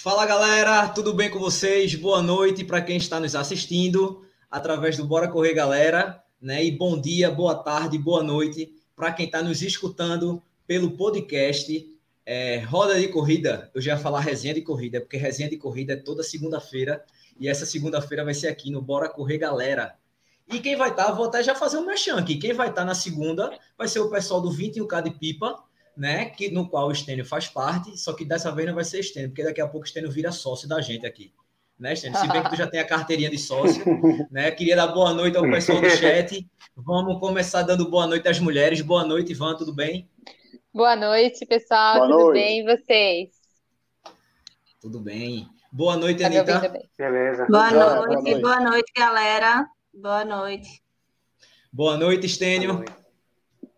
Fala 0.00 0.24
galera, 0.24 0.86
tudo 0.90 1.12
bem 1.12 1.28
com 1.28 1.40
vocês? 1.40 1.92
Boa 1.96 2.22
noite 2.22 2.62
para 2.62 2.80
quem 2.80 2.96
está 2.96 3.18
nos 3.18 3.34
assistindo 3.34 4.24
através 4.48 4.96
do 4.96 5.04
Bora 5.04 5.26
Correr 5.26 5.52
Galera, 5.52 6.22
né? 6.40 6.64
E 6.64 6.70
bom 6.70 7.00
dia, 7.00 7.32
boa 7.32 7.56
tarde, 7.56 7.98
boa 7.98 8.22
noite 8.22 8.72
para 8.94 9.12
quem 9.12 9.26
está 9.26 9.42
nos 9.42 9.60
escutando 9.60 10.40
pelo 10.68 10.92
podcast 10.92 11.84
é, 12.24 12.60
Roda 12.60 13.00
de 13.00 13.08
Corrida. 13.08 13.72
Eu 13.74 13.80
já 13.80 13.94
ia 13.94 13.98
falar 13.98 14.20
resenha 14.20 14.54
de 14.54 14.62
corrida, 14.62 15.00
porque 15.00 15.16
resenha 15.16 15.50
de 15.50 15.56
corrida 15.56 15.94
é 15.94 15.96
toda 15.96 16.22
segunda-feira 16.22 17.04
e 17.36 17.48
essa 17.48 17.66
segunda-feira 17.66 18.24
vai 18.24 18.34
ser 18.34 18.46
aqui 18.46 18.70
no 18.70 18.80
Bora 18.80 19.08
Correr 19.08 19.38
Galera. 19.38 19.96
E 20.46 20.60
quem 20.60 20.76
vai 20.76 20.90
estar, 20.90 21.06
tá, 21.06 21.12
vou 21.12 21.26
até 21.26 21.42
já 21.42 21.56
fazer 21.56 21.76
um 21.76 21.84
merchan 21.84 22.18
aqui. 22.18 22.36
Quem 22.36 22.52
vai 22.52 22.68
estar 22.68 22.82
tá 22.82 22.86
na 22.86 22.94
segunda 22.94 23.50
vai 23.76 23.88
ser 23.88 23.98
o 23.98 24.08
pessoal 24.08 24.40
do 24.40 24.50
21K 24.50 25.02
de 25.02 25.10
Pipa, 25.10 25.60
né? 25.98 26.26
Que, 26.26 26.48
no 26.48 26.68
qual 26.68 26.86
o 26.86 26.92
Estênio 26.92 27.24
faz 27.24 27.48
parte, 27.48 27.98
só 27.98 28.12
que 28.12 28.24
dessa 28.24 28.52
vez 28.52 28.68
não 28.68 28.74
vai 28.74 28.84
ser 28.84 29.00
Estênio, 29.00 29.30
porque 29.30 29.42
daqui 29.42 29.60
a 29.60 29.66
pouco 29.66 29.84
o 29.84 29.88
Estênio 29.88 30.10
vira 30.10 30.30
sócio 30.30 30.68
da 30.68 30.80
gente 30.80 31.04
aqui. 31.04 31.32
Né, 31.76 31.92
Estênio? 31.92 32.18
Se 32.18 32.28
bem 32.28 32.42
que 32.42 32.50
tu 32.50 32.56
já 32.56 32.66
tem 32.66 32.80
a 32.80 32.86
carteirinha 32.86 33.28
de 33.28 33.38
sócio, 33.38 33.84
né? 34.30 34.50
Queria 34.52 34.76
dar 34.76 34.88
boa 34.88 35.12
noite 35.12 35.36
ao 35.36 35.42
pessoal 35.42 35.80
do 35.80 35.90
chat. 35.90 36.48
Vamos 36.76 37.18
começar 37.18 37.62
dando 37.62 37.90
boa 37.90 38.06
noite 38.06 38.28
às 38.28 38.38
mulheres. 38.38 38.80
Boa 38.80 39.04
noite, 39.04 39.32
Ivan, 39.32 39.56
tudo 39.56 39.74
bem? 39.74 40.08
Boa 40.72 40.94
noite, 40.94 41.44
pessoal. 41.44 41.96
Boa 41.96 42.08
tudo 42.08 42.18
noite. 42.18 42.34
bem? 42.34 42.60
E 42.60 42.64
vocês? 42.64 43.30
Tudo 44.80 45.00
bem. 45.00 45.48
Boa 45.72 45.96
noite, 45.96 46.20
tá 46.20 46.26
Anitta. 46.26 46.60
Beleza. 46.96 47.46
Boa, 47.46 47.70
boa, 47.70 48.06
noite, 48.06 48.06
boa 48.06 48.22
noite, 48.22 48.40
boa 48.40 48.60
noite, 48.60 48.92
galera. 48.96 49.66
Boa 49.92 50.24
noite. 50.24 50.82
Boa 51.72 51.96
noite, 51.96 52.26
Estênio. 52.26 52.84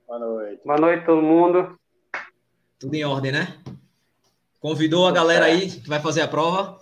Boa 0.06 0.18
noite. 0.18 0.60
Boa 0.64 0.78
noite, 0.78 1.06
todo 1.06 1.22
mundo. 1.22 1.79
Tudo 2.80 2.94
em 2.94 3.04
ordem, 3.04 3.30
né? 3.30 3.58
Convidou 4.58 5.06
a 5.06 5.12
galera 5.12 5.44
aí 5.44 5.70
que 5.70 5.86
vai 5.86 6.00
fazer 6.00 6.22
a 6.22 6.28
prova? 6.28 6.80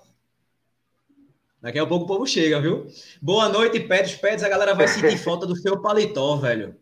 Daqui 1.60 1.76
a 1.76 1.84
pouco 1.84 2.04
o 2.04 2.06
povo 2.06 2.24
chega, 2.24 2.60
viu? 2.60 2.86
Boa 3.20 3.48
noite, 3.48 3.80
Pets. 3.80 4.14
Pets, 4.14 4.44
a 4.44 4.48
galera 4.48 4.76
vai 4.76 4.86
sentir 4.86 5.18
falta 5.18 5.44
do 5.44 5.56
seu 5.56 5.82
paletó, 5.82 6.36
velho. 6.36 6.76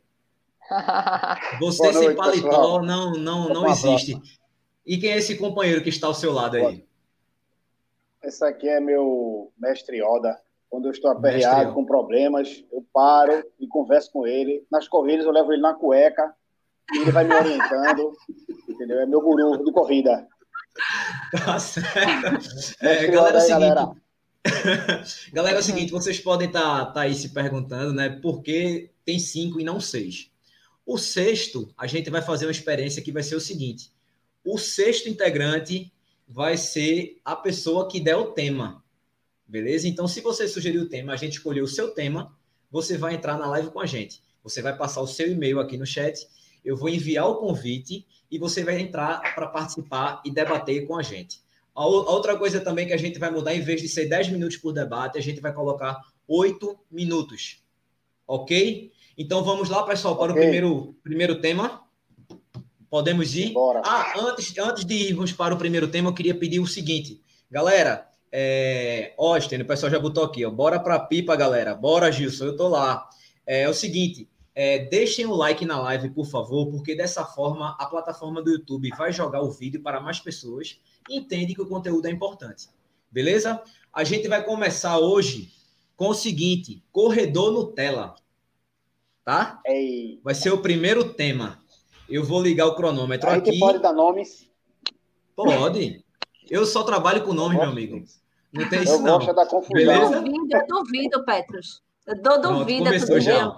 Você 1.61 1.83
noite, 1.83 1.99
sem 1.99 2.15
paletó 2.15 2.49
pessoal. 2.49 2.83
não, 2.83 3.13
não, 3.13 3.49
não 3.49 3.67
existe. 3.71 4.21
E 4.85 4.99
quem 4.99 5.13
é 5.13 5.17
esse 5.17 5.39
companheiro 5.39 5.83
que 5.83 5.89
está 5.89 6.09
ao 6.09 6.15
seu 6.15 6.31
lado 6.31 6.59
aí? 6.59 6.85
Esse 8.23 8.45
aqui 8.45 8.69
é 8.69 8.81
meu 8.81 9.51
mestre 9.59 10.03
Oda. 10.03 10.39
Quando 10.69 10.87
eu 10.87 10.91
estou 10.91 11.11
aperreado 11.11 11.73
com 11.73 11.87
problemas, 11.87 12.63
eu 12.71 12.85
paro 12.93 13.43
e 13.59 13.67
converso 13.67 14.13
com 14.13 14.27
ele. 14.27 14.67
Nas 14.71 14.87
corridas 14.87 15.25
eu 15.25 15.33
levo 15.33 15.55
ele 15.55 15.63
na 15.63 15.73
cueca, 15.73 16.35
ele 16.95 17.11
vai 17.11 17.25
me 17.25 17.35
orientando 17.35 18.17
entendeu? 18.77 19.01
É 19.01 19.07
meu 19.07 19.21
guru 19.21 19.65
de 19.65 19.73
corrida. 19.73 20.29
Tá 21.33 21.59
certo. 21.59 22.77
É, 22.81 23.07
galera, 23.09 23.39
é 23.39 23.43
o 23.43 23.47
seguinte. 23.47 23.61
Galera. 23.61 23.93
galera, 25.33 25.57
é 25.57 25.61
o 25.61 25.63
seguinte, 25.63 25.91
vocês 25.91 26.21
podem 26.21 26.47
estar 26.47 26.87
tá, 26.87 26.93
tá 26.93 27.01
aí 27.03 27.15
se 27.15 27.31
perguntando, 27.31 27.93
né? 27.93 28.09
Por 28.09 28.43
que 28.43 28.91
tem 29.05 29.19
cinco 29.19 29.59
e 29.59 29.65
não 29.65 29.81
seis? 29.81 30.31
O 30.85 30.99
sexto, 30.99 31.69
a 31.77 31.87
gente 31.87 32.11
vai 32.11 32.23
fazer 32.23 32.47
uma 32.47 32.53
experiência 32.53 33.03
que 33.03 33.11
vai 33.11 33.23
ser 33.23 33.35
o 33.35 33.41
seguinte: 33.41 33.91
o 34.45 34.59
sexto 34.59 35.09
integrante 35.09 35.93
vai 36.29 36.57
ser 36.57 37.21
a 37.25 37.35
pessoa 37.35 37.89
que 37.89 37.99
der 37.99 38.17
o 38.17 38.33
tema. 38.33 38.85
Beleza? 39.49 39.89
Então, 39.89 40.07
se 40.07 40.21
você 40.21 40.47
sugerir 40.47 40.79
o 40.79 40.89
tema, 40.89 41.13
a 41.13 41.17
gente 41.17 41.35
escolheu 41.35 41.65
o 41.65 41.69
seu 41.69 41.93
tema, 41.93 42.37
você 42.71 42.99
vai 42.99 43.15
entrar 43.15 43.39
na 43.39 43.47
live 43.47 43.71
com 43.71 43.81
a 43.81 43.87
gente. 43.87 44.21
Você 44.43 44.61
vai 44.61 44.77
passar 44.77 45.01
o 45.01 45.07
seu 45.07 45.31
e-mail 45.31 45.59
aqui 45.59 45.77
no 45.77 45.87
chat, 45.87 46.29
eu 46.67 46.77
vou 46.77 46.89
enviar 46.89 47.29
o 47.31 47.37
convite 47.37 48.05
e 48.29 48.39
você 48.39 48.65
vai 48.65 48.81
entrar 48.81 49.21
para 49.35 49.47
participar 49.47 50.21
e 50.25 50.31
debater 50.33 50.85
com 50.85 50.99
a 50.99 51.03
gente. 51.03 51.41
A 51.73 51.87
outra 51.87 52.37
coisa 52.37 52.59
também 52.59 52.87
que 52.87 52.93
a 52.93 52.97
gente 52.97 53.19
vai 53.19 53.31
mudar, 53.31 53.55
em 53.55 53.61
vez 53.61 53.81
de 53.81 53.89
ser 53.89 54.07
10 54.07 54.31
minutos 54.31 54.57
por 54.57 54.73
debate, 54.73 55.17
a 55.17 55.21
gente 55.21 55.41
vai 55.41 55.53
colocar 55.53 56.01
8 56.27 56.77
minutos. 56.91 57.63
Ok? 58.27 58.91
Então 59.17 59.45
vamos 59.45 59.69
lá, 59.69 59.85
pessoal, 59.85 60.17
para 60.17 60.33
okay. 60.33 60.43
o 60.43 60.45
primeiro, 60.45 60.97
primeiro 61.05 61.41
tema. 61.41 61.83
Podemos 62.91 63.37
ir? 63.37 63.53
Bora. 63.53 63.83
Ah, 63.85 64.15
antes, 64.19 64.57
antes 64.59 64.85
de 64.85 64.95
irmos 64.95 65.33
para 65.33 65.55
o 65.55 65.59
primeiro 65.59 65.87
tema, 65.87 66.09
eu 66.09 66.15
queria 66.15 66.35
pedir 66.35 66.59
o 66.59 66.67
seguinte. 66.67 67.21
Galera, 67.51 68.09
é... 68.33 69.13
Austin, 69.19 69.57
o 69.57 69.67
pessoal 69.67 69.93
já 69.93 69.99
botou 69.99 70.25
aqui, 70.25 70.45
ó. 70.45 70.51
Bora 70.51 70.81
para 70.81 70.99
pipa, 70.99 71.37
galera. 71.37 71.75
Bora, 71.75 72.11
Gilson, 72.11 72.47
eu 72.47 72.57
tô 72.57 72.69
lá. 72.69 73.09
É, 73.47 73.63
é 73.63 73.69
o 73.69 73.75
seguinte, 73.75 74.29
é, 74.59 74.79
deixem 74.79 75.27
o 75.27 75.35
like 75.35 75.67
na 75.67 75.79
live, 75.83 76.09
por 76.09 76.25
favor, 76.25 76.71
porque 76.71 76.97
dessa 76.97 77.27
forma 77.27 77.77
a 77.79 77.85
plataforma 77.85 78.43
do 78.43 78.51
YouTube 78.51 78.89
vai 78.97 79.13
jogar 79.13 79.43
o 79.43 79.51
vídeo 79.51 79.83
para 79.83 80.01
mais 80.01 80.19
pessoas 80.19 80.81
e 81.11 81.19
entende 81.19 81.55
que 81.55 81.61
o 81.61 81.69
conteúdo 81.69 82.07
é 82.07 82.11
importante. 82.11 82.71
Beleza? 83.11 83.63
A 83.93 84.03
gente 84.03 84.27
vai 84.29 84.43
começar 84.43 84.99
hoje 84.99 85.53
com 85.95 86.09
o 86.09 86.15
seguinte: 86.15 86.83
corredor 86.91 87.53
Nutella. 87.53 88.15
Tá? 89.23 89.61
Ei. 89.67 90.21
Vai 90.25 90.35
ser 90.35 90.53
o 90.53 90.63
primeiro 90.63 91.13
tema. 91.13 91.63
Eu 92.09 92.25
vou 92.25 92.41
ligar 92.41 92.67
o 92.67 92.75
cronômetro 92.75 93.29
Aí 93.29 93.39
aqui. 93.39 93.59
pode 93.59 93.81
dar 93.81 93.93
nomes? 93.93 94.49
Pode. 95.35 96.03
Eu 96.49 96.65
só 96.65 96.83
trabalho 96.83 97.23
com 97.25 97.35
nomes, 97.35 97.59
meu 97.59 97.69
amigo. 97.69 98.03
Não 98.53 98.67
tem 98.71 98.85
isso, 98.85 98.93
eu 98.93 99.01
não. 99.01 99.19
Gosto 99.19 99.35
da 99.35 99.45
confusão. 99.45 99.75
Beleza? 99.75 100.15
Eu 100.15 100.23
duvido, 100.23 100.57
eu 100.57 100.67
duvido, 100.67 101.25
Petros. 101.27 101.83
Eu 102.07 102.23
dou 102.23 102.41
duvida. 102.41 102.85
Começou 102.85 103.21
já. 103.21 103.55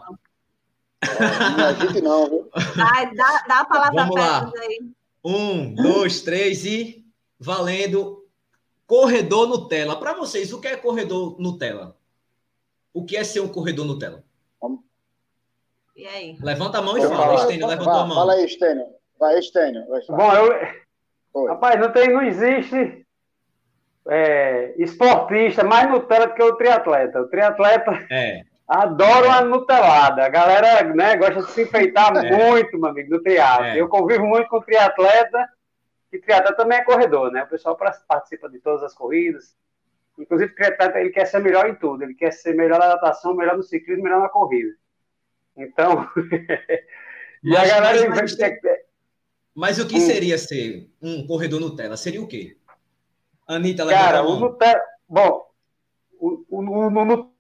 Tempo. 1.01 1.23
Não, 1.57 1.75
gente 1.75 2.01
não, 2.01 2.29
viu? 2.29 2.51
Vai, 2.77 3.15
dá, 3.15 3.45
dá 3.49 3.61
a 3.61 3.65
palavra 3.65 4.03
Vamos 4.03 4.17
lá. 4.17 4.53
aí. 4.61 4.81
Um, 5.25 5.75
dois, 5.75 6.23
três 6.23 6.65
e 6.65 7.05
valendo. 7.39 8.27
Corredor 8.87 9.47
Nutella. 9.47 9.99
Para 9.99 10.15
vocês, 10.15 10.53
o 10.53 10.61
que 10.61 10.69
é 10.69 10.77
corredor 10.77 11.39
Nutella? 11.39 11.95
O 12.93 13.05
que 13.05 13.17
é 13.17 13.23
ser 13.23 13.41
um 13.41 13.49
corredor 13.49 13.85
Nutella? 13.85 14.25
E 15.95 16.07
aí? 16.07 16.39
Levanta 16.41 16.79
a 16.79 16.83
mão 16.83 16.97
e 16.97 17.03
eu 17.03 17.11
fala, 17.11 17.35
Estênio, 17.35 17.67
levanta 17.67 17.91
a 17.91 18.07
mão. 18.07 18.17
Fala 18.17 18.35
aí, 18.35 18.45
Estênio. 18.45 18.87
Vai, 19.19 19.37
Estênio. 19.39 19.85
Bom, 20.09 20.33
eu... 20.33 21.49
Rapaz, 21.49 21.79
não, 21.81 21.93
tem, 21.93 22.09
não 22.09 22.23
existe 22.23 23.05
é, 24.09 24.75
esportista 24.79 25.65
mais 25.65 25.91
Nutella 25.91 26.29
do 26.29 26.35
que 26.35 26.43
o 26.43 26.57
triatleta. 26.57 27.21
O 27.21 27.29
triatleta... 27.29 28.07
É. 28.11 28.45
Adoro 28.69 29.31
a 29.31 29.41
Nutelada. 29.41 30.27
A 30.27 30.29
galera 30.29 30.83
né, 30.95 31.17
gosta 31.17 31.43
de 31.43 31.51
se 31.53 31.63
enfeitar 31.63 32.15
é. 32.23 32.31
muito, 32.31 32.79
meu 32.79 32.91
amigo, 32.91 33.11
no 33.11 33.23
triatlo. 33.23 33.65
É. 33.65 33.81
Eu 33.81 33.89
convivo 33.89 34.27
muito 34.27 34.47
com 34.51 34.61
triatleta, 34.61 35.49
e 36.13 36.19
triatleta 36.19 36.55
também 36.55 36.79
é 36.79 36.85
corredor, 36.85 37.33
né? 37.33 37.45
O 37.45 37.49
pessoal 37.49 37.79
participa 38.07 38.49
de 38.51 38.59
todas 38.59 38.83
as 38.83 38.95
corridas. 38.95 39.57
Inclusive, 40.19 40.53
o 40.53 40.55
triatleta 40.55 41.01
ele 41.01 41.11
quer 41.11 41.25
ser 41.25 41.39
melhor 41.39 41.67
em 41.67 41.75
tudo. 41.77 42.03
Ele 42.03 42.15
quer 42.15 42.31
ser 42.31 42.55
melhor 42.55 42.79
na 42.79 42.89
natação, 42.89 43.35
melhor 43.35 43.57
no 43.57 43.63
ciclismo, 43.63 44.05
melhor 44.05 44.21
na 44.21 44.29
corrida. 44.29 44.75
Então... 45.57 46.07
e 47.43 47.51
mas, 47.51 47.71
a 47.71 47.75
galera... 47.75 48.11
Mas, 48.11 48.37
mas, 48.37 48.59
mas, 49.55 49.79
o 49.79 49.89
que 49.89 49.97
hum. 49.97 50.01
seria 50.01 50.37
ser 50.37 50.91
um 51.01 51.27
corredor 51.27 51.59
Nutella? 51.59 51.97
Seria 51.97 52.21
o 52.21 52.29
quê? 52.29 52.57
Anitta, 53.47 53.87
Cara, 53.87 54.23
o 54.23 54.39
Nutella... 54.39 54.83
Bom, 55.09 55.49
o, 56.21 56.45
o, 56.51 56.61
o, 56.61 56.87
o 56.87 56.91
Nutella 56.91 57.38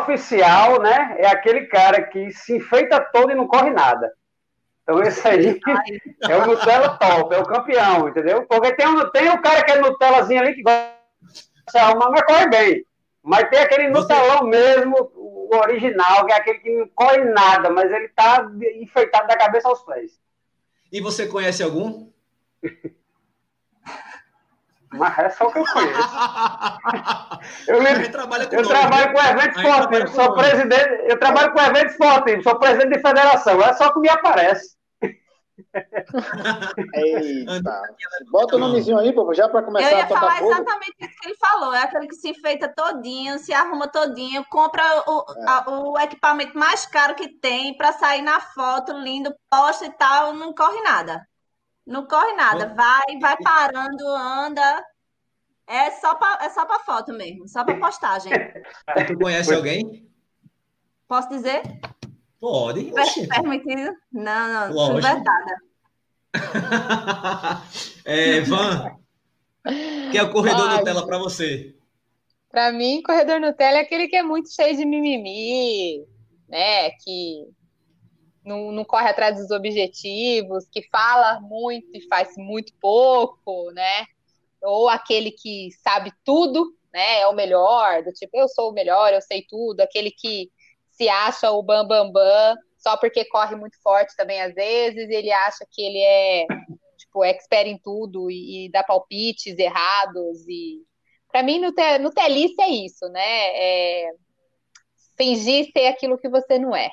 oficial, 0.00 0.80
né? 0.80 1.16
É 1.18 1.26
aquele 1.28 1.66
cara 1.66 2.02
que 2.02 2.30
se 2.32 2.56
enfeita 2.56 3.00
todo 3.12 3.30
e 3.30 3.34
não 3.34 3.46
corre 3.46 3.70
nada. 3.70 4.12
Então, 4.82 5.02
esse 5.02 5.26
aí 5.26 5.60
é 6.28 6.36
o 6.36 6.46
Nutella 6.46 6.96
top, 6.96 7.34
é 7.34 7.38
o 7.38 7.46
campeão, 7.46 8.08
entendeu? 8.08 8.44
Porque 8.46 8.72
tem, 8.74 8.86
um, 8.86 9.08
tem 9.10 9.28
o 9.28 9.40
cara 9.40 9.62
que 9.62 9.72
é 9.72 9.78
Nutellazinho 9.78 10.40
ali 10.40 10.54
que 10.54 10.62
gosta 10.62 10.92
de 11.72 11.78
arrumar, 11.78 12.10
mas 12.10 12.22
corre 12.22 12.48
bem. 12.48 12.86
Mas 13.22 13.48
tem 13.50 13.60
aquele 13.60 13.88
Nutelão 13.88 14.44
mesmo, 14.44 15.12
o 15.14 15.56
original, 15.56 16.26
que 16.26 16.32
é 16.32 16.36
aquele 16.36 16.58
que 16.58 16.76
não 16.76 16.88
corre 16.88 17.18
nada, 17.24 17.70
mas 17.70 17.90
ele 17.92 18.08
tá 18.08 18.50
enfeitado 18.80 19.28
da 19.28 19.36
cabeça 19.36 19.68
aos 19.68 19.82
pés. 19.82 20.18
E 20.90 21.00
você 21.00 21.26
conhece 21.26 21.62
algum? 21.62 22.08
Mas 24.92 25.18
é 25.18 25.30
só 25.30 25.46
o 25.46 25.52
que 25.52 25.58
eu 25.58 25.64
conheço. 25.72 25.98
eu, 27.68 27.78
com, 27.78 28.56
eu 28.56 28.68
trabalho 28.68 29.12
com 29.12 29.20
evento 29.20 29.56
esportivo, 29.56 30.08
sou 30.08 30.34
presidente, 30.34 31.04
eu 31.08 31.18
trabalho 31.18 31.52
com 31.52 31.60
evento 31.60 31.90
esportivo, 31.90 32.42
sou 32.42 32.58
presidente 32.58 32.96
de 32.96 33.00
federação, 33.00 33.62
é 33.62 33.72
só 33.74 33.92
que 33.92 34.00
me 34.00 34.08
aparece. 34.08 34.80
Eita. 36.94 37.82
Bota 38.30 38.56
o 38.56 38.58
nomezinho 38.58 38.98
aí, 38.98 39.12
pô, 39.12 39.32
já 39.34 39.48
para 39.48 39.62
começar 39.62 39.90
eu 39.90 39.98
ia 39.98 40.04
a 40.04 40.06
tocar 40.08 40.20
falar 40.20 40.38
fogo. 40.38 40.52
exatamente 40.52 40.96
isso 41.00 41.20
que 41.20 41.28
ele 41.28 41.36
falou. 41.36 41.74
É 41.74 41.82
aquele 41.82 42.08
que 42.08 42.14
se 42.14 42.30
enfeita 42.30 42.72
todinho, 42.74 43.38
se 43.38 43.52
arruma 43.52 43.88
todinho, 43.88 44.44
compra 44.50 44.82
o, 45.06 45.24
é. 45.36 45.44
a, 45.46 45.70
o 45.70 45.98
equipamento 45.98 46.58
mais 46.58 46.86
caro 46.86 47.14
que 47.14 47.28
tem 47.28 47.76
para 47.76 47.92
sair 47.92 48.22
na 48.22 48.40
foto, 48.40 48.92
lindo, 48.92 49.34
posta 49.50 49.86
e 49.86 49.92
tal, 49.92 50.32
não 50.34 50.54
corre 50.54 50.80
nada. 50.82 51.24
Não 51.90 52.06
corre 52.06 52.34
nada, 52.34 52.72
vai, 52.72 53.18
vai 53.20 53.36
parando, 53.42 54.06
anda. 54.10 54.86
É 55.66 55.90
só 55.90 56.14
para 56.14 56.44
é 56.44 56.48
só 56.48 56.64
para 56.64 56.78
foto 56.78 57.12
mesmo, 57.12 57.48
só 57.48 57.64
para 57.64 57.80
postagem. 57.80 58.32
Tu 59.08 59.18
conhece 59.18 59.52
alguém? 59.52 60.08
Posso 61.08 61.28
dizer? 61.30 61.62
Pode. 62.40 62.92
Permitido? 63.28 63.92
Não, 64.12 64.68
não, 64.68 64.72
Lógico. 64.72 65.24
é, 68.04 68.40
Van, 68.42 68.96
Quem 69.64 70.16
é 70.16 70.22
o 70.22 70.30
corredor 70.30 70.68
Ai, 70.68 70.78
Nutella 70.78 71.04
para 71.04 71.18
você? 71.18 71.74
Para 72.48 72.70
mim, 72.70 73.02
corredor 73.02 73.40
Nutella 73.40 73.78
é 73.78 73.80
aquele 73.80 74.06
que 74.06 74.14
é 74.14 74.22
muito 74.22 74.48
cheio 74.54 74.76
de 74.76 74.84
mimimi, 74.84 76.06
né? 76.48 76.90
Que 77.02 77.48
não, 78.50 78.72
não 78.72 78.84
corre 78.84 79.08
atrás 79.08 79.38
dos 79.38 79.50
objetivos, 79.50 80.68
que 80.70 80.82
fala 80.90 81.40
muito 81.40 81.88
e 81.94 82.06
faz 82.08 82.34
muito 82.36 82.72
pouco, 82.80 83.70
né? 83.70 84.04
Ou 84.62 84.88
aquele 84.88 85.30
que 85.30 85.70
sabe 85.82 86.12
tudo, 86.24 86.74
né? 86.92 87.20
É 87.20 87.26
o 87.28 87.34
melhor, 87.34 88.02
do 88.02 88.12
tipo, 88.12 88.36
eu 88.36 88.48
sou 88.48 88.70
o 88.70 88.74
melhor, 88.74 89.12
eu 89.12 89.22
sei 89.22 89.44
tudo, 89.48 89.80
aquele 89.80 90.10
que 90.10 90.50
se 90.90 91.08
acha 91.08 91.50
o 91.50 91.62
bam 91.62 91.86
bam 91.86 92.10
bam 92.10 92.56
só 92.76 92.96
porque 92.96 93.24
corre 93.26 93.54
muito 93.56 93.80
forte 93.82 94.16
também 94.16 94.40
às 94.40 94.54
vezes, 94.54 95.08
ele 95.10 95.30
acha 95.30 95.66
que 95.70 95.82
ele 95.82 95.98
é 95.98 96.46
tipo 96.98 97.24
expert 97.24 97.68
em 97.68 97.78
tudo 97.78 98.30
e, 98.30 98.66
e 98.66 98.70
dá 98.70 98.82
palpites 98.82 99.58
errados 99.58 100.46
e 100.48 100.82
para 101.30 101.42
mim, 101.42 101.60
no, 101.60 101.72
te, 101.72 101.98
no 101.98 102.10
telice 102.10 102.60
é 102.60 102.68
isso, 102.68 103.08
né? 103.08 103.22
É 103.22 104.10
fingir 105.16 105.70
ser 105.72 105.86
aquilo 105.86 106.18
que 106.18 106.28
você 106.28 106.58
não 106.58 106.74
é, 106.74 106.90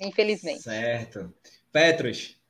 infelizmente. 0.00 0.62
Certo. 0.62 1.32
Petros. 1.72 2.40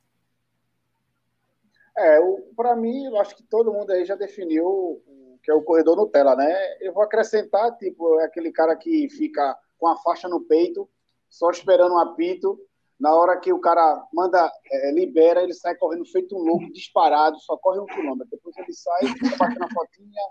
É, 1.97 2.19
para 2.55 2.77
mim, 2.77 3.07
eu 3.07 3.19
acho 3.19 3.35
que 3.35 3.43
todo 3.43 3.73
mundo 3.73 3.91
aí 3.91 4.05
já 4.05 4.15
definiu 4.15 4.67
o 4.67 5.39
que 5.43 5.51
é 5.51 5.55
o 5.55 5.63
corredor 5.63 5.97
Nutella, 5.97 6.37
né? 6.37 6.55
Eu 6.81 6.93
vou 6.93 7.03
acrescentar, 7.03 7.75
tipo, 7.77 8.21
é 8.21 8.25
aquele 8.25 8.53
cara 8.53 8.77
que 8.77 9.09
fica 9.09 9.57
com 9.79 9.87
a 9.87 9.97
faixa 9.97 10.29
no 10.29 10.41
peito, 10.41 10.89
só 11.29 11.51
esperando 11.51 11.95
um 11.95 11.99
apito. 11.99 12.59
Na 12.99 13.15
hora 13.15 13.39
que 13.39 13.53
o 13.53 13.61
cara 13.61 14.07
manda, 14.13 14.51
é, 14.71 14.91
libera, 14.91 15.43
ele 15.43 15.55
sai 15.55 15.75
correndo 15.77 16.05
feito 16.07 16.35
um 16.35 16.41
louco, 16.41 16.73
disparado, 16.73 17.39
só 17.41 17.57
corre 17.57 17.79
um 17.79 17.87
quilômetro. 17.87 18.29
Depois 18.31 18.57
ele 18.57 18.73
sai, 18.73 19.07
fica 19.07 19.37
batendo 19.37 19.65
a 19.65 19.71
fotinha, 19.71 20.23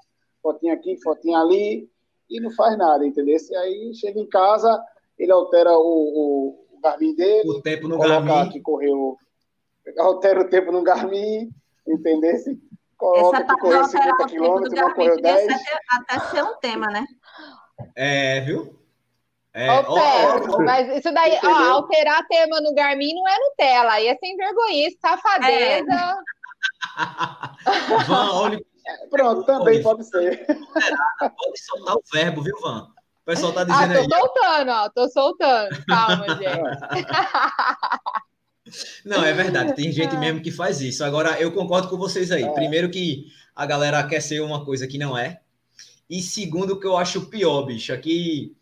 fotinha 0.41 0.73
aqui, 0.73 1.01
fotinha 1.01 1.39
ali, 1.39 1.89
e 2.29 2.39
não 2.39 2.51
faz 2.51 2.77
nada, 2.77 3.05
entendeu? 3.05 3.37
E 3.37 3.55
aí 3.55 3.93
chega 3.95 4.19
em 4.19 4.27
casa, 4.27 4.83
ele 5.17 5.31
altera 5.31 5.71
o, 5.77 5.81
o 5.81 6.64
Garmin 6.85 7.15
dele, 7.15 7.49
o 7.49 7.61
tempo 7.61 7.87
no 7.87 7.97
Garmin. 7.97 8.49
que 8.49 8.61
correu, 8.61 9.17
altera 9.97 10.41
o 10.41 10.49
tempo 10.49 10.71
no 10.71 10.83
Garmin, 10.83 11.49
entendeu? 11.87 12.33
Coloca 12.97 13.37
Essa 13.37 13.45
que 13.45 13.61
correu 13.61 13.83
50 13.85 14.25
quilômetros, 14.27 14.73
não 14.73 14.93
correu 14.93 15.21
10. 15.21 15.49
Até, 15.49 15.79
até 15.89 16.19
ser 16.27 16.43
um 16.43 16.55
tema, 16.57 16.87
né? 16.87 17.05
É, 17.95 18.39
viu? 18.41 18.79
É, 19.53 19.71
Ô, 19.71 19.83
ó, 19.87 20.57
ó, 20.57 20.63
mas 20.63 20.97
isso 20.97 21.13
daí, 21.13 21.39
ó, 21.43 21.71
alterar 21.73 22.25
tema 22.27 22.59
no 22.61 22.73
Garmin 22.73 23.13
não 23.15 23.27
é 23.27 23.39
Nutella, 23.39 23.91
aí 23.93 24.07
é 24.07 24.15
sem 24.17 24.35
vergonha, 24.35 24.89
safadeza. 25.01 26.21
É. 26.97 28.05
Van, 28.05 28.31
olha 28.33 28.59
Pronto, 29.09 29.43
também 29.43 29.81
pode 29.81 30.03
ser. 30.03 30.45
Pode 30.45 31.59
soltar 31.59 31.95
o 31.95 32.01
verbo, 32.13 32.41
viu, 32.43 32.55
Van? 32.61 32.94
O 33.25 33.31
pessoal 33.31 33.51
tá 33.53 33.63
dizendo 33.63 33.81
ah, 33.81 33.87
tô 33.87 33.99
aí. 33.99 34.07
Tô 34.07 34.15
soltando, 34.19 34.69
ó, 34.71 34.89
tô 34.89 35.09
soltando. 35.09 35.85
Calma, 35.87 36.27
gente. 36.37 37.05
Não, 39.03 39.25
é 39.25 39.33
verdade, 39.33 39.75
tem 39.75 39.91
gente 39.91 40.15
mesmo 40.15 40.41
que 40.41 40.51
faz 40.51 40.79
isso. 40.79 41.03
Agora, 41.03 41.41
eu 41.41 41.51
concordo 41.51 41.89
com 41.89 41.97
vocês 41.97 42.31
aí. 42.31 42.43
É. 42.43 42.53
Primeiro 42.53 42.89
que 42.89 43.25
a 43.55 43.65
galera 43.65 44.05
quer 44.07 44.21
ser 44.21 44.41
uma 44.41 44.63
coisa 44.63 44.87
que 44.87 44.99
não 44.99 45.17
é. 45.17 45.41
E 46.07 46.21
segundo, 46.21 46.79
que 46.79 46.85
eu 46.85 46.95
acho 46.95 47.25
pior, 47.25 47.63
bicho, 47.63 47.91
aqui 47.91 48.55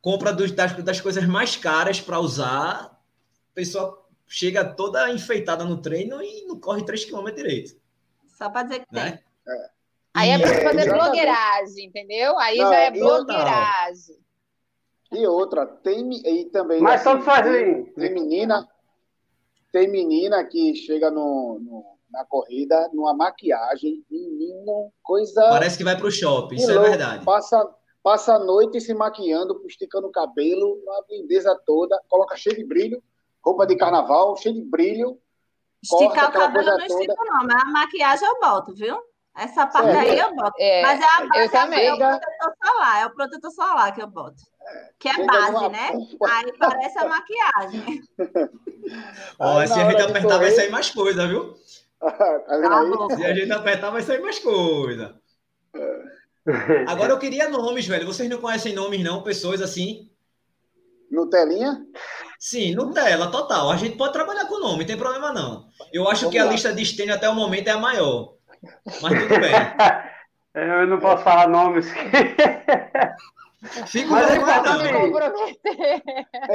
compra 0.00 0.32
dos, 0.32 0.52
das, 0.52 0.76
das 0.84 1.00
coisas 1.00 1.24
mais 1.26 1.56
caras 1.56 2.00
para 2.00 2.20
usar, 2.20 2.84
a 2.84 3.54
pessoa 3.54 4.06
chega 4.28 4.64
toda 4.64 5.10
enfeitada 5.10 5.64
no 5.64 5.82
treino 5.82 6.22
e 6.22 6.44
não 6.46 6.60
corre 6.60 6.84
3 6.84 7.06
km 7.06 7.24
direito. 7.34 7.76
Só 8.38 8.48
para 8.48 8.62
dizer 8.64 8.86
que 8.86 8.94
né? 8.94 9.20
tem. 9.44 9.52
É. 9.52 9.70
Aí 10.14 10.30
é 10.30 10.38
para 10.38 10.62
fazer 10.62 10.92
blogueiragem, 10.92 11.86
entendeu? 11.86 12.38
Aí 12.38 12.58
não, 12.58 12.68
já 12.68 12.76
é 12.76 12.90
blogueiragem. 12.90 14.16
E 15.12 15.26
outra, 15.26 15.66
tem 15.66 16.10
e 16.10 16.44
também. 16.46 16.80
Mas 16.80 17.06
assim, 17.06 17.22
só 17.22 17.42
tem, 17.42 17.84
tem 17.84 18.14
menina, 18.14 18.68
tem 19.70 19.88
menina 19.90 20.44
que 20.44 20.74
chega 20.74 21.10
no, 21.10 21.58
no, 21.60 21.84
na 22.10 22.24
corrida 22.24 22.90
numa 22.92 23.14
maquiagem, 23.14 24.04
menino, 24.10 24.90
coisa. 25.02 25.40
Parece 25.50 25.76
que 25.76 25.84
vai 25.84 25.96
para 25.96 26.06
o 26.06 26.10
shopping, 26.10 26.56
isso 26.56 26.70
é 26.70 26.74
louco, 26.74 26.88
é 26.88 26.90
verdade. 26.90 27.24
Passa, 27.24 27.74
passa 28.02 28.34
a 28.34 28.38
noite 28.38 28.80
se 28.80 28.94
maquiando, 28.94 29.62
esticando 29.66 30.06
o 30.06 30.12
cabelo, 30.12 30.80
uma 30.82 31.04
lindeza 31.10 31.58
toda, 31.66 32.00
coloca 32.08 32.36
cheio 32.36 32.56
de 32.56 32.64
brilho, 32.64 33.02
roupa 33.44 33.66
de 33.66 33.76
carnaval, 33.76 34.36
cheio 34.36 34.54
de 34.54 34.62
brilho, 34.62 35.18
Esticar 35.82 36.30
o 36.30 36.32
cabelo 36.32 36.68
eu 36.68 36.78
não 36.78 36.86
estico, 36.86 37.24
não, 37.24 37.44
mas 37.44 37.60
a 37.60 37.64
maquiagem 37.64 38.28
eu 38.28 38.38
boto, 38.40 38.72
viu? 38.72 38.96
Essa 39.36 39.66
parte 39.66 39.88
é, 39.88 39.98
aí 39.98 40.18
eu 40.18 40.34
boto. 40.34 40.52
É, 40.58 40.82
mas 40.82 41.00
é, 41.00 41.04
a, 41.04 41.42
eu 41.42 41.50
também. 41.50 41.86
é 41.86 41.94
o 41.94 41.96
protetor 41.96 42.52
solar, 42.62 43.02
é 43.02 43.06
o 43.06 43.10
protetor 43.10 43.50
solar 43.50 43.94
que 43.94 44.02
eu 44.02 44.06
boto. 44.06 44.42
Que 44.98 45.08
é 45.08 45.26
base, 45.26 45.68
né? 45.70 45.90
Aí 46.30 46.52
parece 46.58 46.98
a 46.98 47.08
maquiagem. 47.08 48.02
Ó, 49.38 49.66
se 49.66 49.72
a 49.72 49.90
gente 49.90 50.02
apertar, 50.02 50.22
correr... 50.22 50.38
vai 50.38 50.50
sair 50.50 50.70
mais 50.70 50.90
coisa, 50.90 51.26
viu? 51.26 51.54
tá 52.00 53.16
se 53.16 53.24
a 53.24 53.34
gente 53.34 53.52
apertar, 53.52 53.90
vai 53.90 54.02
sair 54.02 54.20
mais 54.20 54.38
coisa. 54.38 55.18
Agora 56.86 57.12
eu 57.12 57.18
queria 57.18 57.48
nomes, 57.48 57.86
velho. 57.86 58.06
Vocês 58.06 58.28
não 58.28 58.38
conhecem 58.38 58.74
nomes, 58.74 59.02
não? 59.02 59.22
Pessoas 59.22 59.62
assim? 59.62 60.10
Nutelinha? 61.10 61.86
Sim, 62.38 62.74
Nutella, 62.74 63.30
total. 63.30 63.70
A 63.70 63.76
gente 63.76 63.96
pode 63.96 64.12
trabalhar 64.12 64.46
com 64.46 64.58
nome, 64.58 64.80
não 64.80 64.86
tem 64.86 64.96
problema 64.96 65.32
não. 65.32 65.68
Eu 65.92 66.08
acho 66.08 66.22
Vamos 66.22 66.32
que 66.34 66.42
lá. 66.42 66.48
a 66.48 66.52
lista 66.52 66.72
de 66.72 66.84
Stênio 66.84 67.14
até 67.14 67.28
o 67.28 67.34
momento 67.34 67.68
é 67.68 67.70
a 67.70 67.78
maior. 67.78 68.34
Mas 69.00 69.22
tudo 69.22 69.40
bem. 69.40 69.52
Eu 70.54 70.86
não 70.86 71.00
posso 71.00 71.24
falar 71.24 71.48
nomes. 71.48 71.90
Fico 73.86 74.10
Mas 74.10 74.30
é 74.30 74.36
importante. 74.36 74.92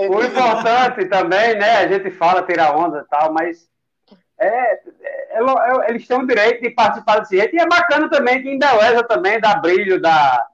O 0.09 0.23
importante 0.23 1.05
também, 1.05 1.55
né? 1.57 1.77
A 1.77 1.87
gente 1.87 2.11
fala, 2.11 2.43
tira 2.43 2.77
onda 2.77 2.99
e 2.99 3.09
tal, 3.09 3.33
mas 3.33 3.67
é, 4.37 4.47
é, 4.47 4.79
é, 5.31 5.89
eles 5.89 6.07
têm 6.07 6.19
o 6.19 6.27
direito 6.27 6.61
de 6.61 6.69
participar 6.69 7.19
desse 7.19 7.37
jeito. 7.37 7.55
E 7.55 7.59
é 7.59 7.65
bacana 7.65 8.07
também 8.07 8.41
que 8.43 8.51
embeleza 8.51 9.03
também, 9.03 9.39
dá 9.39 9.55
brilho, 9.55 9.99
da 9.99 10.45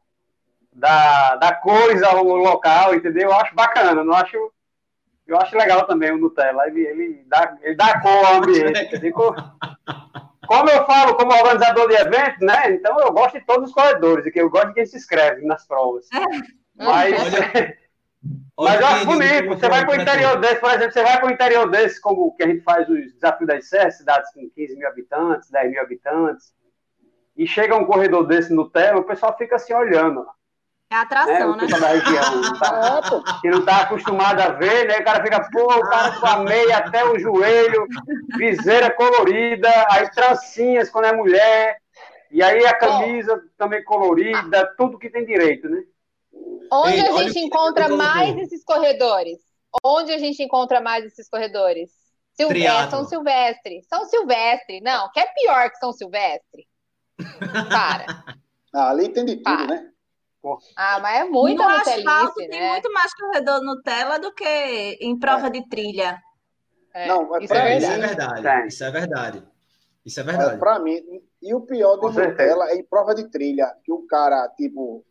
da, 0.76 1.36
da 1.36 1.54
coisa, 1.54 2.16
o 2.16 2.36
local, 2.36 2.96
entendeu? 2.96 3.30
Eu 3.30 3.36
acho 3.36 3.54
bacana, 3.54 4.04
não 4.04 4.14
acho 4.14 4.52
eu 5.26 5.38
acho 5.38 5.56
legal 5.58 5.86
também 5.86 6.12
o 6.12 6.18
Nutella. 6.18 6.68
Ele, 6.68 6.82
ele, 6.82 7.24
dá, 7.28 7.56
ele 7.62 7.76
dá 7.76 8.00
cor 8.02 8.26
ao 8.26 8.36
ambiente. 8.38 9.00
Como 10.48 10.70
eu 10.70 10.86
falo 10.86 11.16
como 11.16 11.34
organizador 11.34 11.88
de 11.88 11.96
eventos, 11.96 12.40
né? 12.42 12.72
Então 12.72 13.00
eu 13.00 13.12
gosto 13.12 13.40
de 13.40 13.46
todos 13.46 13.70
os 13.70 13.74
corredores, 13.74 14.32
que 14.32 14.40
eu 14.40 14.50
gosto 14.50 14.70
de 14.70 14.74
quem 14.74 14.86
se 14.86 14.98
inscreve 14.98 15.46
nas 15.46 15.66
provas. 15.66 16.06
É. 16.14 16.24
Mas, 16.76 17.14
olha, 17.14 17.78
mas 18.58 18.80
eu 18.82 18.88
acho 18.88 19.06
bonito. 19.06 19.48
Você 19.50 19.70
vai 19.70 19.86
para 19.86 19.98
o 19.98 20.02
interior 20.02 20.40
desse, 20.40 20.60
por 20.60 20.70
exemplo, 20.70 20.92
você 20.92 21.04
vai 21.04 21.18
para 21.20 21.28
o 21.28 21.32
interior 21.32 21.70
desse, 21.70 22.02
como 22.02 22.36
que 22.36 22.44
a 22.44 22.48
gente 22.48 22.62
faz 22.62 22.88
os 22.90 23.14
desafios 23.14 23.48
das 23.48 23.70
serras, 23.70 23.98
cidades 23.98 24.32
com 24.34 24.50
15 24.50 24.76
mil 24.76 24.88
habitantes, 24.88 25.50
10 25.50 25.72
mil 25.72 25.82
habitantes, 25.82 26.54
e 27.36 27.48
chega 27.48 27.76
um 27.76 27.86
corredor 27.86 28.26
desse 28.28 28.54
no 28.54 28.70
Tela, 28.70 29.00
o 29.00 29.06
pessoal 29.06 29.36
fica 29.38 29.56
assim 29.56 29.74
olhando. 29.74 30.26
É 30.94 30.98
atração, 30.98 31.56
né? 31.56 31.66
Da 31.66 31.88
região, 31.88 32.36
não 32.40 32.60
tá, 32.60 33.40
que 33.42 33.50
não 33.50 33.60
está 33.62 33.82
acostumado 33.82 34.40
a 34.42 34.50
ver, 34.50 34.88
né? 34.88 35.00
O 35.00 35.04
cara 35.04 35.24
fica, 35.24 35.50
pô, 35.52 35.64
o 35.64 35.90
cara 35.90 36.20
com 36.20 36.28
a 36.28 36.38
meia 36.44 36.78
até 36.78 37.04
o 37.04 37.18
joelho, 37.18 37.88
viseira 38.38 38.92
colorida, 38.92 39.70
aí 39.90 40.08
trancinhas 40.12 40.92
quando 40.92 41.06
é 41.06 41.14
mulher, 41.14 41.78
e 42.30 42.44
aí 42.44 42.64
a 42.64 42.78
camisa 42.78 43.42
também 43.58 43.84
colorida, 43.84 44.72
tudo 44.78 45.00
que 45.00 45.10
tem 45.10 45.26
direito, 45.26 45.68
né? 45.68 45.82
Onde 46.72 47.00
Ei, 47.00 47.08
a 47.08 47.24
gente 47.24 47.40
encontra 47.40 47.90
mais 47.90 48.38
esses 48.38 48.64
corredores? 48.64 49.40
Onde 49.84 50.14
a 50.14 50.20
gente 50.20 50.44
encontra 50.44 50.80
mais 50.80 51.04
esses 51.06 51.28
corredores? 51.28 51.90
Silvestre, 52.34 52.90
São 52.92 53.06
Silvestre. 53.06 53.84
São 53.90 54.06
Silvestre. 54.06 54.82
Não, 54.82 55.10
que 55.12 55.20
é 55.20 55.26
pior 55.26 55.72
que 55.72 55.78
São 55.78 55.92
Silvestre. 55.92 56.68
Para. 57.70 58.06
Ah, 58.76 58.90
ali 58.90 59.08
tem 59.10 59.24
de 59.24 59.36
tudo, 59.36 59.44
Para. 59.44 59.68
né? 59.68 59.93
Ah, 60.76 61.00
mas 61.00 61.22
é 61.22 61.24
muito 61.24 61.62
no 61.62 61.70
asfalto 61.70 62.40
né? 62.42 62.48
tem 62.48 62.70
muito 62.70 62.92
mais 62.92 63.14
corredor 63.14 63.62
Nutella 63.62 64.20
do 64.20 64.34
que 64.34 64.98
em 65.02 65.18
prova 65.18 65.48
é. 65.48 65.50
de 65.50 65.70
trilha. 65.70 66.22
É. 66.94 67.08
Não, 67.08 67.40
isso, 67.40 67.54
é, 67.54 67.78
isso, 67.78 67.92
é 67.92 67.98
verdade. 67.98 68.68
Isso 68.68 68.84
é 68.84 68.92
verdade. 68.92 69.44
Isso 70.06 70.20
é 70.20 70.24
verdade. 70.24 70.60
Para 70.60 70.80
mim, 70.80 71.02
e 71.42 71.54
o 71.54 71.62
pior 71.62 71.96
do 71.96 72.12
Nutella 72.12 72.70
é 72.70 72.76
em 72.76 72.84
prova 72.84 73.16
de 73.16 73.30
trilha, 73.30 73.74
que 73.84 73.92
o 73.92 74.06
cara, 74.06 74.50
tipo, 74.58 75.06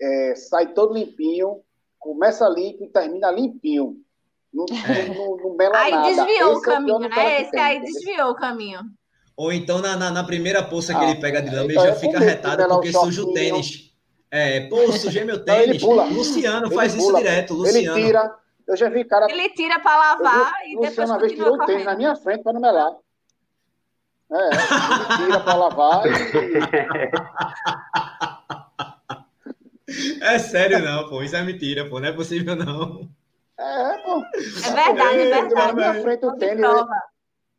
é, 0.00 0.34
sai 0.34 0.72
todo 0.72 0.94
limpinho, 0.94 1.60
começa 1.98 2.48
limpo 2.48 2.84
e 2.84 2.88
termina 2.88 3.30
limpinho. 3.30 3.96
Não, 4.52 4.64
é. 4.88 5.08
não, 5.14 5.36
não, 5.36 5.56
não 5.56 5.74
aí 5.76 5.90
nada. 5.92 6.08
desviou 6.08 6.52
Esse 6.52 6.58
o 6.58 6.62
caminho, 6.62 6.98
né? 6.98 7.42
Esse 7.42 7.56
aí 7.56 7.80
desviou 7.80 8.30
o 8.30 8.34
caminho. 8.34 8.80
Ou 9.36 9.52
então 9.52 9.80
na, 9.80 9.96
na, 9.96 10.10
na 10.10 10.24
primeira 10.24 10.62
poça 10.62 10.92
que 10.92 11.00
ah, 11.00 11.10
ele 11.10 11.20
pega 11.20 11.40
de 11.40 11.54
lama, 11.54 11.70
ele 11.70 11.80
já 11.80 11.94
fica 11.94 12.18
retado 12.18 12.66
porque 12.68 12.92
suja 12.92 13.22
o 13.22 13.32
tênis. 13.32 13.89
É, 14.30 14.60
pô, 14.68 14.92
sujei 14.92 15.24
meu 15.24 15.44
tênis. 15.44 15.82
Luciano 15.82 16.66
ele 16.66 16.74
faz 16.74 16.94
pula, 16.94 17.04
isso 17.04 17.16
direto. 17.16 17.54
Luciano. 17.54 17.98
Ele 17.98 18.06
tira. 18.06 18.34
Eu 18.66 18.76
já 18.76 18.88
vi 18.88 19.04
cara. 19.04 19.26
Ele 19.28 19.48
tira 19.50 19.80
para 19.80 19.96
lavar 19.96 20.52
vi, 20.62 20.72
e 20.72 20.76
Luciano 20.76 20.90
depois. 20.90 21.10
Uma 21.10 21.18
vez 21.18 21.32
tirou 21.32 21.54
o 21.54 21.66
tênis 21.66 21.84
na 21.84 21.96
minha 21.96 22.14
frente 22.14 22.42
para 22.44 22.52
não 22.52 22.60
melar. 22.60 22.92
É, 24.32 24.46
ele 24.46 25.16
tira 25.26 25.40
para 25.40 25.54
lavar 25.54 26.02
e... 26.06 26.10
É 30.22 30.38
sério 30.38 30.78
não, 30.78 31.08
pô. 31.08 31.20
Isso 31.20 31.34
é 31.34 31.42
mentira, 31.42 31.88
pô. 31.88 31.98
Não 31.98 32.06
é 32.06 32.12
possível 32.12 32.54
não. 32.54 33.08
É, 33.58 33.98
pô. 33.98 34.22
É 34.34 34.70
verdade, 34.72 35.20
é 35.20 35.42
verdade. 35.42 35.54
Na 35.54 35.72
minha 35.72 36.02
frente 36.02 36.24
o 36.24 36.36
tênis. 36.36 36.64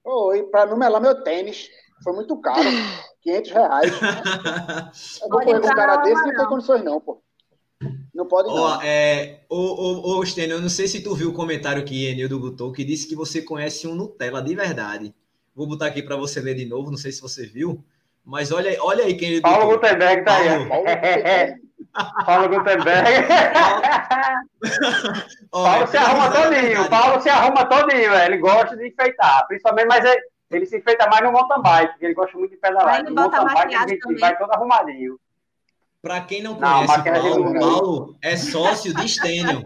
Oi, 0.06 0.44
para 0.44 0.66
numelar 0.66 1.02
meu 1.02 1.22
tênis. 1.22 1.70
Foi 2.02 2.14
muito 2.14 2.40
caro. 2.40 2.64
500 3.22 3.52
reais. 3.52 3.92
Eu 5.22 5.30
vou 5.30 5.40
correr 5.40 5.60
com 5.60 5.68
um 5.68 5.76
cara 5.76 5.98
desse, 5.98 6.22
não 6.22 6.36
tem 6.36 6.46
condições 6.46 6.84
não, 6.84 7.00
pô. 7.00 7.22
Não 8.14 8.28
pode 8.28 8.50
não. 8.50 8.56
Ó, 8.56 8.82
é, 8.84 9.42
ô, 9.50 9.58
ô, 9.58 10.20
ô 10.20 10.26
Stênio, 10.26 10.58
eu 10.58 10.62
não 10.62 10.70
sei 10.70 10.88
se 10.88 11.02
tu 11.02 11.16
viu 11.16 11.30
o 11.30 11.34
comentário 11.34 11.84
que 11.84 12.06
Enildo 12.06 12.40
botou, 12.40 12.72
que 12.72 12.84
disse 12.84 13.08
que 13.08 13.16
você 13.16 13.42
conhece 13.42 13.88
um 13.88 13.96
Nutella 13.96 14.42
de 14.42 14.54
verdade. 14.54 15.16
Vou 15.56 15.66
botar 15.66 15.88
aqui 15.88 16.04
para 16.04 16.16
você 16.16 16.40
ler 16.40 16.54
de 16.54 16.66
novo, 16.66 16.92
não 16.92 16.98
sei 16.98 17.12
se 17.12 17.22
você 17.22 17.46
viu. 17.46 17.84
Mas 18.24 18.52
olha, 18.52 18.78
olha 18.84 19.06
aí 19.06 19.16
quem 19.16 19.32
ele 19.32 19.42
Paulo 19.42 19.74
Gutenberg 19.74 20.24
tá 20.24 20.38
aí. 20.38 20.68
Paulo 22.26 22.50
Gutenberg. 22.50 23.10
Paulo 25.52 25.88
se 25.88 25.98
arruma 25.98 26.32
todinho. 26.32 26.90
Paulo 26.90 27.22
se 27.22 27.30
arruma 27.30 27.66
todinho. 27.66 28.14
Ele 28.14 28.38
gosta 28.38 28.78
de 28.78 28.88
enfeitar. 28.88 29.48
Principalmente, 29.48 29.88
mas 29.88 30.06
ele, 30.06 30.22
ele 30.52 30.66
se 30.66 30.78
enfeita 30.78 31.08
mais 31.08 31.24
no 31.24 31.32
mountain 31.32 31.62
bike, 31.62 31.92
porque 31.92 32.06
ele 32.06 32.14
gosta 32.14 32.38
muito 32.38 32.52
de 32.52 32.58
pedalar. 32.58 33.04
No 33.04 33.14
mountain 33.14 33.46
bike 33.46 33.76
a 33.76 33.88
gente 33.88 34.20
vai 34.20 34.38
todo 34.38 34.52
arrumadinho. 34.52 35.20
Para 36.02 36.22
quem 36.22 36.42
não 36.42 36.56
conhece, 36.56 36.98
não, 36.98 37.04
Paulo, 37.04 37.60
Paulo 37.60 38.18
é 38.22 38.36
sócio 38.36 38.94
de 38.94 39.08
Stênio. 39.08 39.62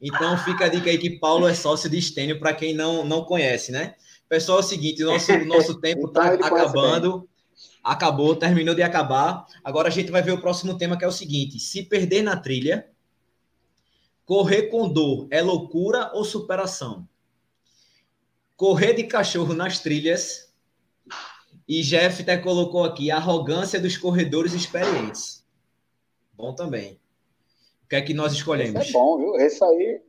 Então 0.00 0.36
fica 0.38 0.64
a 0.64 0.68
dica 0.68 0.90
aí 0.90 0.98
que 0.98 1.18
Paulo 1.18 1.46
é 1.46 1.54
sócio 1.54 1.90
de 1.90 2.00
Stênio 2.00 2.38
para 2.38 2.54
quem 2.54 2.74
não, 2.74 3.04
não 3.04 3.24
conhece, 3.24 3.70
né? 3.70 3.94
Pessoal, 4.28 4.58
é 4.58 4.60
o 4.60 4.64
seguinte, 4.64 5.04
nosso, 5.04 5.32
nosso 5.46 5.80
tempo 5.80 6.06
está 6.06 6.34
então 6.34 6.46
acabando. 6.46 7.28
Acabou, 7.82 8.34
terminou 8.34 8.74
de 8.74 8.82
acabar. 8.82 9.46
Agora 9.62 9.88
a 9.88 9.90
gente 9.90 10.10
vai 10.10 10.22
ver 10.22 10.32
o 10.32 10.40
próximo 10.40 10.76
tema, 10.76 10.96
que 10.96 11.04
é 11.04 11.08
o 11.08 11.12
seguinte: 11.12 11.58
se 11.58 11.82
perder 11.82 12.22
na 12.22 12.36
trilha, 12.36 12.88
correr 14.24 14.64
com 14.64 14.88
dor 14.88 15.28
é 15.30 15.42
loucura 15.42 16.10
ou 16.14 16.24
superação? 16.24 17.06
Correr 18.56 18.94
de 18.94 19.04
cachorro 19.04 19.54
nas 19.54 19.80
trilhas. 19.80 20.52
E 21.66 21.82
Jeff 21.82 22.22
até 22.22 22.36
colocou 22.36 22.84
aqui 22.84 23.10
arrogância 23.10 23.80
dos 23.80 23.96
corredores 23.96 24.52
experientes. 24.52 25.44
Bom 26.34 26.54
também. 26.54 27.00
O 27.84 27.88
que 27.88 27.96
é 27.96 28.02
que 28.02 28.14
nós 28.14 28.32
escolhemos? 28.32 28.80
Esse 28.80 28.90
é 28.90 28.92
bom, 28.92 29.18
viu? 29.18 29.36
Esse 29.36 29.64
aí. 29.64 30.02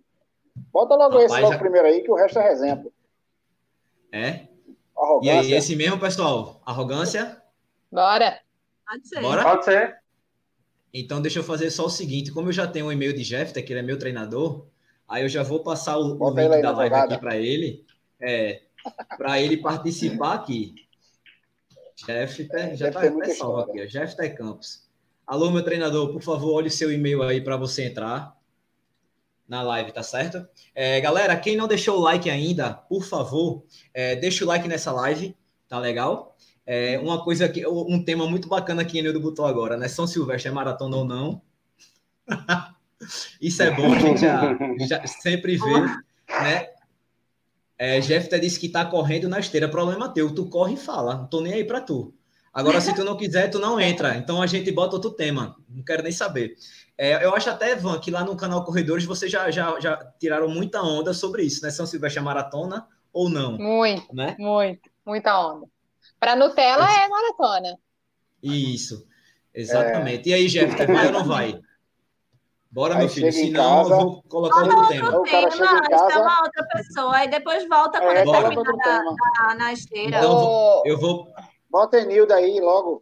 Bota 0.71 0.95
logo 0.95 1.13
Rapaz, 1.13 1.31
esse 1.31 1.41
logo 1.41 1.53
a... 1.53 1.57
primeiro 1.57 1.87
aí, 1.87 2.01
que 2.01 2.11
o 2.11 2.15
resto 2.15 2.39
é 2.39 2.51
exemplo. 2.51 2.91
É? 4.11 4.47
Arrogância. 4.97 5.25
E 5.25 5.29
aí, 5.29 5.53
esse 5.53 5.75
mesmo, 5.75 5.99
pessoal? 5.99 6.61
Arrogância? 6.65 7.41
Bora. 7.91 8.39
Pode 8.87 9.07
ser. 9.07 9.21
Bora? 9.21 9.43
Pode 9.43 9.65
ser. 9.65 9.97
Então, 10.93 11.21
deixa 11.21 11.39
eu 11.39 11.43
fazer 11.43 11.69
só 11.71 11.85
o 11.85 11.89
seguinte: 11.89 12.31
como 12.31 12.47
eu 12.49 12.53
já 12.53 12.65
tenho 12.65 12.85
o 12.85 12.89
um 12.89 12.91
e-mail 12.91 13.13
de 13.13 13.23
Jeff, 13.23 13.51
que 13.53 13.73
ele 13.73 13.79
é 13.79 13.83
meu 13.83 13.99
treinador, 13.99 14.65
aí 15.07 15.23
eu 15.23 15.29
já 15.29 15.43
vou 15.43 15.61
passar 15.61 15.97
o, 15.97 16.17
o 16.17 16.29
link 16.29 16.61
da 16.61 16.71
live 16.71 16.95
aqui 16.95 17.17
para 17.17 17.35
ele, 17.35 17.85
é, 18.21 18.61
para 19.17 19.41
ele 19.41 19.57
participar 19.57 20.33
aqui. 20.35 20.75
Jeff 22.05 22.47
é, 22.51 22.75
já 22.75 22.89
está 22.89 23.11
pessoal 23.11 23.59
aqui, 23.59 23.85
Jeff 23.87 24.15
T. 24.15 24.29
Campos. 24.31 24.83
Alô, 25.25 25.49
meu 25.49 25.63
treinador, 25.63 26.11
por 26.11 26.21
favor, 26.21 26.53
olhe 26.53 26.67
o 26.67 26.71
seu 26.71 26.91
e-mail 26.91 27.23
aí 27.23 27.41
para 27.41 27.57
você 27.57 27.85
entrar 27.85 28.35
na 29.47 29.61
live, 29.61 29.91
tá 29.91 30.03
certo? 30.03 30.47
É, 30.73 30.99
galera, 30.99 31.35
quem 31.37 31.55
não 31.55 31.67
deixou 31.67 31.97
o 31.97 32.01
like 32.01 32.29
ainda, 32.29 32.73
por 32.73 33.03
favor, 33.03 33.63
é, 33.93 34.15
deixa 34.15 34.43
o 34.43 34.47
like 34.47 34.67
nessa 34.67 34.91
live, 34.91 35.35
tá 35.67 35.79
legal? 35.79 36.35
É, 36.65 36.99
uma 36.99 37.23
coisa 37.23 37.47
que, 37.47 37.65
um 37.65 38.03
tema 38.03 38.27
muito 38.27 38.47
bacana 38.47 38.83
que 38.83 38.97
Enildo 38.97 39.19
botou 39.19 39.45
agora, 39.45 39.77
né? 39.77 39.87
São 39.87 40.07
Silvestre 40.07 40.49
é 40.49 40.53
maratona 40.53 40.97
ou 40.97 41.05
não? 41.05 41.41
Isso 43.39 43.61
é 43.61 43.71
bom, 43.71 43.93
a 43.93 43.99
gente 43.99 44.21
já, 44.21 44.57
já 44.87 45.07
sempre 45.07 45.57
vê, 45.57 45.79
né? 46.29 46.74
É, 47.77 47.99
Jeff 47.99 48.27
até 48.27 48.39
disse 48.39 48.59
que 48.59 48.69
tá 48.69 48.85
correndo 48.85 49.27
na 49.27 49.39
esteira, 49.39 49.67
problema 49.67 50.09
teu, 50.09 50.33
tu 50.33 50.47
corre 50.47 50.75
e 50.75 50.77
fala, 50.77 51.15
não 51.15 51.27
tô 51.27 51.41
nem 51.41 51.53
aí 51.53 51.63
para 51.63 51.81
tu. 51.81 52.13
Agora, 52.53 52.79
se 52.79 52.95
tu 52.95 53.03
não 53.03 53.17
quiser, 53.17 53.49
tu 53.49 53.59
não 53.59 53.77
entra. 53.77 54.15
Então 54.15 54.41
a 54.41 54.47
gente 54.47 54.71
bota 54.71 54.95
outro 54.95 55.11
tema. 55.11 55.57
Não 55.67 55.83
quero 55.83 56.01
nem 56.01 56.11
saber. 56.13 56.55
É, 56.97 57.25
eu 57.25 57.35
acho 57.35 57.49
até, 57.49 57.75
Van, 57.75 57.99
que 57.99 58.09
lá 58.09 58.23
no 58.23 58.37
canal 58.37 58.63
Corredores 58.63 59.03
vocês 59.03 59.29
já, 59.29 59.51
já, 59.51 59.77
já 59.81 59.97
tiraram 60.17 60.47
muita 60.47 60.81
onda 60.81 61.13
sobre 61.13 61.43
isso, 61.43 61.61
né? 61.61 61.69
São 61.69 61.85
Silvestre 61.85 62.19
é 62.19 62.23
maratona 62.23 62.87
ou 63.11 63.29
não? 63.29 63.57
Muito, 63.57 64.15
né? 64.15 64.37
muito, 64.39 64.89
muita 65.05 65.37
onda. 65.37 65.67
Para 66.17 66.37
Nutella 66.37 66.87
é 66.89 67.09
maratona. 67.09 67.77
Isso, 68.41 69.05
exatamente. 69.53 70.31
É... 70.31 70.37
E 70.37 70.41
aí, 70.41 70.47
Jeff, 70.47 70.73
vai 70.85 71.07
ou 71.07 71.11
não 71.11 71.25
vai? 71.25 71.59
Bora, 72.75 72.95
aí 72.95 72.99
meu 72.99 73.09
filho. 73.09 73.31
Se 73.31 73.51
não, 73.51 73.83
eu 73.83 73.87
vou 73.87 74.23
colocar 74.23 74.63
outro, 74.63 74.75
outro 74.75 74.89
tema. 74.89 75.07
tema. 75.07 75.21
O 75.21 75.23
cara 75.23 75.49
chega 75.49 75.77
em 75.77 75.89
casa... 75.89 76.21
uma 76.21 76.41
outra 76.41 76.67
pessoa, 76.73 77.15
aí 77.15 77.29
depois 77.29 77.69
volta 77.69 78.01
quando 78.01 78.17
é, 78.17 78.21
ele 78.21 78.29
terminar 78.29 79.57
na 79.57 79.71
esteira. 79.71 80.17
Então, 80.17 80.29
eu 80.29 80.37
vou, 80.37 80.83
eu 80.85 80.99
vou... 80.99 81.27
Bota 81.69 81.99
Enildo 81.99 82.33
aí 82.33 82.59
logo. 82.59 83.01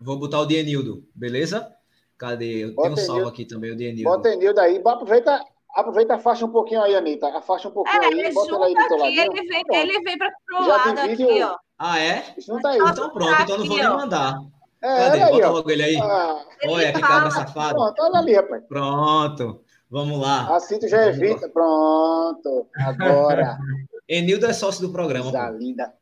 Vou 0.00 0.16
botar 0.16 0.38
o 0.38 0.46
de 0.46 0.54
Enildo, 0.54 1.02
beleza? 1.12 1.74
Cadê? 2.16 2.66
Eu 2.66 2.76
tenho 2.76 2.92
um 2.92 2.96
salvo 2.96 3.26
aqui 3.26 3.44
também, 3.44 3.72
o 3.72 3.76
de 3.76 3.86
Enildo. 3.86 4.08
Bota 4.08 4.28
Enildo 4.28 4.60
aí. 4.60 4.78
Aproveita, 4.78 5.44
aproveita, 5.74 6.14
afasta 6.14 6.46
um 6.46 6.52
pouquinho 6.52 6.80
aí, 6.80 6.94
Anitta. 6.94 7.36
Afasta 7.36 7.66
um 7.66 7.72
pouquinho 7.72 8.04
é, 8.04 8.06
aí, 8.06 8.32
bota 8.32 8.54
ela 8.54 8.66
aí 8.66 8.74
do 8.74 8.86
teu 8.86 8.96
lado. 8.96 9.10
Ele 9.10 9.48
vem, 9.48 9.64
ele 9.72 10.00
vem 10.02 10.18
para 10.18 10.32
o 10.52 10.66
lado 10.68 11.00
aqui, 11.00 11.42
ó. 11.42 11.56
Ah, 11.76 11.98
é? 11.98 12.32
Isso 12.38 12.52
não 12.52 12.60
tá 12.60 12.70
aí. 12.70 12.78
Então 12.78 13.10
pronto, 13.10 13.42
então 13.42 13.58
não 13.58 13.66
vou 13.66 13.76
nem 13.76 13.88
mandar. 13.88 14.38
É, 14.82 14.96
Cadê? 14.96 15.22
Aí, 15.22 15.30
Bota 15.32 15.48
ó. 15.48 15.52
logo 15.52 15.70
ele 15.70 15.82
aí. 15.82 15.96
Ah, 15.96 16.44
olha, 16.66 16.92
que 16.92 17.00
cabra 17.00 17.30
safado. 17.30 17.74
Pronto, 17.74 18.02
olha 18.02 18.18
ali, 18.18 18.34
rapaz. 18.34 18.62
Pronto. 18.66 19.60
Vamos 19.90 20.20
lá. 20.20 20.56
Assim 20.56 20.78
tu 20.78 20.88
já 20.88 21.06
evita. 21.08 21.48
Pronto. 21.48 22.66
Agora. 22.76 23.58
Enildo 24.08 24.46
é 24.46 24.52
sócio 24.52 24.86
do 24.86 24.92
programa. 24.92 25.30
Coisa 25.30 25.50
linda. 25.50 25.92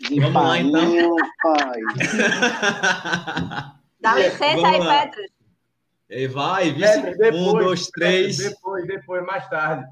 De 0.00 0.20
Vamos 0.20 0.42
lá, 0.42 0.58
então. 0.58 1.16
Pai. 1.42 1.80
Dá 4.00 4.14
licença 4.18 4.68
aí, 4.68 4.80
Petros. 4.80 5.30
E 6.10 6.26
vai, 6.26 6.72
vice. 6.72 7.00
Depois, 7.02 7.36
um, 7.36 7.52
dois, 7.52 7.86
três. 7.88 8.36
Depois, 8.38 8.86
depois, 8.86 9.24
mais 9.24 9.48
tarde. 9.48 9.86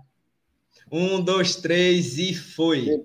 Um, 0.91 1.23
dois, 1.23 1.55
três 1.57 2.19
e 2.19 2.35
foi. 2.35 3.05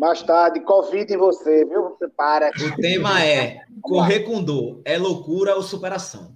Mais 0.00 0.22
tarde, 0.22 0.60
Covid 0.60 1.12
em 1.12 1.16
você, 1.18 1.62
viu? 1.66 1.90
Você 1.90 2.08
para. 2.08 2.48
O 2.48 2.80
tema 2.80 3.22
é 3.22 3.60
correr 3.82 4.20
com 4.20 4.42
dor. 4.42 4.80
É 4.82 4.96
loucura 4.96 5.54
ou 5.54 5.62
superação? 5.62 6.34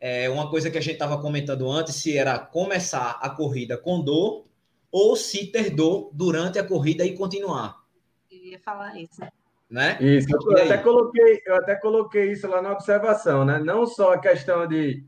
É 0.00 0.30
uma 0.30 0.48
coisa 0.48 0.70
que 0.70 0.78
a 0.78 0.80
gente 0.80 0.94
estava 0.94 1.20
comentando 1.20 1.70
antes, 1.70 1.96
se 1.96 2.16
era 2.16 2.38
começar 2.38 3.18
a 3.20 3.28
corrida 3.28 3.76
com 3.76 4.00
dor 4.00 4.46
ou 4.90 5.14
se 5.14 5.52
ter 5.52 5.68
dor 5.68 6.08
durante 6.14 6.58
a 6.58 6.66
corrida 6.66 7.04
e 7.04 7.14
continuar. 7.14 7.82
Eu 8.30 8.38
ia 8.38 8.58
falar 8.58 8.98
isso. 8.98 9.20
Né? 9.68 9.98
Isso, 10.00 10.28
eu 10.30 10.56
até, 10.56 10.78
coloquei, 10.78 11.42
eu 11.44 11.54
até 11.56 11.74
coloquei 11.74 12.32
isso 12.32 12.48
lá 12.48 12.62
na 12.62 12.72
observação, 12.72 13.44
né? 13.44 13.58
Não 13.58 13.84
só 13.84 14.14
a 14.14 14.18
questão 14.18 14.66
de 14.66 15.04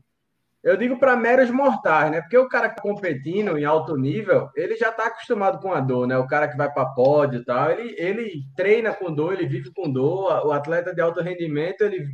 eu 0.61 0.75
digo 0.75 0.99
para 0.99 1.15
meros 1.15 1.49
mortais, 1.49 2.11
né? 2.11 2.21
Porque 2.21 2.37
o 2.37 2.49
cara 2.49 2.69
tá 2.69 2.81
competindo 2.81 3.57
em 3.57 3.63
alto 3.63 3.95
nível, 3.95 4.49
ele 4.55 4.75
já 4.75 4.89
está 4.89 5.07
acostumado 5.07 5.59
com 5.59 5.73
a 5.73 5.79
dor, 5.79 6.05
né? 6.05 6.17
O 6.17 6.27
cara 6.27 6.49
que 6.49 6.57
vai 6.57 6.71
para 6.71 6.89
pódio 6.89 7.39
e 7.39 7.45
tal, 7.45 7.71
ele, 7.71 7.95
ele 7.97 8.41
treina 8.55 8.93
com 8.93 9.13
dor, 9.13 9.33
ele 9.33 9.47
vive 9.47 9.71
com 9.73 9.89
dor. 9.89 10.45
O 10.45 10.51
atleta 10.51 10.93
de 10.93 11.01
alto 11.01 11.21
rendimento, 11.21 11.81
ele 11.81 12.07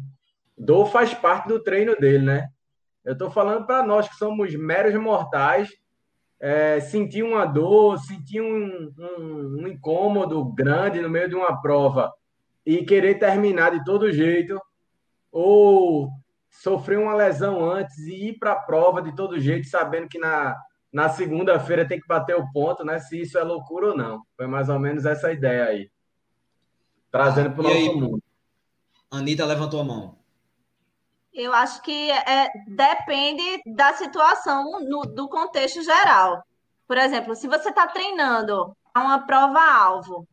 dor 0.55 0.85
faz 0.87 1.13
parte 1.13 1.47
do 1.47 1.61
treino 1.61 1.95
dele, 1.95 2.23
né? 2.23 2.47
Eu 3.03 3.13
estou 3.13 3.31
falando 3.31 3.65
para 3.65 3.83
nós 3.83 4.07
que 4.07 4.15
somos 4.15 4.55
meros 4.55 4.93
mortais, 4.95 5.69
é, 6.39 6.79
sentir 6.79 7.23
uma 7.23 7.45
dor, 7.45 7.97
sentir 7.97 8.41
um, 8.41 8.93
um, 8.97 9.61
um 9.61 9.67
incômodo 9.67 10.45
grande 10.53 11.01
no 11.01 11.09
meio 11.09 11.29
de 11.29 11.35
uma 11.35 11.59
prova 11.61 12.13
e 12.65 12.83
querer 12.85 13.15
terminar 13.15 13.71
de 13.71 13.83
todo 13.83 14.11
jeito, 14.11 14.59
ou 15.31 16.09
sofrer 16.61 16.97
uma 16.97 17.13
lesão 17.13 17.69
antes 17.69 17.97
e 17.99 18.29
ir 18.29 18.39
para 18.39 18.53
a 18.53 18.59
prova 18.59 19.01
de 19.01 19.15
todo 19.15 19.39
jeito, 19.39 19.67
sabendo 19.67 20.07
que 20.07 20.17
na, 20.17 20.55
na 20.91 21.09
segunda-feira 21.09 21.87
tem 21.87 21.99
que 21.99 22.07
bater 22.07 22.35
o 22.35 22.51
ponto, 22.51 22.83
né? 22.83 22.99
Se 22.99 23.21
isso 23.21 23.37
é 23.37 23.43
loucura 23.43 23.89
ou 23.89 23.97
não. 23.97 24.23
Foi 24.35 24.47
mais 24.47 24.69
ou 24.69 24.79
menos 24.79 25.05
essa 25.05 25.31
ideia 25.31 25.65
aí. 25.65 25.91
Trazendo 27.11 27.51
para 27.51 27.59
o 27.59 27.63
nosso 27.63 27.75
aí, 27.75 27.95
mundo. 27.95 28.23
Anitta 29.11 29.45
levantou 29.45 29.81
a 29.81 29.83
mão. 29.83 30.17
Eu 31.33 31.53
acho 31.53 31.81
que 31.81 32.11
é, 32.11 32.49
depende 32.67 33.61
da 33.65 33.93
situação, 33.93 34.79
no, 34.81 35.01
do 35.01 35.27
contexto 35.27 35.81
geral. 35.81 36.43
Por 36.87 36.97
exemplo, 36.97 37.35
se 37.35 37.47
você 37.47 37.69
está 37.69 37.87
treinando 37.87 38.75
uma 38.95 39.25
prova-alvo, 39.25 40.25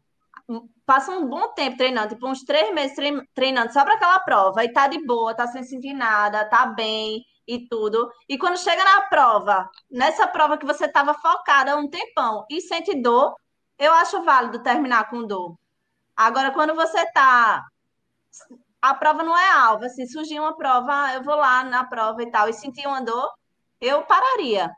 passa 0.86 1.12
um 1.12 1.26
bom 1.28 1.52
tempo 1.54 1.76
treinando, 1.76 2.14
tipo 2.14 2.28
uns 2.28 2.42
três 2.44 2.72
meses 2.74 2.96
treinando 3.34 3.72
só 3.72 3.84
para 3.84 3.94
aquela 3.94 4.18
prova, 4.20 4.64
e 4.64 4.72
tá 4.72 4.88
de 4.88 5.04
boa, 5.04 5.34
tá 5.34 5.46
sem 5.46 5.62
sentir 5.64 5.94
nada, 5.94 6.44
tá 6.48 6.66
bem 6.66 7.22
e 7.46 7.68
tudo. 7.68 8.10
E 8.28 8.38
quando 8.38 8.58
chega 8.58 8.84
na 8.84 9.02
prova, 9.02 9.68
nessa 9.90 10.26
prova 10.26 10.58
que 10.58 10.66
você 10.66 10.86
estava 10.86 11.14
focada 11.14 11.76
um 11.76 11.88
tempão 11.88 12.44
e 12.50 12.60
sente 12.60 12.94
dor, 13.00 13.34
eu 13.78 13.92
acho 13.94 14.22
válido 14.22 14.62
terminar 14.62 15.10
com 15.10 15.26
dor. 15.26 15.56
Agora, 16.16 16.52
quando 16.52 16.74
você 16.74 17.04
tá 17.12 17.64
a 18.82 18.94
prova 18.94 19.22
não 19.22 19.38
é 19.38 19.50
alvo. 19.52 19.84
Assim, 19.84 20.06
surgir 20.06 20.40
uma 20.40 20.56
prova, 20.56 21.14
eu 21.14 21.22
vou 21.22 21.36
lá 21.36 21.62
na 21.64 21.84
prova 21.84 22.22
e 22.22 22.30
tal, 22.30 22.48
e 22.48 22.52
sentir 22.52 22.86
uma 22.86 23.00
dor, 23.00 23.30
eu 23.80 24.02
pararia. 24.02 24.70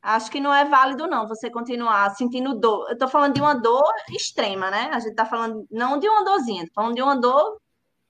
Acho 0.00 0.30
que 0.30 0.40
não 0.40 0.54
é 0.54 0.64
válido, 0.64 1.06
não, 1.06 1.26
você 1.26 1.50
continuar 1.50 2.10
sentindo 2.10 2.54
dor. 2.54 2.86
Eu 2.88 2.92
estou 2.92 3.08
falando 3.08 3.34
de 3.34 3.40
uma 3.40 3.54
dor 3.54 3.92
extrema, 4.10 4.70
né? 4.70 4.90
A 4.92 5.00
gente 5.00 5.10
está 5.10 5.26
falando 5.26 5.66
não 5.70 5.98
de 5.98 6.08
uma 6.08 6.24
dorzinha, 6.24 6.66
tô 6.66 6.72
falando 6.74 6.94
de 6.94 7.02
uma 7.02 7.20
dor 7.20 7.60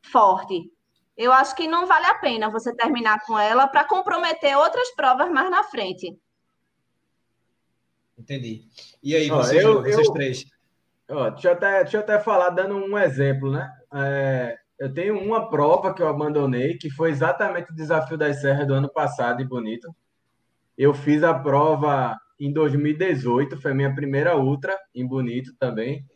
forte. 0.02 0.70
Eu 1.16 1.32
acho 1.32 1.56
que 1.56 1.66
não 1.66 1.86
vale 1.86 2.06
a 2.06 2.14
pena 2.18 2.50
você 2.50 2.74
terminar 2.74 3.24
com 3.26 3.38
ela 3.38 3.66
para 3.66 3.84
comprometer 3.84 4.56
outras 4.56 4.94
provas 4.94 5.30
mais 5.30 5.50
na 5.50 5.64
frente. 5.64 6.16
Entendi. 8.16 8.64
E 9.02 9.16
aí, 9.16 9.28
vocês, 9.28 9.64
eu, 9.64 9.82
vocês 9.82 10.06
eu, 10.06 10.12
três? 10.12 10.44
Ó, 11.10 11.30
deixa, 11.30 11.48
eu 11.48 11.52
até, 11.52 11.82
deixa 11.82 11.96
eu 11.96 12.00
até 12.00 12.20
falar, 12.20 12.50
dando 12.50 12.76
um 12.76 12.98
exemplo, 12.98 13.50
né? 13.50 13.72
É, 13.94 14.58
eu 14.78 14.92
tenho 14.92 15.18
uma 15.18 15.48
prova 15.48 15.94
que 15.94 16.02
eu 16.02 16.08
abandonei, 16.08 16.76
que 16.76 16.90
foi 16.90 17.10
exatamente 17.10 17.72
o 17.72 17.74
desafio 17.74 18.18
das 18.18 18.40
serras 18.40 18.66
do 18.66 18.74
ano 18.74 18.88
passado, 18.88 19.40
e 19.40 19.44
bonito. 19.44 19.88
Eu 20.78 20.94
fiz 20.94 21.24
a 21.24 21.34
prova 21.34 22.16
em 22.38 22.52
2018, 22.52 23.60
foi 23.60 23.74
minha 23.74 23.92
primeira 23.92 24.36
ultra, 24.36 24.78
em 24.94 25.04
Bonito 25.04 25.52
também. 25.58 26.06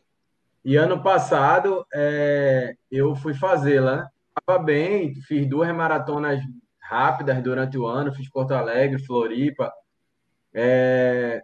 E 0.64 0.76
ano 0.76 1.02
passado 1.02 1.84
é, 1.92 2.76
eu 2.88 3.16
fui 3.16 3.34
fazê-la. 3.34 4.08
Estava 4.38 4.62
bem, 4.62 5.16
fiz 5.26 5.44
duas 5.48 5.74
maratonas 5.74 6.40
rápidas 6.80 7.42
durante 7.42 7.76
o 7.76 7.86
ano, 7.86 8.14
fiz 8.14 8.30
Porto 8.30 8.52
Alegre, 8.52 9.04
Floripa. 9.04 9.72
É, 10.54 11.42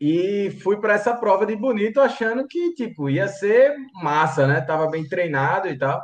e 0.00 0.50
fui 0.62 0.80
para 0.80 0.94
essa 0.94 1.14
prova 1.14 1.46
de 1.46 1.54
Bonito 1.54 2.00
achando 2.00 2.48
que 2.48 2.74
tipo 2.74 3.08
ia 3.08 3.28
ser 3.28 3.76
massa, 3.94 4.44
né? 4.46 4.60
Tava 4.60 4.90
bem 4.90 5.08
treinado 5.08 5.68
e 5.68 5.78
tal. 5.78 6.02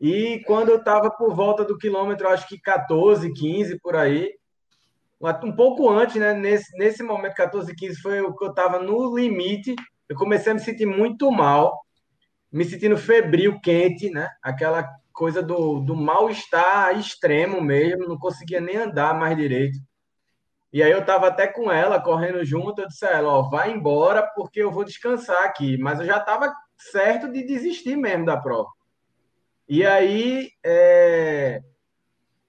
E 0.00 0.42
quando 0.44 0.70
eu 0.70 0.78
estava 0.78 1.08
por 1.10 1.34
volta 1.34 1.64
do 1.64 1.78
quilômetro, 1.78 2.28
acho 2.28 2.48
que 2.48 2.60
14, 2.60 3.32
15 3.32 3.78
por 3.80 3.96
aí, 3.96 4.37
um 5.20 5.52
pouco 5.52 5.88
antes, 5.88 6.16
né? 6.16 6.32
Nesse, 6.32 6.76
nesse 6.76 7.02
momento, 7.02 7.34
14, 7.34 7.74
15, 7.74 8.00
foi 8.00 8.20
o 8.20 8.34
que 8.34 8.44
eu 8.44 8.50
estava 8.50 8.78
no 8.78 9.16
limite. 9.16 9.74
Eu 10.08 10.16
comecei 10.16 10.52
a 10.52 10.54
me 10.54 10.60
sentir 10.60 10.86
muito 10.86 11.30
mal, 11.30 11.80
me 12.50 12.64
sentindo 12.64 12.96
febril, 12.96 13.60
quente, 13.60 14.10
né? 14.10 14.28
Aquela 14.42 14.88
coisa 15.12 15.42
do, 15.42 15.80
do 15.80 15.96
mal-estar 15.96 16.96
extremo 16.96 17.60
mesmo, 17.60 18.06
não 18.06 18.16
conseguia 18.16 18.60
nem 18.60 18.76
andar 18.76 19.18
mais 19.18 19.36
direito. 19.36 19.78
E 20.72 20.82
aí 20.82 20.90
eu 20.92 21.00
estava 21.00 21.26
até 21.28 21.46
com 21.46 21.72
ela, 21.72 22.00
correndo 22.00 22.44
junto, 22.44 22.80
eu 22.80 22.86
disse 22.86 23.04
a 23.04 23.10
ela, 23.10 23.32
ó, 23.32 23.42
vai 23.48 23.72
embora 23.72 24.22
porque 24.36 24.60
eu 24.62 24.70
vou 24.70 24.84
descansar 24.84 25.42
aqui. 25.44 25.76
Mas 25.78 25.98
eu 25.98 26.06
já 26.06 26.18
estava 26.18 26.54
certo 26.76 27.30
de 27.32 27.42
desistir 27.42 27.96
mesmo 27.96 28.26
da 28.26 28.36
prova. 28.36 28.68
E 29.68 29.84
aí, 29.84 30.50
é 30.64 31.60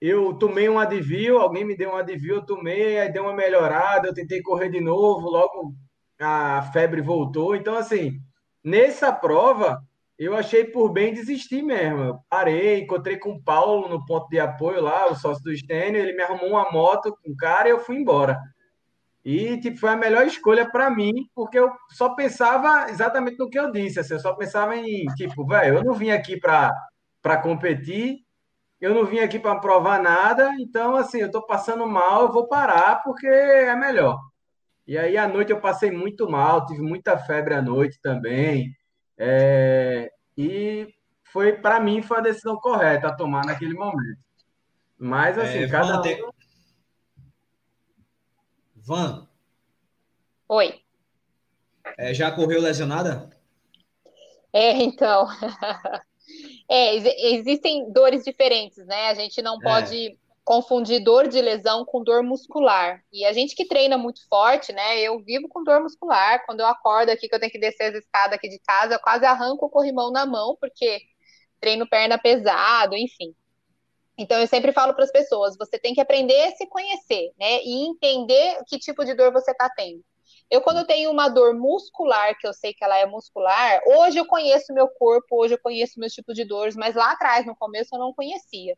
eu 0.01 0.33
tomei 0.33 0.69
um 0.69 0.79
advil, 0.79 1.39
alguém 1.39 1.65
me 1.65 1.75
deu 1.75 1.91
um 1.91 1.95
advil, 1.95 2.35
eu 2.35 2.45
tomei, 2.45 2.99
aí 2.99 3.11
deu 3.11 3.23
uma 3.23 3.33
melhorada, 3.33 4.07
eu 4.07 4.13
tentei 4.13 4.41
correr 4.41 4.69
de 4.69 4.79
novo, 4.79 5.29
logo 5.29 5.73
a 6.19 6.61
febre 6.73 7.01
voltou. 7.01 7.55
Então, 7.55 7.75
assim, 7.75 8.19
nessa 8.63 9.11
prova, 9.11 9.81
eu 10.17 10.35
achei 10.35 10.65
por 10.65 10.89
bem 10.89 11.13
desistir 11.13 11.61
mesmo. 11.61 12.01
Eu 12.01 12.19
parei, 12.29 12.81
encontrei 12.81 13.17
com 13.17 13.31
o 13.31 13.41
Paulo 13.41 13.87
no 13.87 14.05
ponto 14.05 14.27
de 14.29 14.39
apoio 14.39 14.81
lá, 14.81 15.09
o 15.09 15.15
sócio 15.15 15.43
do 15.43 15.55
Stênio, 15.55 16.01
ele 16.01 16.13
me 16.13 16.23
arrumou 16.23 16.49
uma 16.49 16.71
moto 16.71 17.17
com 17.23 17.31
o 17.31 17.37
cara 17.37 17.67
e 17.69 17.71
eu 17.71 17.79
fui 17.79 17.95
embora. 17.97 18.39
E 19.23 19.59
tipo, 19.59 19.77
foi 19.77 19.89
a 19.89 19.97
melhor 19.97 20.25
escolha 20.25 20.69
para 20.69 20.89
mim, 20.89 21.13
porque 21.35 21.59
eu 21.59 21.69
só 21.91 22.15
pensava 22.15 22.89
exatamente 22.89 23.37
no 23.37 23.49
que 23.49 23.59
eu 23.59 23.71
disse. 23.71 23.99
Assim, 23.99 24.13
eu 24.13 24.19
só 24.19 24.33
pensava 24.33 24.75
em, 24.75 25.05
tipo, 25.15 25.45
velho, 25.45 25.77
eu 25.77 25.83
não 25.83 25.93
vim 25.93 26.09
aqui 26.09 26.39
para 26.39 27.37
competir, 27.41 28.19
eu 28.79 28.93
não 28.93 29.05
vim 29.05 29.19
aqui 29.19 29.37
para 29.37 29.59
provar 29.59 30.01
nada, 30.01 30.53
então, 30.59 30.95
assim, 30.95 31.19
eu 31.19 31.27
estou 31.27 31.45
passando 31.45 31.85
mal, 31.85 32.23
eu 32.23 32.31
vou 32.31 32.47
parar 32.47 33.03
porque 33.03 33.27
é 33.27 33.75
melhor. 33.75 34.19
E 34.87 34.97
aí, 34.97 35.17
à 35.17 35.27
noite, 35.27 35.51
eu 35.51 35.59
passei 35.59 35.91
muito 35.91 36.29
mal, 36.29 36.65
tive 36.65 36.81
muita 36.81 37.17
febre 37.17 37.53
à 37.53 37.61
noite 37.61 37.99
também. 38.01 38.75
É... 39.17 40.11
E 40.37 40.87
foi, 41.25 41.53
para 41.53 41.79
mim, 41.79 42.01
foi 42.01 42.17
a 42.17 42.21
decisão 42.21 42.57
correta 42.57 43.07
a 43.07 43.15
tomar 43.15 43.45
naquele 43.45 43.73
momento. 43.73 44.19
Mas, 44.97 45.37
assim, 45.37 45.59
é, 45.59 45.67
cada. 45.67 46.01
Van, 46.01 46.31
Van. 48.75 49.27
Oi. 50.47 50.81
É, 51.97 52.13
já 52.13 52.31
correu 52.31 52.61
lesionada? 52.61 53.29
É, 54.51 54.71
então. 54.81 55.27
É, 56.69 56.95
existem 57.33 57.91
dores 57.91 58.23
diferentes, 58.23 58.85
né? 58.85 59.09
A 59.09 59.13
gente 59.15 59.41
não 59.41 59.55
é. 59.55 59.63
pode 59.63 60.17
confundir 60.43 61.03
dor 61.03 61.27
de 61.27 61.41
lesão 61.41 61.85
com 61.85 62.03
dor 62.03 62.23
muscular. 62.23 63.03
E 63.13 63.25
a 63.25 63.33
gente 63.33 63.55
que 63.55 63.67
treina 63.67 63.97
muito 63.97 64.27
forte, 64.27 64.71
né? 64.71 64.99
Eu 64.99 65.19
vivo 65.19 65.47
com 65.47 65.63
dor 65.63 65.81
muscular. 65.81 66.43
Quando 66.45 66.61
eu 66.61 66.65
acordo 66.65 67.09
aqui, 67.09 67.27
que 67.27 67.35
eu 67.35 67.39
tenho 67.39 67.51
que 67.51 67.59
descer 67.59 67.91
as 67.91 67.95
escadas 67.95 68.33
aqui 68.33 68.49
de 68.49 68.59
casa, 68.59 68.95
eu 68.95 68.99
quase 68.99 69.25
arranco 69.25 69.65
o 69.65 69.69
corrimão 69.69 70.11
na 70.11 70.25
mão, 70.25 70.57
porque 70.59 71.01
treino 71.59 71.87
perna 71.87 72.17
pesado, 72.17 72.95
enfim. 72.95 73.35
Então, 74.17 74.39
eu 74.39 74.47
sempre 74.47 74.71
falo 74.71 74.93
para 74.93 75.05
as 75.05 75.11
pessoas: 75.11 75.55
você 75.57 75.79
tem 75.79 75.93
que 75.93 76.01
aprender 76.01 76.41
a 76.43 76.55
se 76.55 76.67
conhecer, 76.67 77.31
né? 77.39 77.63
E 77.63 77.87
entender 77.87 78.63
que 78.67 78.77
tipo 78.77 79.05
de 79.05 79.13
dor 79.13 79.31
você 79.31 79.51
está 79.51 79.69
tendo. 79.69 80.03
Eu, 80.49 80.61
quando 80.61 80.85
tenho 80.85 81.11
uma 81.11 81.29
dor 81.29 81.53
muscular, 81.53 82.37
que 82.37 82.47
eu 82.47 82.53
sei 82.53 82.73
que 82.73 82.83
ela 82.83 82.97
é 82.97 83.05
muscular, 83.05 83.81
hoje 83.85 84.17
eu 84.17 84.25
conheço 84.25 84.73
meu 84.73 84.87
corpo, 84.87 85.41
hoje 85.41 85.53
eu 85.53 85.59
conheço 85.59 85.99
meus 85.99 86.13
tipos 86.13 86.35
de 86.35 86.43
dores, 86.43 86.75
mas 86.75 86.95
lá 86.95 87.11
atrás, 87.11 87.45
no 87.45 87.55
começo, 87.55 87.93
eu 87.93 87.99
não 87.99 88.13
conhecia. 88.13 88.75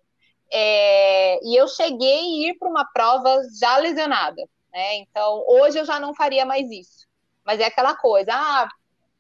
É, 0.51 1.39
e 1.45 1.55
eu 1.55 1.67
cheguei 1.69 2.47
a 2.47 2.49
ir 2.49 2.57
para 2.57 2.67
uma 2.67 2.85
prova 2.85 3.41
já 3.57 3.77
lesionada, 3.77 4.43
né? 4.71 4.95
Então, 4.97 5.45
hoje 5.47 5.79
eu 5.79 5.85
já 5.85 5.97
não 5.97 6.13
faria 6.13 6.45
mais 6.45 6.69
isso. 6.69 7.07
Mas 7.45 7.61
é 7.61 7.65
aquela 7.65 7.95
coisa, 7.95 8.31
ah, 8.33 8.67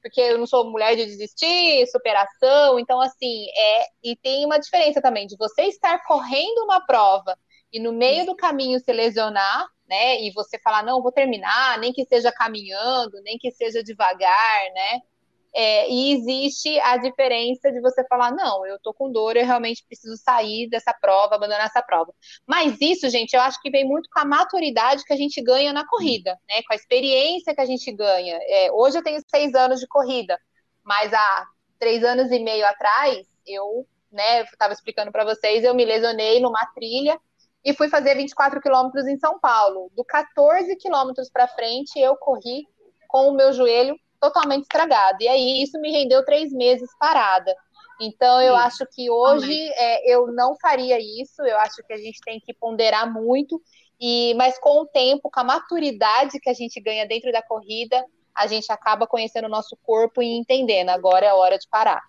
porque 0.01 0.19
eu 0.19 0.37
não 0.37 0.45
sou 0.45 0.69
mulher 0.69 0.95
de 0.95 1.05
desistir, 1.05 1.87
superação, 1.87 2.79
então 2.79 2.99
assim, 2.99 3.45
é, 3.55 3.85
e 4.03 4.15
tem 4.15 4.45
uma 4.45 4.59
diferença 4.59 5.01
também 5.01 5.25
de 5.25 5.37
você 5.37 5.63
estar 5.63 6.03
correndo 6.05 6.63
uma 6.63 6.85
prova 6.85 7.37
e 7.71 7.79
no 7.79 7.93
meio 7.93 8.25
do 8.25 8.35
caminho 8.35 8.79
se 8.79 8.91
lesionar 8.91 9.67
né? 9.91 10.21
E 10.21 10.31
você 10.31 10.57
falar, 10.57 10.83
não, 10.83 11.01
vou 11.01 11.11
terminar, 11.11 11.77
nem 11.77 11.91
que 11.91 12.05
seja 12.05 12.31
caminhando, 12.31 13.21
nem 13.23 13.37
que 13.37 13.51
seja 13.51 13.83
devagar, 13.83 14.71
né? 14.73 15.01
É, 15.53 15.89
e 15.89 16.13
existe 16.13 16.79
a 16.79 16.95
diferença 16.95 17.69
de 17.69 17.81
você 17.81 18.07
falar, 18.07 18.31
não, 18.31 18.65
eu 18.65 18.79
tô 18.79 18.93
com 18.93 19.11
dor, 19.11 19.35
eu 19.35 19.45
realmente 19.45 19.83
preciso 19.85 20.15
sair 20.15 20.69
dessa 20.69 20.93
prova, 20.93 21.35
abandonar 21.35 21.65
essa 21.65 21.81
prova. 21.81 22.13
Mas 22.47 22.77
isso, 22.79 23.09
gente, 23.09 23.33
eu 23.33 23.41
acho 23.41 23.61
que 23.61 23.69
vem 23.69 23.85
muito 23.85 24.09
com 24.09 24.21
a 24.21 24.25
maturidade 24.25 25.03
que 25.03 25.11
a 25.11 25.17
gente 25.17 25.41
ganha 25.41 25.73
na 25.73 25.85
corrida, 25.85 26.39
né? 26.47 26.61
Com 26.65 26.71
a 26.71 26.77
experiência 26.77 27.53
que 27.53 27.59
a 27.59 27.65
gente 27.65 27.91
ganha. 27.91 28.39
É, 28.43 28.71
hoje 28.71 28.97
eu 28.97 29.03
tenho 29.03 29.21
seis 29.27 29.53
anos 29.53 29.81
de 29.81 29.87
corrida, 29.87 30.39
mas 30.85 31.13
há 31.13 31.47
três 31.77 32.01
anos 32.01 32.31
e 32.31 32.39
meio 32.39 32.65
atrás, 32.65 33.27
eu, 33.45 33.85
né, 34.09 34.43
estava 34.43 34.71
explicando 34.71 35.11
para 35.11 35.25
vocês, 35.25 35.65
eu 35.65 35.75
me 35.75 35.83
lesionei 35.83 36.39
numa 36.39 36.65
trilha 36.67 37.19
e 37.63 37.73
fui 37.73 37.89
fazer 37.89 38.15
24 38.15 38.59
quilômetros 38.59 39.07
em 39.07 39.17
São 39.17 39.39
Paulo. 39.39 39.91
Do 39.95 40.03
14 40.03 40.75
quilômetros 40.77 41.29
para 41.29 41.47
frente, 41.47 41.99
eu 41.99 42.15
corri 42.15 42.65
com 43.07 43.29
o 43.29 43.33
meu 43.33 43.53
joelho 43.53 43.95
totalmente 44.19 44.63
estragado. 44.63 45.17
E 45.21 45.27
aí 45.27 45.61
isso 45.61 45.79
me 45.79 45.91
rendeu 45.91 46.23
três 46.25 46.51
meses 46.51 46.89
parada. 46.99 47.53
Então 47.99 48.41
eu 48.41 48.55
Sim. 48.55 48.61
acho 48.61 48.85
que 48.91 49.09
hoje 49.09 49.53
é, 49.75 50.13
eu 50.13 50.27
não 50.27 50.55
faria 50.59 50.99
isso. 50.99 51.41
Eu 51.43 51.57
acho 51.57 51.83
que 51.85 51.93
a 51.93 51.97
gente 51.97 52.19
tem 52.25 52.39
que 52.39 52.53
ponderar 52.53 53.11
muito. 53.11 53.61
E 53.99 54.33
mas 54.35 54.57
com 54.59 54.81
o 54.81 54.87
tempo, 54.87 55.29
com 55.29 55.39
a 55.39 55.43
maturidade 55.43 56.39
que 56.39 56.49
a 56.49 56.53
gente 56.53 56.79
ganha 56.79 57.05
dentro 57.05 57.31
da 57.31 57.43
corrida, 57.43 58.03
a 58.35 58.47
gente 58.47 58.71
acaba 58.71 59.05
conhecendo 59.05 59.45
o 59.45 59.51
nosso 59.51 59.77
corpo 59.83 60.21
e 60.21 60.37
entendendo. 60.37 60.89
Agora 60.89 61.27
é 61.27 61.29
a 61.29 61.35
hora 61.35 61.59
de 61.59 61.67
parar. 61.67 62.01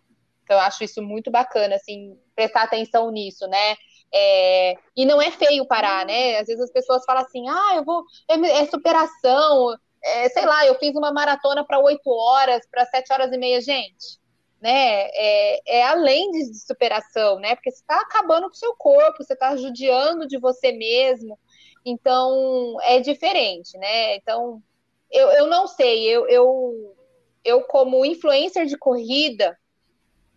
Então 0.45 0.57
eu 0.57 0.63
acho 0.63 0.83
isso 0.83 1.03
muito 1.03 1.31
bacana, 1.31 1.77
assim, 1.77 2.19
prestar 2.35 2.63
atenção 2.63 3.11
nisso, 3.11 3.47
né? 3.47 3.77
É, 4.15 4.77
e 4.97 5.07
não 5.07 5.23
é 5.23 5.31
feio 5.31 5.67
parar, 5.67 6.05
né? 6.05 6.39
Às 6.39 6.47
vezes 6.47 6.63
as 6.63 6.71
pessoas 6.71 7.05
falam 7.05 7.23
assim, 7.23 7.49
ah, 7.49 7.77
eu 7.77 7.85
vou. 7.85 8.05
É, 8.29 8.35
é 8.35 8.67
superação, 8.67 9.75
é, 10.05 10.29
sei 10.29 10.45
lá, 10.45 10.67
eu 10.67 10.75
fiz 10.79 10.95
uma 10.97 11.13
maratona 11.13 11.65
para 11.65 11.79
oito 11.79 12.11
horas, 12.11 12.67
para 12.71 12.85
sete 12.87 13.13
horas 13.13 13.33
e 13.33 13.39
meia, 13.39 13.61
gente. 13.61 14.21
Né? 14.61 15.09
É, 15.15 15.79
é 15.79 15.85
além 15.85 16.31
de, 16.31 16.55
superação, 16.55 17.39
né? 17.39 17.55
Porque 17.55 17.71
você 17.71 17.81
está 17.81 18.01
acabando 18.01 18.49
com 18.49 18.55
o 18.55 18.59
seu 18.59 18.75
corpo, 18.77 19.23
você 19.23 19.33
está 19.33 19.57
judiando 19.57 20.27
de 20.27 20.39
você 20.39 20.73
mesmo. 20.73 21.39
Então, 21.85 22.77
é 22.83 23.01
diferente, 23.01 23.77
né? 23.79 24.17
Então, 24.17 24.63
eu, 25.11 25.29
eu 25.31 25.47
não 25.47 25.67
sei, 25.67 26.05
eu, 26.05 26.29
eu, 26.29 26.97
eu, 27.45 27.63
como 27.63 28.05
influencer 28.05 28.67
de 28.67 28.79
corrida, 28.79 29.59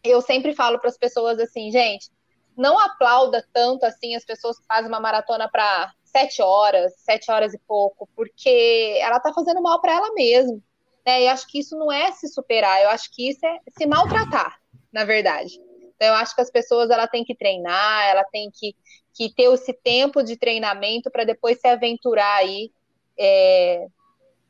eu 0.04 0.22
sempre 0.22 0.54
falo 0.54 0.80
para 0.80 0.90
as 0.90 0.98
pessoas 0.98 1.40
assim, 1.40 1.72
gente, 1.72 2.10
não 2.58 2.80
aplauda 2.80 3.46
tanto 3.54 3.86
assim 3.86 4.16
as 4.16 4.26
pessoas 4.26 4.60
que 4.60 4.66
fazem 4.66 4.88
uma 4.88 5.00
maratona 5.00 5.50
para 5.50 5.94
sete 6.04 6.42
horas, 6.42 6.94
sete 6.98 7.30
horas 7.30 7.54
e 7.54 7.60
pouco, 7.68 8.08
porque 8.16 8.98
ela 9.02 9.20
tá 9.20 9.34
fazendo 9.34 9.62
mal 9.62 9.82
para 9.82 9.94
ela 9.94 10.14
mesma. 10.14 10.60
Né? 11.06 11.24
E 11.24 11.28
acho 11.28 11.48
que 11.48 11.60
isso 11.60 11.78
não 11.78 11.92
é 11.92 12.12
se 12.12 12.28
superar, 12.28 12.82
eu 12.82 12.90
acho 12.90 13.14
que 13.14 13.30
isso 13.30 13.46
é 13.46 13.60
se 13.78 13.86
maltratar, 13.86 14.60
na 14.92 15.04
verdade. 15.04 15.60
Então, 15.96 16.10
eu 16.10 16.14
acho 16.16 16.36
que 16.36 16.42
as 16.42 16.52
pessoas 16.52 16.90
ela 16.90 17.08
tem 17.08 17.24
que 17.24 17.36
treinar, 17.36 18.08
ela 18.08 18.24
tem 18.26 18.50
que, 18.52 18.76
que 19.14 19.34
ter 19.34 19.52
esse 19.54 19.74
tempo 19.74 20.24
de 20.24 20.38
treinamento 20.38 21.10
para 21.10 21.24
depois 21.24 21.60
se 21.60 21.68
aventurar 21.68 22.36
aí 22.38 22.72
é, 23.18 23.88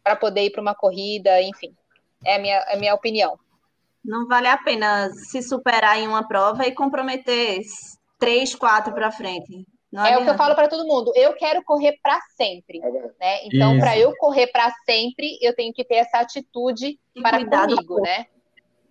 para 0.04 0.16
poder 0.16 0.46
ir 0.46 0.52
para 0.52 0.62
uma 0.62 0.76
corrida, 0.76 1.42
enfim. 1.42 1.76
É 2.24 2.36
a 2.36 2.40
minha, 2.40 2.56
é 2.56 2.74
a 2.76 2.78
minha 2.78 2.96
opinião. 2.96 3.38
Não 4.04 4.28
vale 4.28 4.48
a 4.48 4.58
pena 4.58 5.10
se 5.12 5.42
superar 5.42 6.00
em 6.00 6.08
uma 6.08 6.28
prova 6.28 6.66
e 6.68 6.72
comprometer 6.72 7.60
três, 8.18 8.56
quatro 8.56 8.94
para 8.94 9.12
frente. 9.12 9.66
Não 9.92 10.06
é 10.06 10.18
o 10.18 10.24
que 10.24 10.30
eu 10.30 10.36
falo 10.36 10.56
para 10.56 10.68
todo 10.68 10.86
mundo. 10.86 11.12
Eu 11.16 11.34
quero 11.34 11.64
correr 11.64 11.98
para 12.04 12.20
sempre, 12.36 12.82
é 12.84 12.92
né? 12.92 13.46
Então, 13.46 13.80
para 13.80 13.98
eu 13.98 14.14
correr 14.18 14.48
para 14.48 14.70
sempre, 14.86 15.38
eu 15.42 15.56
tenho 15.56 15.74
que 15.74 15.86
ter 15.86 15.96
essa 15.96 16.20
atitude 16.20 17.00
e 17.16 17.22
para 17.22 17.38
comigo, 17.46 18.02
né? 18.02 18.26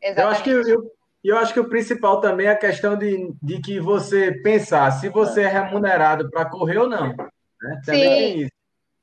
Exatamente. 0.01 0.19
Eu 0.19 0.29
acho 0.29 0.43
que 0.43 0.51
eu, 0.51 0.93
eu 1.23 1.39
acho 1.39 1.53
que 1.53 1.61
o 1.61 1.69
principal 1.69 2.21
também 2.21 2.47
é 2.47 2.51
a 2.51 2.57
questão 2.57 2.97
de, 2.97 3.35
de 3.43 3.61
que 3.61 3.79
você 3.81 4.33
pensar 4.43 4.91
se 4.93 5.09
você 5.09 5.43
é 5.43 5.49
remunerado 5.49 6.31
para 6.31 6.49
correr 6.49 6.79
ou 6.79 6.89
não. 6.89 7.09
Né? 7.09 7.81
Também 7.85 8.03
Sim. 8.03 8.09
tem 8.09 8.41
isso. 8.41 8.53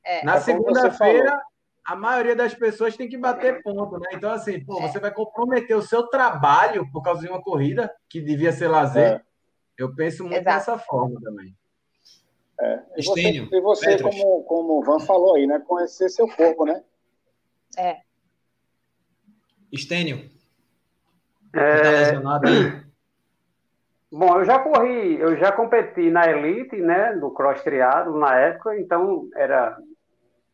É. 0.04 0.24
Na 0.24 0.36
é 0.36 0.40
segunda-feira, 0.40 1.40
a 1.84 1.96
maioria 1.96 2.34
das 2.34 2.54
pessoas 2.54 2.96
tem 2.96 3.08
que 3.08 3.16
bater 3.16 3.62
ponto, 3.62 3.98
né? 3.98 4.08
Então, 4.12 4.30
assim, 4.30 4.64
pô, 4.64 4.78
é. 4.80 4.88
você 4.88 4.98
vai 4.98 5.12
comprometer 5.12 5.76
o 5.76 5.82
seu 5.82 6.06
trabalho 6.08 6.88
por 6.92 7.02
causa 7.02 7.20
de 7.20 7.28
uma 7.28 7.40
corrida 7.40 7.92
que 8.08 8.20
devia 8.20 8.52
ser 8.52 8.68
lazer. 8.68 9.14
É. 9.14 9.20
Eu 9.82 9.94
penso 9.94 10.22
muito 10.22 10.40
Exato. 10.40 10.58
dessa 10.58 10.78
forma 10.78 11.20
também. 11.20 11.56
É. 12.60 12.82
E 12.96 13.04
você, 13.04 13.20
e 13.20 13.60
você 13.60 14.00
como, 14.00 14.44
como 14.44 14.78
o 14.78 14.84
Van 14.84 15.00
falou 15.00 15.34
aí, 15.34 15.46
né? 15.46 15.58
Conhecer 15.66 16.08
seu 16.08 16.28
corpo, 16.28 16.64
né? 16.64 16.84
É. 17.76 18.00
Estênio. 19.72 20.30
É... 21.52 21.82
Tá 21.82 21.90
lesionado 21.90 22.48
aí? 22.48 22.82
Bom, 24.12 24.38
eu 24.38 24.44
já 24.44 24.58
corri, 24.60 25.18
eu 25.18 25.36
já 25.38 25.50
competi 25.50 26.10
na 26.10 26.30
elite, 26.30 26.76
né, 26.76 27.14
do 27.14 27.30
cross 27.30 27.62
triado 27.62 28.14
na 28.18 28.38
época, 28.38 28.78
então 28.78 29.26
era 29.34 29.78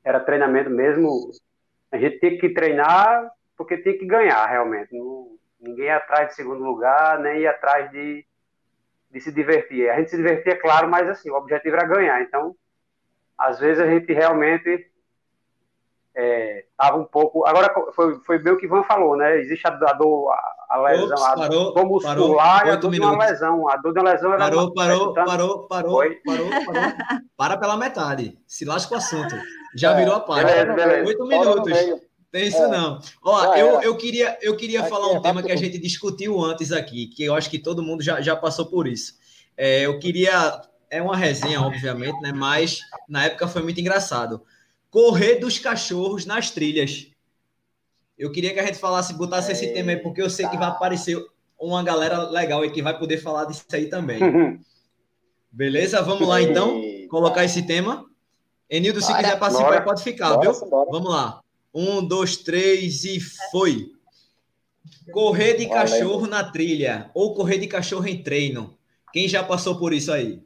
era 0.04 0.20
treinamento 0.20 0.70
mesmo. 0.70 1.32
A 1.90 1.98
gente 1.98 2.20
tinha 2.20 2.38
que 2.38 2.50
treinar 2.50 3.30
porque 3.56 3.76
tinha 3.78 3.98
que 3.98 4.06
ganhar 4.06 4.46
realmente. 4.46 4.96
Não, 4.96 5.36
ninguém 5.60 5.86
ia 5.86 5.96
atrás 5.96 6.28
de 6.28 6.34
segundo 6.36 6.62
lugar, 6.62 7.18
nem 7.18 7.40
ia 7.40 7.50
atrás 7.50 7.90
de 7.90 8.24
de 9.10 9.20
se 9.20 9.32
divertir. 9.32 9.88
A 9.88 9.96
gente 9.96 10.10
se 10.10 10.16
divertia, 10.16 10.56
claro, 10.56 10.88
mas 10.88 11.08
assim, 11.08 11.30
o 11.30 11.36
objetivo 11.36 11.76
era 11.76 11.86
ganhar. 11.86 12.20
Então, 12.22 12.54
às 13.36 13.58
vezes 13.58 13.82
a 13.82 13.86
gente 13.86 14.12
realmente 14.12 14.90
estava 16.14 16.96
é, 16.96 17.00
um 17.00 17.04
pouco. 17.04 17.46
Agora 17.46 17.72
foi, 17.94 18.18
foi 18.24 18.38
bem 18.38 18.52
o 18.52 18.56
que 18.56 18.66
Ivan 18.66 18.82
falou, 18.82 19.16
né? 19.16 19.38
Existe 19.38 19.66
a, 19.66 19.70
a 19.70 19.92
dor, 19.92 20.32
a, 20.32 20.54
a 20.70 20.80
lesão, 20.82 21.16
Ops, 21.16 21.34
parou, 21.34 21.70
a 21.70 21.74
dor 21.74 21.86
muscular 21.86 22.58
parou, 22.58 22.66
e 22.66 22.70
a 22.70 22.76
dor 22.76 22.90
de 22.90 23.00
uma 23.00 23.26
lesão. 23.26 23.68
A 23.68 23.76
dor 23.76 23.92
de 23.92 24.00
uma 24.00 24.10
lesão 24.10 24.32
era 24.32 24.44
parou, 24.44 24.74
parou, 24.74 25.10
então, 25.10 25.24
parou, 25.24 25.68
parou, 25.68 26.00
parou, 26.24 26.48
parou, 26.66 26.92
Para 27.36 27.56
pela 27.56 27.76
metade. 27.76 28.38
Se 28.46 28.64
lasca 28.64 28.94
o 28.94 28.98
assunto. 28.98 29.34
Já 29.76 29.94
virou 29.94 30.14
a 30.14 30.20
parte. 30.20 30.46
Beleza, 30.46 30.72
beleza. 30.72 31.06
Oito 31.06 31.26
minutos. 31.26 32.07
Tem 32.30 32.46
isso 32.46 32.62
é. 32.62 32.68
não. 32.68 33.00
Ó, 33.22 33.54
eu, 33.54 33.80
eu 33.80 33.96
queria, 33.96 34.38
eu 34.42 34.56
queria 34.56 34.84
falar 34.84 35.12
um 35.12 35.16
é 35.16 35.20
tema 35.20 35.42
que 35.42 35.52
a 35.52 35.56
gente 35.56 35.78
discutiu 35.78 36.40
antes 36.40 36.72
aqui, 36.72 37.06
que 37.06 37.24
eu 37.24 37.34
acho 37.34 37.48
que 37.48 37.58
todo 37.58 37.82
mundo 37.82 38.02
já, 38.02 38.20
já 38.20 38.36
passou 38.36 38.66
por 38.66 38.86
isso. 38.86 39.14
É, 39.56 39.80
eu 39.86 39.98
queria. 39.98 40.62
É 40.90 41.02
uma 41.02 41.16
resenha, 41.16 41.60
obviamente, 41.60 42.18
né? 42.20 42.32
Mas 42.32 42.80
na 43.08 43.24
época 43.24 43.48
foi 43.48 43.62
muito 43.62 43.80
engraçado. 43.80 44.42
Correr 44.90 45.36
dos 45.36 45.58
cachorros 45.58 46.24
nas 46.24 46.50
trilhas. 46.50 47.08
Eu 48.16 48.32
queria 48.32 48.52
que 48.52 48.60
a 48.60 48.64
gente 48.64 48.78
falasse, 48.78 49.14
botasse 49.14 49.52
esse 49.52 49.68
tema 49.72 49.90
aí, 49.90 49.96
porque 49.98 50.20
eu 50.20 50.30
sei 50.30 50.48
que 50.48 50.56
vai 50.56 50.68
aparecer 50.68 51.22
uma 51.58 51.82
galera 51.82 52.28
legal 52.30 52.62
aí 52.62 52.70
que 52.70 52.82
vai 52.82 52.98
poder 52.98 53.18
falar 53.18 53.44
disso 53.44 53.64
aí 53.72 53.86
também. 53.86 54.18
Beleza? 55.50 56.02
Vamos 56.02 56.26
lá 56.26 56.40
então, 56.40 56.80
colocar 57.10 57.44
esse 57.44 57.62
tema. 57.62 58.04
Enildo, 58.68 59.00
se 59.00 59.14
quiser 59.14 59.38
participar, 59.38 59.82
pode 59.82 60.02
ficar, 60.02 60.34
bora, 60.34 60.52
viu? 60.52 60.68
Bora. 60.68 60.90
Vamos 60.90 61.10
lá. 61.10 61.42
Um, 61.74 62.06
dois, 62.06 62.36
três 62.36 63.04
e 63.04 63.20
foi. 63.50 63.92
Correr 65.12 65.54
de 65.54 65.68
cachorro 65.68 66.26
na 66.26 66.44
trilha 66.44 67.10
ou 67.14 67.34
correr 67.34 67.58
de 67.58 67.66
cachorro 67.66 68.06
em 68.06 68.22
treino. 68.22 68.76
Quem 69.12 69.28
já 69.28 69.42
passou 69.42 69.78
por 69.78 69.92
isso 69.92 70.12
aí? 70.12 70.42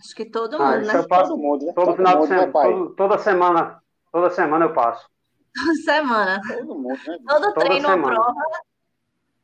Acho 0.00 0.14
que 0.16 0.24
todo 0.24 0.56
ah, 0.56 0.58
mundo, 0.58 0.90
ah, 0.90 0.92
né? 0.92 0.98
Eu 0.98 1.06
passo 1.06 1.30
todo 1.30 1.40
mundo, 1.40 1.66
né? 1.66 1.72
Todo, 1.72 1.86
todo 1.86 1.96
final 1.96 2.14
mundo, 2.14 2.22
de 2.22 2.28
semana, 2.28 2.52
todo, 2.52 2.90
toda 2.94 3.18
semana, 3.18 3.82
toda 4.10 4.30
semana 4.30 4.64
eu 4.64 4.72
passo. 4.72 5.08
Toda 5.54 5.74
semana. 5.76 6.40
Todo 6.48 6.74
mundo, 6.74 6.88
né? 7.06 7.18
Todo 7.28 7.52
toda 7.52 7.52
treino 7.54 7.88
semana. 7.88 8.14
prova 8.14 8.34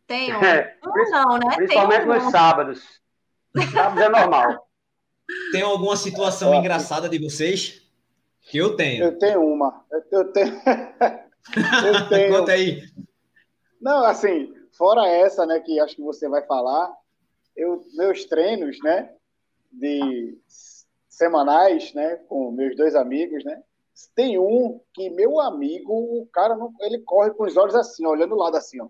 tem 0.09 0.35
um. 0.35 0.43
É, 0.43 0.77
um 0.85 1.11
não, 1.11 1.39
né? 1.39 1.57
Principalmente 1.57 2.07
um 2.07 2.15
nos 2.15 2.33
sábados. 2.33 3.01
Sábados 3.73 4.03
é 4.03 4.09
normal. 4.09 4.69
Tem 5.53 5.63
alguma 5.63 5.95
situação 5.95 6.55
engraçada 6.55 7.09
de 7.09 7.19
vocês? 7.19 7.83
Que 8.49 8.59
eu 8.59 8.75
tenho. 8.77 9.05
Eu 9.05 9.19
tenho 9.19 9.45
uma. 9.45 9.85
Eu 10.11 10.33
tenho. 10.33 10.53
eu 11.87 12.09
tenho... 12.09 12.39
Conta 12.39 12.53
aí. 12.53 12.83
Não, 13.81 14.05
assim, 14.05 14.53
fora 14.77 15.07
essa, 15.07 15.47
né, 15.47 15.61
que 15.61 15.79
acho 15.79 15.97
que 15.97 16.03
você 16.03 16.29
vai 16.29 16.45
falar, 16.47 16.93
eu, 17.57 17.85
meus 17.95 18.25
treinos, 18.25 18.79
né, 18.83 19.13
de 19.71 20.37
semanais, 21.09 21.93
né, 21.95 22.17
com 22.29 22.51
meus 22.51 22.77
dois 22.77 22.95
amigos, 22.95 23.45
né, 23.45 23.63
tem 24.15 24.39
um 24.39 24.81
que 24.95 25.11
meu 25.11 25.41
amigo, 25.41 25.93
o 25.93 26.27
cara, 26.33 26.57
não, 26.57 26.73
ele 26.81 26.99
corre 27.01 27.31
com 27.31 27.45
os 27.45 27.57
olhos 27.57 27.75
assim, 27.75 28.07
olhando 28.07 28.35
o 28.35 28.39
lado 28.39 28.57
assim, 28.57 28.81
ó. 28.81 28.89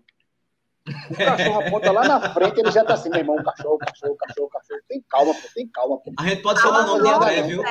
O 1.11 1.15
cachorro 1.15 1.59
aponta 1.59 1.91
lá 1.91 2.07
na 2.07 2.33
frente, 2.33 2.59
ele 2.59 2.71
já 2.71 2.83
tá 2.83 2.93
assim, 2.95 3.09
meu 3.09 3.19
irmão, 3.19 3.35
cachorro, 3.43 3.77
cachorro, 3.77 4.15
cachorro, 4.15 4.49
cachorro. 4.49 4.79
Tem 4.87 5.03
calma, 5.07 5.33
pô, 5.33 5.47
tem 5.53 5.67
calma. 5.67 5.99
Pô. 5.99 6.11
A 6.17 6.27
gente 6.27 6.41
pode 6.41 6.61
falar 6.61 6.83
o 6.83 6.87
nome 6.87 7.03
de 7.03 7.09
André, 7.09 7.41
viu? 7.43 7.63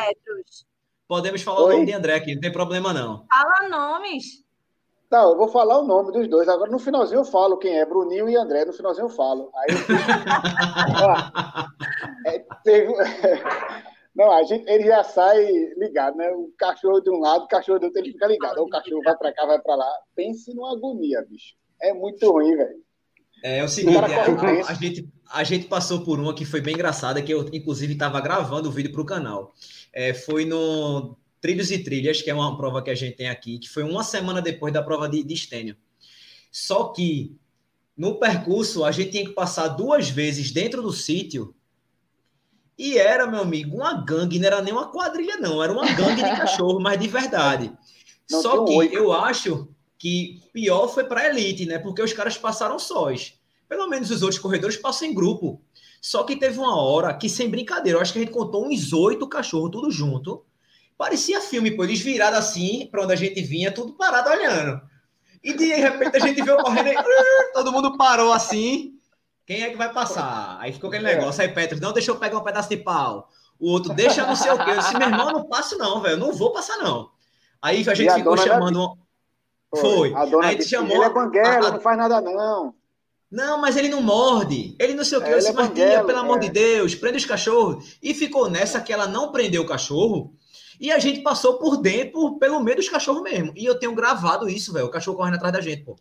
Podemos 1.08 1.40
falar 1.40 1.62
Oi? 1.62 1.64
o 1.64 1.72
nome 1.72 1.86
de 1.86 1.92
André 1.94 2.14
aqui, 2.14 2.34
não 2.34 2.40
tem 2.42 2.52
problema 2.52 2.92
não. 2.92 3.24
Fala 3.26 3.66
nomes. 3.70 4.44
Não, 5.10 5.30
eu 5.30 5.38
vou 5.38 5.48
falar 5.48 5.78
o 5.78 5.86
nome 5.86 6.12
dos 6.12 6.28
dois. 6.28 6.46
Agora 6.50 6.70
no 6.70 6.78
finalzinho 6.78 7.20
eu 7.20 7.24
falo 7.24 7.56
quem 7.56 7.78
é, 7.78 7.86
Bruninho 7.86 8.28
e 8.28 8.36
André. 8.36 8.66
No 8.66 8.74
finalzinho 8.74 9.06
eu 9.06 9.10
falo. 9.10 9.50
Aí 9.56 9.68
eu 9.74 9.78
é, 12.30 12.44
teve... 12.62 12.92
Não, 14.14 14.32
a 14.32 14.42
gente, 14.42 14.68
ele 14.68 14.84
já 14.84 15.04
sai 15.04 15.46
ligado, 15.76 16.16
né? 16.16 16.28
O 16.32 16.52
cachorro 16.58 17.00
de 17.00 17.08
um 17.08 17.20
lado, 17.20 17.44
o 17.44 17.48
cachorro 17.48 17.78
do 17.78 17.84
outro, 17.86 18.00
ele 18.00 18.10
fica 18.12 18.26
ligado. 18.26 18.58
o 18.58 18.68
cachorro 18.68 19.00
vai 19.04 19.16
para 19.16 19.32
cá, 19.32 19.46
vai 19.46 19.60
para 19.60 19.76
lá. 19.76 19.90
Pense 20.14 20.52
numa 20.52 20.72
agonia, 20.72 21.24
bicho. 21.30 21.54
É 21.80 21.94
muito 21.94 22.28
ruim, 22.28 22.56
velho. 22.56 22.82
É, 23.44 23.58
é 23.58 23.64
o 23.64 23.68
seguinte, 23.68 23.96
a, 23.96 24.00
a, 24.00 24.70
a, 24.72 24.74
gente, 24.74 25.08
a 25.30 25.44
gente 25.44 25.68
passou 25.68 26.02
por 26.02 26.18
uma 26.18 26.34
que 26.34 26.44
foi 26.44 26.60
bem 26.60 26.74
engraçada, 26.74 27.22
que 27.22 27.32
eu, 27.32 27.48
inclusive, 27.52 27.92
estava 27.92 28.20
gravando 28.20 28.68
o 28.68 28.72
vídeo 28.72 28.90
para 28.90 29.02
o 29.02 29.06
canal 29.06 29.54
é, 29.92 30.14
foi 30.14 30.44
no 30.44 31.16
Trilhos 31.40 31.70
e 31.70 31.78
Trilhas, 31.78 32.22
que 32.22 32.30
é 32.30 32.34
uma 32.34 32.56
prova 32.56 32.82
que 32.82 32.90
a 32.90 32.94
gente 32.94 33.16
tem 33.16 33.28
aqui, 33.28 33.58
que 33.58 33.68
foi 33.68 33.82
uma 33.82 34.02
semana 34.02 34.42
depois 34.42 34.72
da 34.72 34.82
prova 34.82 35.08
de, 35.08 35.22
de 35.22 35.36
Stênio. 35.36 35.76
Só 36.50 36.84
que 36.88 37.36
no 37.96 38.18
percurso 38.18 38.84
a 38.84 38.90
gente 38.90 39.10
tinha 39.10 39.24
que 39.24 39.32
passar 39.32 39.68
duas 39.68 40.08
vezes 40.08 40.50
dentro 40.50 40.82
do 40.82 40.92
sítio 40.92 41.54
e 42.78 42.96
era, 42.96 43.26
meu 43.26 43.40
amigo, 43.40 43.76
uma 43.76 43.94
gangue, 43.94 44.38
não 44.38 44.46
era 44.46 44.62
nem 44.62 44.72
uma 44.72 44.88
quadrilha, 44.88 45.36
não, 45.36 45.62
era 45.62 45.72
uma 45.72 45.84
gangue 45.92 46.22
de 46.22 46.30
cachorro, 46.38 46.78
mas 46.78 46.98
de 46.98 47.08
verdade. 47.08 47.72
Não, 48.30 48.40
Só 48.40 48.64
que 48.64 48.72
oito. 48.72 48.94
eu 48.94 49.12
acho 49.12 49.68
que 49.98 50.40
pior 50.52 50.86
foi 50.86 51.02
para 51.04 51.22
a 51.22 51.26
elite, 51.26 51.66
né? 51.66 51.78
Porque 51.78 52.00
os 52.00 52.12
caras 52.12 52.38
passaram 52.38 52.78
sós. 52.78 53.34
Pelo 53.68 53.88
menos 53.88 54.10
os 54.10 54.22
outros 54.22 54.40
corredores 54.40 54.76
passam 54.76 55.08
em 55.08 55.14
grupo. 55.14 55.60
Só 56.00 56.22
que 56.22 56.36
teve 56.36 56.58
uma 56.58 56.80
hora 56.80 57.12
que, 57.14 57.28
sem 57.28 57.50
brincadeira, 57.50 57.98
eu 57.98 58.02
acho 58.02 58.12
que 58.12 58.18
a 58.18 58.22
gente 58.22 58.32
contou 58.32 58.66
uns 58.66 58.92
oito 58.92 59.28
cachorros, 59.28 59.70
tudo 59.70 59.90
junto. 59.90 60.44
Parecia 60.96 61.40
filme, 61.40 61.70
pô, 61.70 61.84
eles 61.84 62.00
viraram 62.00 62.38
assim, 62.38 62.88
para 62.90 63.02
onde 63.02 63.12
a 63.12 63.16
gente 63.16 63.40
vinha, 63.42 63.72
tudo 63.72 63.92
parado 63.94 64.30
olhando. 64.30 64.80
E 65.42 65.52
de 65.54 65.66
repente 65.66 66.16
a 66.16 66.20
gente 66.20 66.42
viu 66.42 66.56
correndo 66.56 66.88
e 66.88 66.94
todo 67.54 67.72
mundo 67.72 67.96
parou 67.96 68.32
assim. 68.32 68.94
Quem 69.46 69.62
é 69.62 69.70
que 69.70 69.76
vai 69.76 69.92
passar? 69.92 70.58
Aí 70.60 70.72
ficou 70.72 70.88
aquele 70.88 71.04
negócio. 71.04 71.40
Aí 71.40 71.48
Petros, 71.48 71.80
não 71.80 71.92
deixa 71.92 72.10
eu 72.10 72.16
pegar 72.16 72.38
um 72.38 72.44
pedaço 72.44 72.68
de 72.68 72.76
pau. 72.76 73.28
O 73.58 73.70
outro, 73.70 73.94
deixa 73.94 74.26
não 74.26 74.36
sei 74.36 74.52
o 74.52 74.64
quê. 74.64 74.70
Eu 74.70 74.78
disse, 74.78 74.96
meu 74.96 75.08
irmão, 75.08 75.32
não 75.32 75.48
passo 75.48 75.78
não, 75.78 76.00
velho. 76.00 76.16
Não 76.16 76.32
vou 76.32 76.52
passar 76.52 76.76
não. 76.78 77.10
Aí 77.62 77.84
a 77.88 77.94
gente 77.94 78.12
ficou 78.12 78.36
chamando. 78.36 78.98
Foi. 79.74 80.14
A 80.14 80.24
dona 80.26 80.46
Aí 80.46 80.54
a 80.54 80.58
gente 80.58 80.68
chamou. 80.68 80.96
Ele 80.96 81.04
é 81.04 81.10
banguela, 81.10 81.68
a... 81.68 81.72
não 81.72 81.80
faz 81.80 81.98
nada 81.98 82.20
não. 82.20 82.74
Não, 83.30 83.60
mas 83.60 83.76
ele 83.76 83.88
não 83.88 84.00
morde. 84.00 84.74
Ele 84.78 84.94
não 84.94 85.04
sei 85.04 85.18
o 85.18 85.20
que. 85.20 85.28
É, 85.28 85.34
eu 85.34 85.38
disse, 85.38 85.52
mas 85.52 85.70
tia, 85.70 86.02
pelo 86.04 86.18
amor 86.18 86.38
é. 86.38 86.40
de 86.40 86.48
Deus, 86.48 86.94
prende 86.94 87.18
os 87.18 87.26
cachorros. 87.26 87.98
E 88.02 88.14
ficou 88.14 88.48
nessa 88.48 88.80
que 88.80 88.92
ela 88.92 89.06
não 89.06 89.30
prendeu 89.30 89.62
o 89.62 89.66
cachorro. 89.66 90.34
E 90.80 90.90
a 90.90 90.98
gente 90.98 91.22
passou 91.22 91.58
por 91.58 91.76
dentro, 91.76 92.38
pelo 92.38 92.60
meio 92.60 92.76
dos 92.76 92.88
cachorros 92.88 93.22
mesmo. 93.22 93.52
E 93.54 93.64
eu 93.64 93.78
tenho 93.78 93.94
gravado 93.94 94.48
isso, 94.48 94.72
velho. 94.72 94.86
O 94.86 94.90
cachorro 94.90 95.16
correndo 95.16 95.34
atrás 95.34 95.52
da 95.52 95.60
gente, 95.60 95.84
pô. 95.84 95.96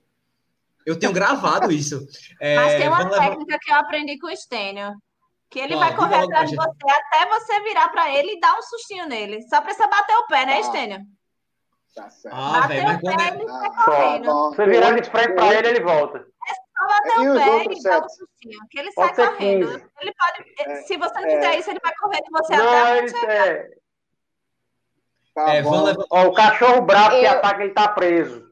Eu 0.85 0.97
tenho 0.97 1.11
gravado 1.11 1.71
isso. 1.71 2.07
É, 2.39 2.55
mas 2.55 2.75
tem 2.75 2.87
uma 2.87 3.09
técnica 3.09 3.45
levar... 3.45 3.59
que 3.59 3.71
eu 3.71 3.75
aprendi 3.75 4.19
com 4.19 4.27
o 4.27 4.37
Stênio. 4.37 4.93
Que 5.49 5.59
ele 5.59 5.75
vai 5.75 5.95
correr 5.95 6.17
atrás 6.17 6.49
de 6.49 6.55
você 6.55 6.89
até 6.89 7.27
você 7.27 7.61
virar 7.61 7.89
para 7.89 8.13
ele 8.13 8.33
e 8.33 8.39
dar 8.39 8.57
um 8.57 8.61
sustinho 8.61 9.07
nele. 9.07 9.41
Só 9.49 9.59
precisa 9.61 9.87
bater 9.87 10.15
o 10.17 10.27
pé, 10.27 10.45
né, 10.45 10.59
ah. 10.59 10.63
Stênio? 10.63 10.99
Tá 11.95 12.09
certo. 12.11 12.35
Ah, 12.35 12.67
velho, 12.67 12.83
mas 12.83 13.01
quando 13.01 13.19
é... 13.19 14.27
ah, 14.27 14.49
Você 14.49 14.65
virar 14.67 14.91
de 14.91 15.09
frente 15.09 15.33
para 15.33 15.55
ele, 15.55 15.67
ele 15.69 15.79
volta. 15.79 16.19
É 16.19 16.66
o 16.85 17.33
pé 17.33 17.63
e 17.71 17.83
dar 17.83 17.99
o 17.99 18.67
que 18.69 18.79
ele 18.79 18.91
pode 18.93 19.15
sai 19.15 19.27
correndo. 19.27 19.67
15. 19.67 19.85
Ele 20.01 20.13
pode, 20.13 20.53
é, 20.59 20.75
se 20.83 20.97
você 20.97 21.13
não 21.19 21.29
fizer 21.29 21.53
é, 21.53 21.59
isso, 21.59 21.69
ele 21.69 21.79
vai 21.81 21.95
correr 21.95 22.21
com 22.21 22.37
você 22.37 22.55
não, 22.55 22.67
até 22.67 22.97
ele 22.97 23.17
é... 23.25 23.77
Tá 25.33 25.55
é, 25.55 25.63
Ó, 26.09 26.27
o 26.27 26.33
cachorro 26.33 26.81
bravo 26.81 27.15
Eu... 27.15 27.21
que 27.21 27.27
ataca, 27.27 27.63
ele 27.63 27.73
tá 27.73 27.87
preso. 27.87 28.47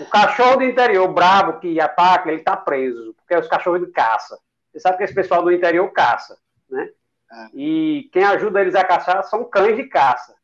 O 0.00 0.06
cachorro 0.06 0.56
do 0.56 0.64
interior 0.64 1.08
bravo 1.08 1.60
que 1.60 1.80
ataca, 1.80 2.30
ele 2.30 2.42
tá 2.42 2.56
preso, 2.56 3.14
porque 3.14 3.34
é 3.34 3.38
os 3.38 3.48
cachorros 3.48 3.80
de 3.80 3.92
caça. 3.92 4.38
Você 4.70 4.80
sabe 4.80 4.98
que 4.98 5.04
esse 5.04 5.14
pessoal 5.14 5.42
do 5.42 5.52
interior 5.52 5.90
caça, 5.92 6.38
né? 6.68 6.90
É. 7.30 7.46
E 7.54 8.10
quem 8.12 8.24
ajuda 8.24 8.60
eles 8.60 8.74
a 8.74 8.84
caçar 8.84 9.22
são 9.24 9.44
cães 9.44 9.76
de 9.76 9.84
caça. 9.84 10.34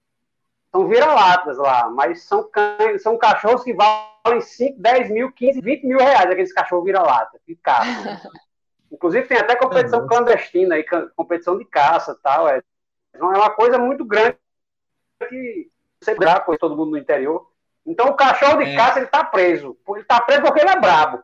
São 0.71 0.87
vira-latas 0.87 1.57
lá, 1.57 1.89
mas 1.89 2.23
são 2.25 2.43
cães, 2.43 3.03
são 3.03 3.17
cachorros 3.17 3.65
que 3.65 3.73
valem 3.73 4.41
5, 4.41 4.81
10 4.81 5.11
mil, 5.11 5.33
15, 5.33 5.61
20 5.61 5.87
mil 5.87 5.99
reais, 5.99 6.31
aqueles 6.31 6.53
cachorros 6.53 6.85
vira-lata, 6.85 7.41
de 7.47 7.57
caça. 7.57 8.21
Inclusive 8.91 9.27
tem 9.27 9.39
até 9.39 9.55
competição 9.57 10.07
clandestina 10.07 10.75
aí, 10.75 10.85
competição 11.15 11.59
de 11.59 11.65
caça 11.65 12.13
e 12.13 12.23
tal. 12.23 12.49
É, 12.49 12.63
é 13.15 13.23
uma 13.23 13.51
coisa 13.51 13.79
muito 13.79 14.05
grande 14.05 14.37
que 15.29 15.71
você 16.01 16.15
com 16.15 16.57
todo 16.57 16.77
mundo 16.77 16.93
no 16.93 16.99
interior. 16.99 17.51
Então 17.85 18.09
o 18.09 18.15
cachorro 18.15 18.63
de 18.63 18.71
é. 18.71 18.77
caça 18.77 18.99
ele 18.99 19.09
tá 19.09 19.25
preso. 19.25 19.77
Ele 19.89 20.05
tá 20.05 20.21
preso 20.21 20.43
porque 20.43 20.61
ele 20.61 20.71
é 20.71 20.81
brabo. 20.81 21.23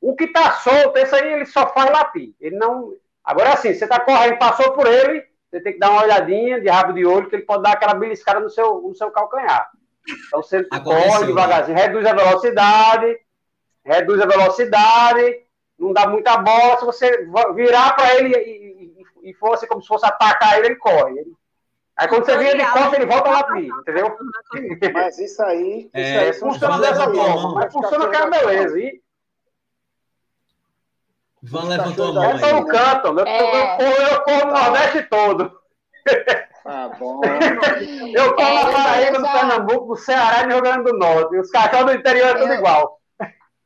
O 0.00 0.14
que 0.16 0.28
tá 0.28 0.52
solto, 0.52 0.96
esse 0.96 1.14
aí 1.14 1.32
ele 1.32 1.46
só 1.46 1.66
faz 1.68 1.90
latir. 1.90 2.34
Ele 2.40 2.56
não. 2.56 2.94
Agora 3.22 3.52
assim, 3.52 3.74
você 3.74 3.86
tá 3.86 4.00
correndo, 4.00 4.38
passou 4.38 4.72
por 4.72 4.86
ele, 4.86 5.26
você 5.50 5.60
tem 5.60 5.72
que 5.72 5.78
dar 5.80 5.90
uma 5.90 6.04
olhadinha 6.04 6.60
de 6.60 6.68
rabo 6.68 6.92
de 6.92 7.04
olho, 7.04 7.28
que 7.28 7.34
ele 7.34 7.44
pode 7.44 7.64
dar 7.64 7.72
aquela 7.72 7.94
beliscada 7.94 8.38
no 8.38 8.48
seu, 8.48 8.80
no 8.80 8.94
seu 8.94 9.10
calcanhar. 9.10 9.68
Então 10.28 10.42
você 10.42 10.62
corre 10.64 11.26
devagarzinho, 11.26 11.76
reduz 11.76 12.06
a 12.06 12.14
velocidade, 12.14 13.18
reduz 13.84 14.20
a 14.20 14.26
velocidade, 14.26 15.40
não 15.78 15.92
dá 15.92 16.06
muita 16.06 16.36
bola. 16.38 16.78
Se 16.78 16.84
você 16.84 17.28
virar 17.54 17.92
para 17.96 18.16
ele 18.16 18.34
e, 18.36 19.04
e, 19.24 19.30
e 19.30 19.34
fosse 19.34 19.66
como 19.66 19.82
se 19.82 19.88
fosse 19.88 20.06
atacar 20.06 20.58
ele, 20.58 20.68
ele 20.68 20.76
corre. 20.76 21.18
Ele... 21.18 21.32
Aí 21.96 22.08
quando 22.08 22.24
você 22.24 22.38
vira 22.38 22.56
de 22.56 22.64
costas, 22.64 22.92
ele 22.94 23.06
volta 23.06 23.30
lá 23.30 23.52
mim, 23.52 23.68
entendeu? 23.80 24.16
Mas 24.94 25.18
isso 25.18 25.42
aí, 25.42 25.90
é, 25.92 26.00
isso 26.00 26.20
aí 26.20 26.32
funciona 26.32 26.78
dessa 26.78 27.04
forma, 27.12 27.54
mas 27.56 27.72
funciona 27.72 28.08
que 28.08 28.16
é 28.16 28.30
beleza. 28.30 28.78
E, 28.78 29.02
Van 31.42 31.64
levantou 31.64 32.10
a 32.10 32.12
mão. 32.12 32.30
Eu 32.30 32.40
tô 32.40 32.52
no 32.54 32.66
canto, 32.66 33.06
eu, 33.08 33.26
é. 33.26 34.12
eu 34.12 34.22
corro 34.22 34.46
no 34.46 34.52
Nordeste 34.52 35.02
todo. 35.08 35.60
Tá 36.62 36.88
bom. 36.88 37.20
Eu 38.14 38.36
tô 38.36 38.42
é, 38.42 38.54
na 38.54 38.72
Paraíba, 38.72 39.18
no 39.18 39.32
Pernambuco, 39.32 39.86
no 39.86 39.96
Ceará 39.96 40.42
e 40.42 40.46
no 40.46 40.54
Rio 40.54 40.62
Grande 40.62 40.84
do 40.84 40.98
Norte. 40.98 41.38
Os 41.38 41.50
cachorros 41.50 41.86
do 41.86 41.98
interior 41.98 42.28
é 42.28 42.34
tudo 42.34 42.52
igual. 42.52 43.00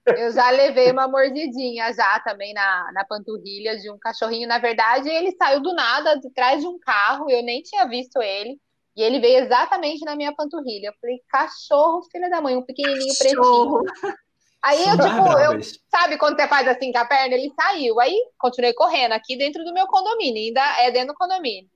Eu 0.06 0.30
já 0.32 0.50
levei 0.50 0.92
uma 0.92 1.08
mordidinha 1.08 1.92
já 1.92 2.20
também 2.20 2.52
na, 2.52 2.92
na 2.92 3.04
panturrilha 3.04 3.76
de 3.78 3.90
um 3.90 3.98
cachorrinho. 3.98 4.46
Na 4.46 4.58
verdade, 4.58 5.08
ele 5.08 5.32
saiu 5.32 5.60
do 5.60 5.74
nada, 5.74 6.14
de 6.20 6.30
trás 6.30 6.60
de 6.60 6.66
um 6.66 6.78
carro, 6.78 7.30
eu 7.30 7.42
nem 7.42 7.62
tinha 7.62 7.86
visto 7.86 8.20
ele. 8.22 8.58
E 8.96 9.02
ele 9.02 9.18
veio 9.18 9.44
exatamente 9.44 10.04
na 10.04 10.14
minha 10.14 10.32
panturrilha. 10.34 10.88
Eu 10.88 10.94
falei, 11.00 11.20
cachorro, 11.28 12.06
filha 12.12 12.30
da 12.30 12.40
mãe, 12.40 12.56
um 12.56 12.62
pequenininho 12.62 13.14
cachorro. 13.18 13.82
pretinho. 13.82 14.14
Aí 14.64 14.82
eu, 14.82 14.96
tipo, 14.96 15.38
eu, 15.38 15.60
sabe 15.90 16.16
quando 16.16 16.36
você 16.36 16.48
faz 16.48 16.66
assim 16.66 16.90
com 16.90 16.98
a 16.98 17.04
perna? 17.04 17.34
Ele 17.34 17.52
saiu. 17.54 18.00
Aí 18.00 18.18
continuei 18.38 18.72
correndo 18.72 19.12
aqui 19.12 19.36
dentro 19.36 19.62
do 19.62 19.74
meu 19.74 19.86
condomínio, 19.86 20.42
ainda 20.42 20.80
é 20.80 20.90
dentro 20.90 21.08
do 21.08 21.18
condomínio. 21.18 21.68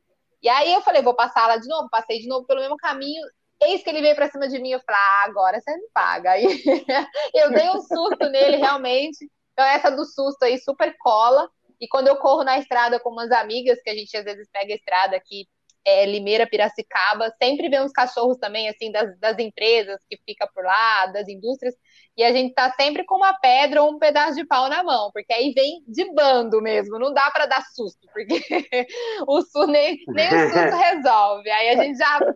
E 0.43 0.49
aí 0.49 0.73
eu 0.73 0.81
falei, 0.81 1.03
vou 1.03 1.15
passar 1.15 1.47
lá 1.47 1.59
de 1.59 1.69
novo, 1.69 1.91
passei 1.91 2.19
de 2.19 2.27
novo 2.27 2.47
pelo 2.47 2.61
mesmo 2.61 2.79
caminho. 2.79 3.23
Eis 3.63 3.83
que 3.83 3.91
ele 3.91 4.01
veio 4.01 4.15
pra 4.15 4.31
cima 4.31 4.49
de 4.49 4.59
mim, 4.59 4.71
eu 4.71 4.81
falei, 4.81 5.01
ah, 5.01 5.25
agora 5.27 5.61
você 5.61 5.77
me 5.77 5.87
paga. 5.93 6.31
Aí 6.31 6.45
eu 7.35 7.51
dei 7.51 7.69
um 7.69 7.81
susto 7.83 8.31
nele, 8.31 8.57
realmente. 8.57 9.29
Então, 9.53 9.67
essa 9.67 9.91
do 9.91 10.07
susto 10.07 10.45
aí 10.45 10.57
super 10.57 10.97
cola. 10.99 11.47
E 11.79 11.87
quando 11.89 12.09
eu 12.09 12.17
corro 12.17 12.43
na 12.43 12.59
estrada 12.59 12.99
com 12.99 13.11
umas 13.11 13.31
amigas, 13.33 13.83
que 13.83 13.91
a 13.91 13.95
gente 13.95 14.17
às 14.17 14.25
vezes 14.25 14.49
pega 14.51 14.73
a 14.73 14.77
estrada 14.77 15.15
aqui, 15.15 15.47
é, 15.89 16.07
Limeira, 16.07 16.47
Piracicaba, 16.47 17.33
sempre 17.43 17.69
vê 17.69 17.81
uns 17.81 17.93
cachorros 17.93 18.37
também, 18.39 18.69
assim, 18.69 18.93
das, 18.93 19.19
das 19.19 19.39
empresas 19.39 19.99
que 20.09 20.19
fica 20.27 20.47
por 20.55 20.65
lá, 20.65 21.07
das 21.07 21.29
indústrias 21.29 21.75
e 22.19 22.25
a 22.25 22.33
gente 22.33 22.53
tá 22.53 22.73
sempre 22.73 23.05
com 23.05 23.15
uma 23.15 23.33
pedra 23.39 23.81
ou 23.81 23.93
um 23.93 23.99
pedaço 23.99 24.35
de 24.35 24.45
pau 24.45 24.69
na 24.69 24.83
mão, 24.83 25.09
porque 25.13 25.33
aí 25.33 25.53
vem 25.53 25.85
de 25.87 26.13
bando 26.13 26.61
mesmo, 26.61 26.99
não 26.99 27.15
dá 27.15 27.31
para 27.31 27.47
dar 27.47 27.63
susto, 27.63 28.09
porque 28.13 28.41
o 29.27 29.41
susto 29.41 29.69
nem, 29.69 29.97
nem 30.09 30.27
o 30.27 30.51
susto 30.51 30.77
resolve. 30.77 31.49
Aí 31.49 31.69
a 31.69 31.77
gente 31.77 31.97
já 31.97 32.35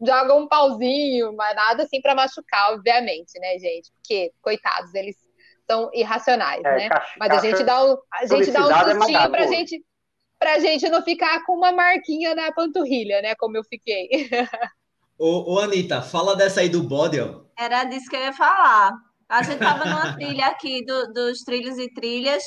joga 0.00 0.34
um 0.34 0.46
pauzinho, 0.46 1.34
mas 1.34 1.56
nada 1.56 1.82
assim 1.82 2.00
para 2.00 2.14
machucar, 2.14 2.74
obviamente, 2.74 3.38
né, 3.40 3.58
gente? 3.58 3.90
Porque, 3.92 4.32
coitados, 4.40 4.94
eles 4.94 5.16
são 5.68 5.90
irracionais, 5.92 6.64
é, 6.64 6.76
né? 6.76 6.88
Mas 7.18 7.32
a 7.32 7.40
gente 7.40 7.64
dá 7.64 7.84
um, 7.84 7.96
a 8.12 8.24
gente 8.24 8.52
dá 8.52 8.66
um 8.66 8.70
é 8.70 8.94
sustinho 8.94 9.18
é 9.18 9.28
pra 9.28 9.46
gente 9.48 9.84
pra 10.38 10.58
gente 10.58 10.88
não 10.88 11.02
ficar 11.02 11.44
com 11.44 11.54
uma 11.54 11.72
marquinha 11.72 12.34
na 12.34 12.52
panturrilha, 12.52 13.20
né? 13.20 13.34
Como 13.34 13.56
eu 13.56 13.64
fiquei. 13.64 14.08
ô, 15.18 15.54
ô, 15.54 15.58
Anitta, 15.58 16.00
fala 16.00 16.36
dessa 16.36 16.60
aí 16.60 16.68
do 16.68 16.82
bode, 16.82 17.20
ó. 17.20 17.42
Era 17.58 17.84
disso 17.84 18.08
que 18.08 18.16
eu 18.16 18.20
ia 18.20 18.32
falar. 18.32 18.92
A 19.28 19.42
gente 19.42 19.62
estava 19.62 19.84
numa 19.84 20.14
trilha 20.16 20.46
aqui 20.46 20.84
do, 20.84 21.12
dos 21.12 21.40
trilhos 21.40 21.78
e 21.78 21.92
trilhas 21.92 22.44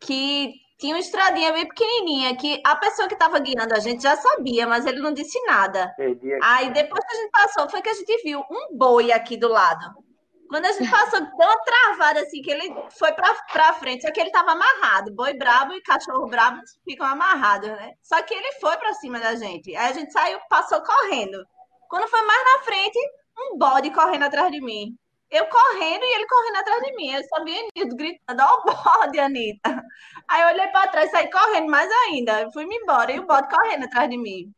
que 0.00 0.52
tinha 0.78 0.94
uma 0.94 1.00
estradinha 1.00 1.52
bem 1.52 1.66
pequenininha 1.66 2.36
que 2.36 2.60
a 2.64 2.74
pessoa 2.74 3.06
que 3.06 3.14
estava 3.14 3.38
guiando 3.38 3.74
a 3.74 3.78
gente 3.78 4.02
já 4.02 4.16
sabia, 4.16 4.66
mas 4.66 4.84
ele 4.84 5.00
não 5.00 5.12
disse 5.12 5.40
nada. 5.46 5.94
Aí 6.42 6.72
depois 6.72 7.04
que 7.04 7.16
a 7.16 7.20
gente 7.20 7.30
passou, 7.30 7.68
foi 7.68 7.82
que 7.82 7.88
a 7.88 7.94
gente 7.94 8.22
viu 8.24 8.40
um 8.50 8.76
boi 8.76 9.12
aqui 9.12 9.36
do 9.36 9.48
lado. 9.48 9.94
Quando 10.52 10.66
a 10.66 10.72
gente 10.72 10.90
passou, 10.90 11.18
uma 11.18 11.56
travada 11.64 12.20
assim, 12.20 12.42
que 12.42 12.50
ele 12.50 12.74
foi 12.90 13.10
para 13.12 13.72
frente, 13.72 14.02
só 14.02 14.12
que 14.12 14.20
ele 14.20 14.28
estava 14.28 14.52
amarrado. 14.52 15.10
Boi 15.14 15.32
brabo 15.32 15.72
e 15.72 15.80
cachorro 15.80 16.26
brabo 16.26 16.60
ficam 16.84 17.06
amarrados, 17.06 17.70
né? 17.70 17.94
Só 18.02 18.20
que 18.20 18.34
ele 18.34 18.52
foi 18.60 18.76
para 18.76 18.92
cima 18.92 19.18
da 19.18 19.34
gente. 19.34 19.74
Aí 19.74 19.90
a 19.90 19.92
gente 19.94 20.12
saiu, 20.12 20.38
passou 20.50 20.82
correndo. 20.82 21.42
Quando 21.88 22.06
foi 22.06 22.20
mais 22.26 22.44
na 22.44 22.64
frente, 22.64 22.98
um 23.38 23.56
bode 23.56 23.90
correndo 23.92 24.24
atrás 24.24 24.52
de 24.52 24.60
mim. 24.60 24.94
Eu 25.30 25.46
correndo 25.46 26.04
e 26.04 26.14
ele 26.16 26.26
correndo 26.26 26.56
atrás 26.56 26.82
de 26.82 26.96
mim. 26.96 27.12
Eu 27.12 27.24
só 27.24 27.42
vi 27.42 27.68
Nildo 27.74 27.96
gritando, 27.96 28.42
ó 28.42 28.58
o 28.58 28.64
bode, 29.06 29.18
Anitta. 29.18 29.82
Aí 30.28 30.42
eu 30.42 30.48
olhei 30.48 30.68
para 30.68 30.90
trás, 30.90 31.10
saí 31.10 31.30
correndo 31.30 31.70
mais 31.70 31.90
ainda. 32.06 32.50
Fui-me 32.52 32.76
embora 32.76 33.10
e 33.10 33.18
o 33.18 33.26
bode 33.26 33.48
correndo 33.48 33.86
atrás 33.86 34.10
de 34.10 34.18
mim. 34.18 34.52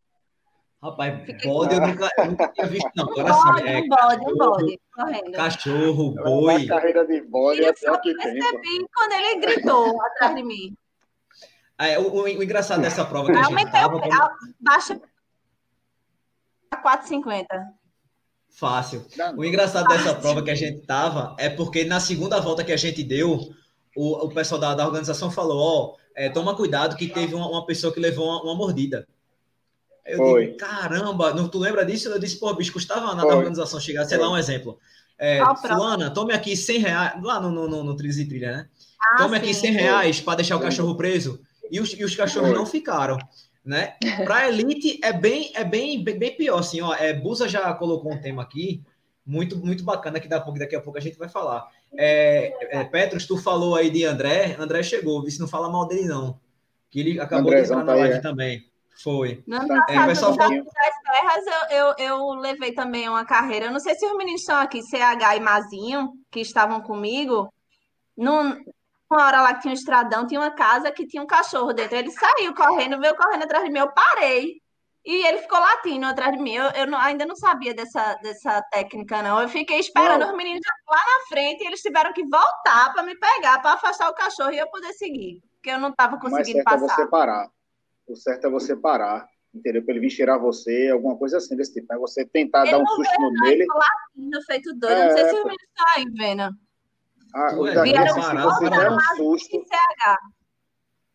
Rapaz, 0.85 1.15
bode 1.43 1.75
eu 1.75 1.81
nunca, 1.81 2.11
eu 2.19 2.27
nunca 2.27 2.49
tinha 2.49 2.67
visto, 2.67 2.91
não. 2.95 3.05
Agora 3.11 3.33
um 3.33 3.43
bode, 3.43 3.63
sim, 3.63 3.69
é, 3.69 3.81
um 3.81 3.89
bode, 3.89 4.33
um 4.33 4.37
bode, 4.37 4.81
correndo. 4.93 5.33
Cachorro, 5.33 6.15
boi. 6.15 6.65
A 6.65 6.69
carreira 6.69 7.07
de 7.07 7.23
bode 7.23 7.63
e 7.63 7.65
é 7.65 7.69
eu 7.69 8.01
que 8.03 8.15
percebi 8.15 8.61
tem, 8.61 8.87
quando 8.95 9.13
ele 9.13 9.41
gritou 9.41 10.03
atrás 10.03 10.35
de 10.35 10.43
mim. 10.43 10.77
É, 11.79 11.99
o, 11.99 12.09
o, 12.09 12.23
o 12.25 12.43
engraçado 12.43 12.83
dessa 12.83 13.03
prova 13.03 13.33
que 13.33 13.39
a 13.39 13.43
gente 13.45 13.73
tava... 13.73 13.99
Como... 13.99 14.31
Baixa 14.61 15.01
a 16.71 16.83
4,50. 16.83 17.47
Fácil. 18.51 19.07
O 19.39 19.45
engraçado 19.45 19.89
dessa 19.89 20.15
prova 20.15 20.43
que 20.43 20.51
a 20.51 20.55
gente 20.55 20.87
tava 20.87 21.35
é 21.39 21.49
porque 21.49 21.85
na 21.85 21.99
segunda 21.99 22.41
volta 22.41 22.63
que 22.63 22.73
a 22.73 22.77
gente 22.77 23.03
deu, 23.03 23.41
o, 23.97 24.27
o 24.27 24.29
pessoal 24.35 24.61
da, 24.61 24.75
da 24.75 24.87
organização 24.87 25.31
falou: 25.31 25.59
ó, 25.59 25.87
oh, 25.87 25.97
é, 26.15 26.29
toma 26.29 26.55
cuidado 26.55 26.95
que 26.95 27.09
teve 27.09 27.35
uma, 27.35 27.49
uma 27.49 27.65
pessoa 27.65 27.93
que 27.93 27.99
levou 27.99 28.27
uma, 28.27 28.43
uma 28.43 28.55
mordida. 28.55 29.09
Eu 30.07 30.19
Foi. 30.19 30.47
digo, 30.47 30.57
caramba, 30.59 31.33
não, 31.33 31.49
tu 31.49 31.59
lembra 31.59 31.85
disso? 31.85 32.09
Eu 32.09 32.19
disse, 32.19 32.39
pô, 32.39 32.53
bicho, 32.55 32.73
custava 32.73 33.15
nada 33.15 33.33
a 33.33 33.37
organização 33.37 33.81
chegar, 33.81 34.05
sei 34.05 34.19
Foi. 34.19 34.27
lá, 34.27 34.33
um 34.33 34.39
exemplo. 34.39 34.79
É, 35.19 35.41
ah, 35.41 35.55
fulana, 35.55 36.11
tome 36.11 36.35
aqui 36.35 36.57
100 36.57 36.79
reais, 36.79 37.23
lá 37.23 37.41
no, 37.41 37.51
no, 37.51 37.69
no, 37.69 37.85
no 37.85 37.93
e 37.93 38.29
Trilha, 38.29 38.57
né? 38.57 38.69
Ah, 39.01 39.17
tome 39.19 39.37
sim, 39.37 39.43
aqui 39.43 39.55
100 39.55 39.73
reais 39.73 40.21
para 40.21 40.37
deixar 40.37 40.57
o 40.57 40.61
cachorro 40.61 40.97
preso. 40.97 41.41
E 41.71 41.81
os, 41.81 41.93
e 41.93 42.05
os 42.05 42.15
cachorros 42.15 42.53
não 42.53 42.67
ficaram 42.67 43.19
né? 43.65 43.95
Para 44.25 44.49
elite 44.49 45.01
é 45.03 45.13
bem 45.13 45.51
é 45.55 45.65
bem, 45.65 46.03
bem, 46.05 46.19
bem 46.19 46.37
pior 46.37 46.59
assim, 46.59 46.81
ó. 46.81 46.95
É, 46.95 47.13
Busa 47.13 47.49
já 47.49 47.73
colocou 47.73 48.13
um 48.13 48.21
tema 48.21 48.43
aqui 48.43 48.83
muito 49.27 49.57
muito 49.57 49.83
bacana 49.83 50.21
que 50.21 50.29
daqui, 50.29 50.59
daqui 50.59 50.77
a 50.77 50.81
pouco 50.81 50.99
a 50.99 51.03
gente 51.03 51.17
vai 51.17 51.29
falar. 51.29 51.67
É, 51.97 52.79
é, 52.79 52.85
Petros, 52.85 53.27
tu 53.27 53.39
falou 53.39 53.75
aí 53.75 53.89
de 53.89 54.05
André, 54.05 54.57
André 54.59 54.83
chegou, 54.83 55.29
se 55.31 55.41
não 55.41 55.49
fala 55.49 55.71
mal 55.71 55.89
dele 55.89 56.07
não, 56.07 56.39
que 56.91 57.01
ele 57.01 57.21
acabou 57.21 57.51
Andrezão 57.51 57.77
de 57.77 57.83
entrar 57.83 57.95
na 57.95 58.01
live 58.01 58.17
tá 58.17 58.29
também. 58.29 58.67
Foi. 59.03 59.43
No 59.47 59.57
ano 59.57 59.69
passado, 59.69 59.91
é, 59.91 60.07
pessoal 60.07 60.37
das 60.37 60.49
terras, 60.49 61.45
eu, 61.71 61.77
eu, 61.77 61.95
eu, 61.99 62.29
levei 62.35 62.73
também 62.73 63.09
uma 63.09 63.25
carreira. 63.25 63.67
Eu 63.67 63.73
não 63.73 63.81
sei 63.81 63.95
se 63.95 64.07
os 64.07 64.17
meninos 64.17 64.43
estão 64.43 64.57
aqui, 64.59 64.83
CH 64.83 65.37
e 65.37 65.41
Mazinho, 65.41 66.13
que 66.31 66.41
estavam 66.41 66.81
comigo. 66.81 67.53
Não, 68.17 68.57
uma 69.11 69.27
hora 69.27 69.43
lá 69.43 69.55
que 69.55 69.63
tinha 69.63 69.73
um 69.73 69.75
estradão, 69.75 70.27
tinha 70.27 70.41
uma 70.41 70.51
casa 70.51 70.93
que 70.93 71.07
tinha 71.07 71.23
um 71.23 71.27
cachorro 71.27 71.73
dentro. 71.73 71.97
Ele 71.97 72.11
saiu 72.11 72.55
correndo, 72.55 73.01
veio 73.01 73.17
correndo 73.17 73.43
atrás 73.43 73.65
de 73.65 73.71
mim, 73.71 73.81
eu 73.81 73.93
parei. 73.93 74.63
E 75.05 75.27
ele 75.27 75.39
ficou 75.39 75.59
latindo 75.59 76.07
atrás 76.07 76.33
de 76.33 76.43
mim. 76.43 76.55
Eu, 76.55 76.71
eu 76.71 76.87
não, 76.87 76.99
ainda 76.99 77.27
não 77.27 77.37
sabia 77.37 77.75
dessa, 77.75 78.15
dessa 78.23 78.63
técnica, 78.71 79.23
não. 79.23 79.43
Eu 79.43 79.49
fiquei 79.49 79.79
esperando 79.79 80.25
os 80.25 80.35
meninos 80.35 80.63
lá 80.89 80.97
na 80.97 81.27
frente 81.29 81.63
e 81.63 81.67
eles 81.67 81.83
tiveram 81.83 82.13
que 82.13 82.23
voltar 82.23 82.93
para 82.95 83.03
me 83.03 83.15
pegar, 83.19 83.61
para 83.61 83.73
afastar 83.75 84.09
o 84.09 84.15
cachorro 84.15 84.53
e 84.53 84.59
eu 84.59 84.67
poder 84.69 84.93
seguir. 84.95 85.43
Porque 85.57 85.71
eu 85.71 85.79
não 85.79 85.91
estava 85.91 86.19
conseguindo 86.19 86.65
passar. 86.65 86.85
É 86.87 86.89
você 86.89 87.07
parar. 87.07 87.51
O 88.07 88.17
certo 88.17 88.47
é 88.47 88.51
você 88.51 88.77
parar, 88.77 89.27
entendeu? 89.55 89.83
Para 89.83 89.95
ele 89.95 90.01
vir 90.01 90.11
cheirar 90.11 90.41
você, 90.41 90.91
alguma 90.93 91.17
coisa 91.17 91.39
assim 91.39 91.57
desse 91.57 91.73
tipo. 91.75 91.93
É 91.93 91.99
você 91.99 92.25
tentar 92.27 92.63
ele 92.63 92.73
dar 92.73 92.79
um 92.79 92.87
susto 92.87 93.19
veio, 93.19 93.33
nele. 93.43 93.67
Latindo, 93.67 94.43
feito 94.47 94.75
doido. 94.75 94.95
É, 94.95 95.09
não 95.09 95.17
sei 95.17 95.25
se 95.25 95.35
os 95.35 95.45
meninos 95.45 95.63
estão 95.63 95.87
aí 95.97 96.05
vendo. 96.17 96.65
Ah, 97.35 97.59
os 97.59 97.75
daqui, 97.75 97.91
se 97.91 98.43
você 98.43 98.71
der 98.71 98.93
um 98.93 99.01
susto, 99.17 99.65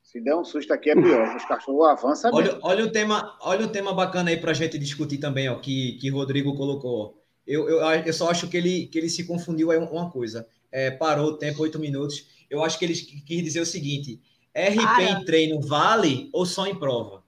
se 0.09 0.19
der 0.19 0.35
um 0.35 0.43
susto 0.43 0.73
aqui 0.73 0.89
é 0.89 0.95
pior. 0.95 1.35
Os 1.35 1.45
cachorros 1.45 1.87
avançam 1.87 2.33
mesmo. 2.33 2.49
Olha, 2.49 2.59
olha, 2.63 2.85
um 2.85 2.91
tema, 2.91 3.37
olha 3.41 3.65
um 3.67 3.71
tema 3.71 3.93
bacana 3.93 4.31
aí 4.31 4.37
para 4.37 4.51
a 4.51 4.55
gente 4.55 4.79
discutir 4.79 5.19
também, 5.19 5.47
ó, 5.47 5.59
que, 5.59 5.99
que 6.01 6.09
Rodrigo 6.09 6.55
colocou. 6.57 7.23
Eu, 7.45 7.69
eu, 7.69 7.79
eu 7.79 8.13
só 8.13 8.31
acho 8.31 8.49
que 8.49 8.57
ele, 8.57 8.87
que 8.87 8.97
ele 8.97 9.07
se 9.07 9.25
confundiu 9.25 9.69
aí 9.69 9.77
uma 9.77 10.09
coisa. 10.09 10.47
É, 10.71 10.89
parou 10.89 11.27
o 11.27 11.37
tempo, 11.37 11.61
oito 11.61 11.77
minutos. 11.77 12.27
Eu 12.49 12.63
acho 12.63 12.79
que 12.79 12.85
ele 12.85 12.95
quis 12.95 13.43
dizer 13.43 13.59
o 13.59 13.65
seguinte: 13.65 14.19
RP 14.55 14.75
Para. 14.81 15.03
em 15.03 15.25
treino 15.25 15.61
vale 15.61 16.29
ou 16.33 16.45
só 16.45 16.65
em 16.67 16.75
prova? 16.75 17.23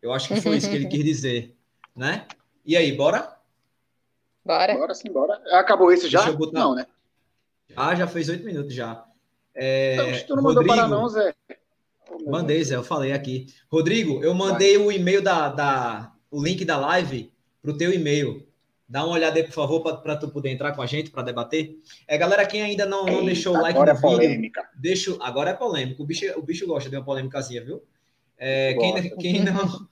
Eu 0.00 0.12
acho 0.12 0.28
que 0.28 0.40
foi 0.40 0.56
isso 0.56 0.68
que 0.68 0.76
ele 0.76 0.86
quis 0.88 1.04
dizer, 1.04 1.56
né? 1.94 2.26
E 2.64 2.76
aí, 2.76 2.92
bora? 2.92 3.36
Bora. 4.44 4.74
Bora 4.74 4.94
sim, 4.94 5.10
bora. 5.12 5.34
Acabou 5.58 5.92
esse 5.92 6.08
já? 6.08 6.20
Deixa 6.20 6.32
eu 6.32 6.38
botar- 6.38 6.58
Não, 6.60 6.74
né? 6.74 6.86
Ah, 7.76 7.94
já 7.94 8.06
fez 8.06 8.28
oito 8.28 8.44
minutos 8.44 8.74
já. 8.74 9.04
É, 9.54 9.94
Então, 9.94 10.26
tu 10.26 10.36
não 10.36 10.42
mandou 10.42 10.62
Rodrigo, 10.62 10.74
para 10.76 10.88
não, 10.88 11.08
Zé. 11.08 11.34
Mandei, 12.26 12.62
Zé, 12.64 12.76
eu 12.76 12.84
falei 12.84 13.12
aqui. 13.12 13.46
Rodrigo, 13.70 14.22
eu 14.22 14.34
mandei 14.34 14.76
o 14.76 14.90
e-mail 14.92 15.22
da, 15.22 15.48
da 15.48 16.12
o 16.30 16.42
link 16.42 16.64
da 16.64 16.76
live 16.78 17.32
pro 17.62 17.76
teu 17.76 17.92
e-mail. 17.92 18.46
Dá 18.92 19.06
uma 19.06 19.14
olhada 19.14 19.38
aí, 19.38 19.42
por 19.42 19.54
favor, 19.54 19.80
para 19.80 20.16
tu 20.16 20.28
poder 20.28 20.50
entrar 20.50 20.72
com 20.72 20.82
a 20.82 20.86
gente 20.86 21.10
para 21.10 21.22
debater. 21.22 21.78
É, 22.06 22.18
galera, 22.18 22.44
quem 22.44 22.60
ainda 22.60 22.84
não, 22.84 23.06
não 23.06 23.24
deixou 23.24 23.56
o 23.56 23.58
like 23.58 23.78
Agora 23.78 23.94
no 23.94 23.98
é 23.98 24.02
vídeo, 24.02 24.18
polêmica. 24.18 24.68
deixa, 24.74 25.16
agora 25.18 25.48
é 25.48 25.54
polêmico. 25.54 26.02
O 26.02 26.04
bicho, 26.04 26.26
o 26.36 26.42
bicho 26.42 26.66
gosta 26.66 26.90
de 26.90 26.96
uma 26.96 27.02
polêmicazinha, 27.02 27.64
viu? 27.64 27.82
É, 28.36 28.74
quem, 28.74 29.16
quem, 29.16 29.40
não, 29.42 29.88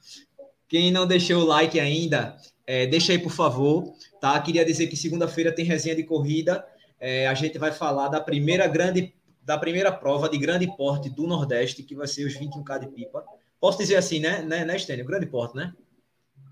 quem 0.68 0.90
não 0.90 1.06
deixou 1.06 1.42
o 1.42 1.46
like 1.46 1.80
ainda, 1.80 2.36
é, 2.66 2.86
deixa 2.86 3.12
aí, 3.12 3.18
por 3.18 3.32
favor. 3.32 3.90
Tá? 4.20 4.38
Queria 4.38 4.66
dizer 4.66 4.86
que 4.86 4.96
segunda-feira 4.98 5.50
tem 5.50 5.64
resenha 5.64 5.96
de 5.96 6.04
corrida. 6.04 6.62
É, 7.00 7.26
a 7.26 7.32
gente 7.32 7.56
vai 7.56 7.72
falar 7.72 8.08
da 8.08 8.20
primeira 8.20 8.66
grande, 8.66 9.14
da 9.42 9.56
primeira 9.56 9.90
prova 9.90 10.28
de 10.28 10.36
grande 10.36 10.66
porte 10.76 11.08
do 11.08 11.26
Nordeste, 11.26 11.82
que 11.82 11.94
vai 11.94 12.06
ser 12.06 12.26
os 12.26 12.34
21K 12.34 12.80
de 12.80 12.88
pipa. 12.88 13.24
Posso 13.58 13.78
dizer 13.78 13.96
assim, 13.96 14.20
né, 14.20 14.42
né, 14.42 14.62
né 14.62 14.78
Stênio? 14.78 15.06
Grande 15.06 15.24
porte, 15.24 15.56
né? 15.56 15.72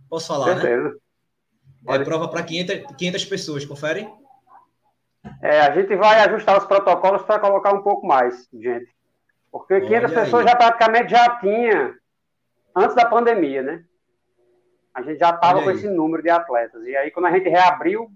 Posso 0.08 0.28
falar, 0.28 0.56
né? 0.56 0.92
É 1.88 2.04
prova 2.04 2.28
para 2.28 2.42
500, 2.42 2.96
500 2.96 3.24
pessoas, 3.24 3.64
confere? 3.64 4.08
É, 5.42 5.60
a 5.60 5.74
gente 5.74 5.94
vai 5.96 6.20
ajustar 6.20 6.58
os 6.58 6.64
protocolos 6.64 7.22
para 7.22 7.38
colocar 7.38 7.72
um 7.72 7.82
pouco 7.82 8.06
mais, 8.06 8.48
gente. 8.52 8.92
Porque 9.50 9.80
500 9.80 10.10
Olha 10.10 10.20
pessoas 10.20 10.46
aí. 10.46 10.50
já 10.50 10.56
praticamente 10.56 11.10
já 11.10 11.36
tinha 11.38 11.94
antes 12.76 12.94
da 12.94 13.06
pandemia, 13.06 13.62
né? 13.62 13.84
A 14.94 15.02
gente 15.02 15.18
já 15.18 15.30
estava 15.30 15.62
com 15.62 15.70
esse 15.70 15.88
número 15.88 16.22
de 16.22 16.30
atletas. 16.30 16.84
E 16.84 16.96
aí, 16.96 17.10
quando 17.10 17.26
a 17.26 17.30
gente 17.30 17.48
reabriu, 17.48 18.10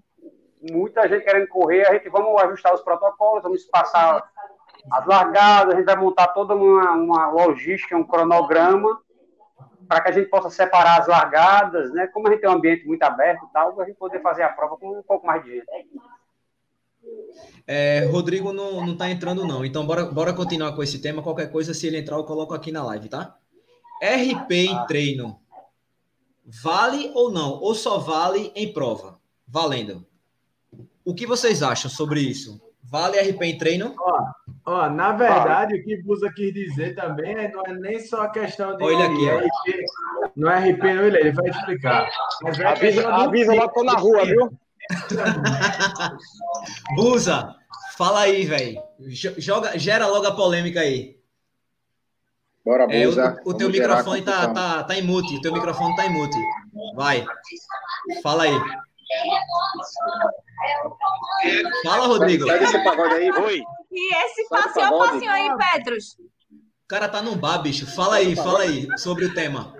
muita 0.71 1.07
gente 1.07 1.23
querendo 1.23 1.47
correr, 1.47 1.87
a 1.87 1.93
gente 1.93 2.09
vamos 2.09 2.41
ajustar 2.43 2.73
os 2.73 2.81
protocolos, 2.81 3.43
vamos 3.43 3.63
passar 3.65 4.23
as 4.91 5.05
largadas, 5.05 5.73
a 5.73 5.77
gente 5.77 5.85
vai 5.85 5.95
montar 5.95 6.27
toda 6.29 6.53
uma, 6.55 6.91
uma 6.91 7.29
logística, 7.29 7.95
um 7.95 8.03
cronograma 8.03 8.99
para 9.87 10.01
que 10.01 10.09
a 10.09 10.11
gente 10.11 10.29
possa 10.29 10.49
separar 10.49 11.01
as 11.01 11.07
largadas, 11.07 11.91
né? 11.91 12.07
Como 12.07 12.27
a 12.27 12.31
gente 12.31 12.41
tem 12.41 12.49
um 12.49 12.53
ambiente 12.53 12.85
muito 12.85 13.03
aberto 13.03 13.45
e 13.45 13.53
tal, 13.53 13.79
a 13.79 13.85
gente 13.85 13.97
poder 13.97 14.21
fazer 14.21 14.43
a 14.43 14.49
prova 14.49 14.77
com 14.77 14.99
um 14.99 15.03
pouco 15.03 15.25
mais 15.25 15.43
de 15.43 15.55
gente. 15.55 15.89
É, 17.65 18.05
Rodrigo 18.05 18.51
não, 18.51 18.85
não 18.85 18.97
tá 18.97 19.09
entrando, 19.09 19.45
não. 19.45 19.65
Então, 19.65 19.85
bora, 19.85 20.05
bora 20.05 20.33
continuar 20.33 20.73
com 20.73 20.83
esse 20.83 20.99
tema. 20.99 21.21
Qualquer 21.21 21.51
coisa, 21.51 21.73
se 21.73 21.87
ele 21.87 21.97
entrar, 21.97 22.17
eu 22.17 22.23
coloco 22.23 22.53
aqui 22.53 22.71
na 22.71 22.83
live, 22.83 23.09
tá? 23.09 23.37
RP 24.01 24.51
em 24.51 24.85
treino. 24.85 25.39
Vale 26.45 27.11
ou 27.13 27.31
não? 27.31 27.51
Ou 27.61 27.73
só 27.73 27.97
vale 27.99 28.51
em 28.55 28.73
prova? 28.73 29.19
Valendo. 29.47 30.05
O 31.05 31.13
que 31.13 31.25
vocês 31.25 31.63
acham 31.63 31.89
sobre 31.89 32.19
isso? 32.19 32.61
Vale 32.83 33.19
RP 33.19 33.41
em 33.43 33.57
treino? 33.57 33.95
Ó, 33.97 34.25
na 34.65 35.11
verdade, 35.11 35.75
o 35.75 35.83
que 35.83 36.01
Busa 36.03 36.31
quis 36.33 36.53
dizer 36.53 36.95
também 36.95 37.35
é, 37.35 37.51
não 37.51 37.63
é 37.65 37.73
nem 37.73 37.99
só 37.99 38.21
a 38.23 38.29
questão 38.29 38.77
de 38.77 38.83
Olha 38.83 39.05
aqui, 39.05 39.29
ó. 39.29 39.39
RP. 39.39 39.85
Não 40.37 40.49
é 40.49 40.71
RP, 40.71 40.83
não, 40.83 41.03
ele, 41.03 41.17
ele 41.17 41.31
vai 41.31 41.49
explicar. 41.49 42.09
Mas 42.41 42.59
é 42.59 42.65
Avisa, 42.65 43.53
lá 43.53 43.67
que 43.67 43.73
tô 43.73 43.83
na 43.83 43.93
rua, 43.93 44.25
viu? 44.25 44.51
Busa, 46.95 47.55
fala 47.97 48.21
aí, 48.21 48.45
velho. 48.45 48.81
Joga, 49.37 49.77
gera 49.77 50.07
logo 50.07 50.27
a 50.27 50.35
polêmica 50.35 50.79
aí. 50.79 51.17
Bora, 52.63 52.85
É, 52.89 53.05
o, 53.05 53.09
Busa. 53.09 53.41
o 53.45 53.53
teu 53.53 53.67
Vamos 53.67 53.75
gerar 53.75 53.97
microfone 53.97 54.21
tá, 54.21 54.53
tá, 54.53 54.83
tá 54.83 54.95
em 54.95 55.01
mute. 55.01 55.35
O 55.35 55.41
teu 55.41 55.51
microfone 55.51 55.93
tá 55.97 56.05
em 56.05 56.13
mute. 56.13 56.37
Vai. 56.95 57.25
Fala 58.21 58.43
aí. 58.43 58.61
Fala, 61.83 62.07
Rodrigo. 62.07 62.47
Sai 62.47 62.59
desse 62.59 62.83
pagode 62.83 63.13
aí. 63.15 63.29
Oi. 63.29 63.61
E 63.93 64.15
esse 64.15 64.43
do 64.43 64.49
passeio, 64.49 64.89
pagode. 64.89 65.11
passeio 65.11 65.31
aí, 65.31 65.49
Petros. 65.71 66.17
O 66.19 66.87
cara 66.87 67.07
tá 67.07 67.21
num 67.21 67.37
bar, 67.37 67.59
bicho. 67.59 67.85
Fala 67.95 68.15
aí, 68.15 68.35
fala 68.35 68.61
aí 68.61 68.87
sobre 68.97 69.25
o 69.25 69.33
tema. 69.33 69.75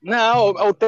Não, 0.00 0.50
o, 0.50 0.68
o 0.68 0.74
te- 0.74 0.86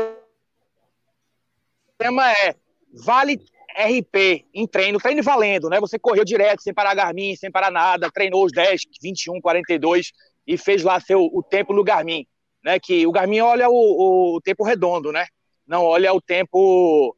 tema 1.98 2.30
é 2.30 2.54
vale 2.92 3.40
RP 3.76 4.46
em 4.54 4.66
treino, 4.66 4.98
treino 4.98 5.22
valendo, 5.22 5.68
né? 5.68 5.80
Você 5.80 5.98
correu 5.98 6.24
direto, 6.24 6.62
sem 6.62 6.72
parar 6.72 6.94
Garmin, 6.94 7.34
sem 7.36 7.50
parar 7.50 7.70
nada, 7.70 8.10
treinou 8.10 8.44
os 8.44 8.52
10, 8.52 8.82
21, 9.02 9.40
42 9.40 10.12
e 10.46 10.56
fez 10.56 10.82
lá 10.82 11.00
seu, 11.00 11.20
o 11.20 11.42
tempo 11.42 11.72
no 11.72 11.84
Garmin, 11.84 12.26
né? 12.64 12.78
Que 12.78 13.06
o 13.06 13.12
Garmin 13.12 13.40
olha 13.40 13.68
o, 13.68 14.36
o 14.36 14.40
tempo 14.40 14.64
redondo, 14.64 15.12
né? 15.12 15.26
Não 15.66 15.82
olha 15.82 16.12
o 16.12 16.20
tempo 16.20 17.14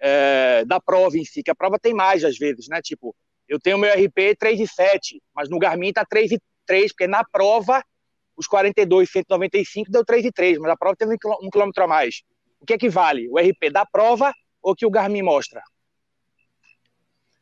é, 0.00 0.64
da 0.64 0.80
prova 0.80 1.16
em 1.16 1.24
si, 1.24 1.42
que 1.42 1.50
a 1.50 1.54
prova 1.54 1.78
tem 1.78 1.94
mais 1.94 2.22
às 2.24 2.36
vezes, 2.36 2.68
né? 2.68 2.80
Tipo, 2.82 3.14
eu 3.48 3.60
tenho 3.60 3.78
meu 3.78 3.90
RP 3.92 4.34
3 4.38 4.60
e 4.60 4.66
7, 4.66 5.22
mas 5.34 5.48
no 5.48 5.58
Garmin 5.58 5.92
tá 5.92 6.04
3 6.04 6.32
e 6.32 6.40
3, 6.66 6.92
porque 6.92 7.06
na 7.06 7.24
prova 7.24 7.82
os 8.36 8.46
42, 8.46 9.10
195 9.10 9.90
deu 9.90 10.04
3 10.04 10.24
e 10.26 10.32
3, 10.32 10.58
mas 10.58 10.70
a 10.70 10.76
prova 10.76 10.96
teve 10.96 11.14
um 11.14 11.18
quilô- 11.18 11.50
quilômetro 11.50 11.84
a 11.84 11.86
mais. 11.86 12.22
O 12.60 12.66
que 12.66 12.74
é 12.74 12.78
que 12.78 12.88
vale? 12.88 13.28
O 13.30 13.38
RP 13.38 13.70
da 13.70 13.86
prova 13.86 14.32
ou 14.62 14.74
que 14.74 14.84
o 14.84 14.90
Garmin 14.90 15.22
mostra? 15.22 15.62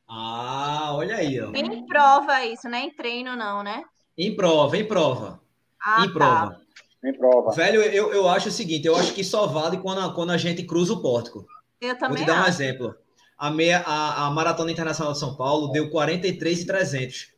Ah, 0.06 0.92
olha 0.94 1.16
aí, 1.16 1.40
ó. 1.40 1.50
Em 1.54 1.86
prova 1.86 2.44
isso, 2.44 2.68
né? 2.68 2.82
Em 2.82 2.90
treino 2.94 3.34
não, 3.34 3.62
né? 3.62 3.82
Em 4.16 4.36
prova, 4.36 4.76
em 4.76 4.86
prova. 4.86 5.40
Ah, 5.82 6.04
em 6.04 6.12
prova. 6.12 6.60
Em 7.02 7.12
prova. 7.12 7.50
Velho, 7.52 7.82
eu, 7.82 8.12
eu 8.12 8.28
acho 8.28 8.48
o 8.48 8.52
seguinte, 8.52 8.86
eu 8.86 8.96
acho 8.96 9.12
que 9.14 9.24
só 9.24 9.46
vale 9.46 9.78
quando 9.78 10.00
a, 10.00 10.14
quando 10.14 10.30
a 10.30 10.36
gente 10.36 10.62
cruza 10.64 10.92
o 10.92 11.02
pórtico. 11.02 11.46
Eu 11.80 11.88
Vou 11.90 11.98
também 11.98 12.22
te 12.22 12.26
dar 12.26 12.34
um 12.36 12.42
acho. 12.42 12.48
exemplo. 12.50 12.94
A, 13.36 13.50
meia, 13.50 13.80
a, 13.80 14.26
a 14.26 14.30
Maratona 14.30 14.70
Internacional 14.70 15.12
de 15.12 15.18
São 15.18 15.34
Paulo 15.36 15.72
deu 15.72 15.90
43,300. 15.90 17.32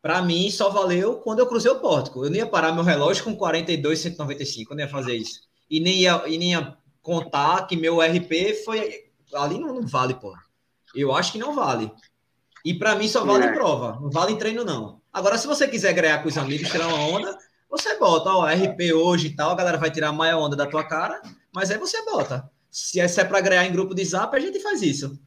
Para 0.00 0.22
mim, 0.22 0.50
só 0.50 0.70
valeu 0.70 1.16
quando 1.16 1.40
eu 1.40 1.46
cruzei 1.46 1.70
o 1.70 1.80
pórtico. 1.80 2.24
Eu 2.24 2.30
não 2.30 2.36
ia 2.36 2.46
parar 2.46 2.72
meu 2.72 2.84
relógio 2.84 3.24
com 3.24 3.36
42,195. 3.36 4.72
Eu 4.72 4.76
não 4.76 4.84
ia 4.84 4.90
fazer 4.90 5.14
isso. 5.16 5.40
E 5.68 5.80
nem 5.80 6.00
ia, 6.02 6.22
e 6.26 6.38
nem 6.38 6.52
ia 6.52 6.76
contar 7.02 7.66
que 7.66 7.76
meu 7.76 8.00
RP 8.00 8.54
foi. 8.64 9.06
Ali 9.34 9.58
não, 9.58 9.74
não 9.74 9.86
vale, 9.86 10.14
pô. 10.14 10.32
Eu 10.94 11.14
acho 11.14 11.32
que 11.32 11.38
não 11.38 11.54
vale. 11.54 11.90
E 12.64 12.72
para 12.74 12.94
mim 12.94 13.08
só 13.08 13.24
vale 13.24 13.44
É. 13.46 13.50
em 13.50 13.54
prova. 13.54 13.98
Não 14.00 14.10
vale 14.10 14.32
em 14.32 14.38
treino, 14.38 14.64
não. 14.64 15.00
Agora, 15.12 15.36
se 15.38 15.46
você 15.46 15.66
quiser 15.66 15.92
ganhar 15.92 16.22
com 16.22 16.28
os 16.28 16.38
amigos, 16.38 16.68
tirar 16.68 16.88
uma 16.88 16.98
onda, 16.98 17.36
você 17.68 17.98
bota, 17.98 18.30
ó, 18.30 18.46
RP 18.46 18.92
hoje 18.94 19.28
e 19.28 19.36
tal, 19.36 19.50
a 19.50 19.54
galera 19.56 19.78
vai 19.78 19.90
tirar 19.90 20.08
a 20.08 20.12
maior 20.12 20.40
onda 20.40 20.54
da 20.56 20.66
tua 20.66 20.84
cara, 20.84 21.20
mas 21.54 21.70
aí 21.70 21.78
você 21.78 22.04
bota. 22.04 22.48
Se 22.70 23.00
é, 23.00 23.04
é 23.04 23.24
para 23.24 23.40
ganhar 23.40 23.64
em 23.64 23.72
grupo 23.72 23.94
de 23.94 24.04
zap, 24.04 24.34
a 24.36 24.40
gente 24.40 24.60
faz 24.60 24.82
isso. 24.82 25.18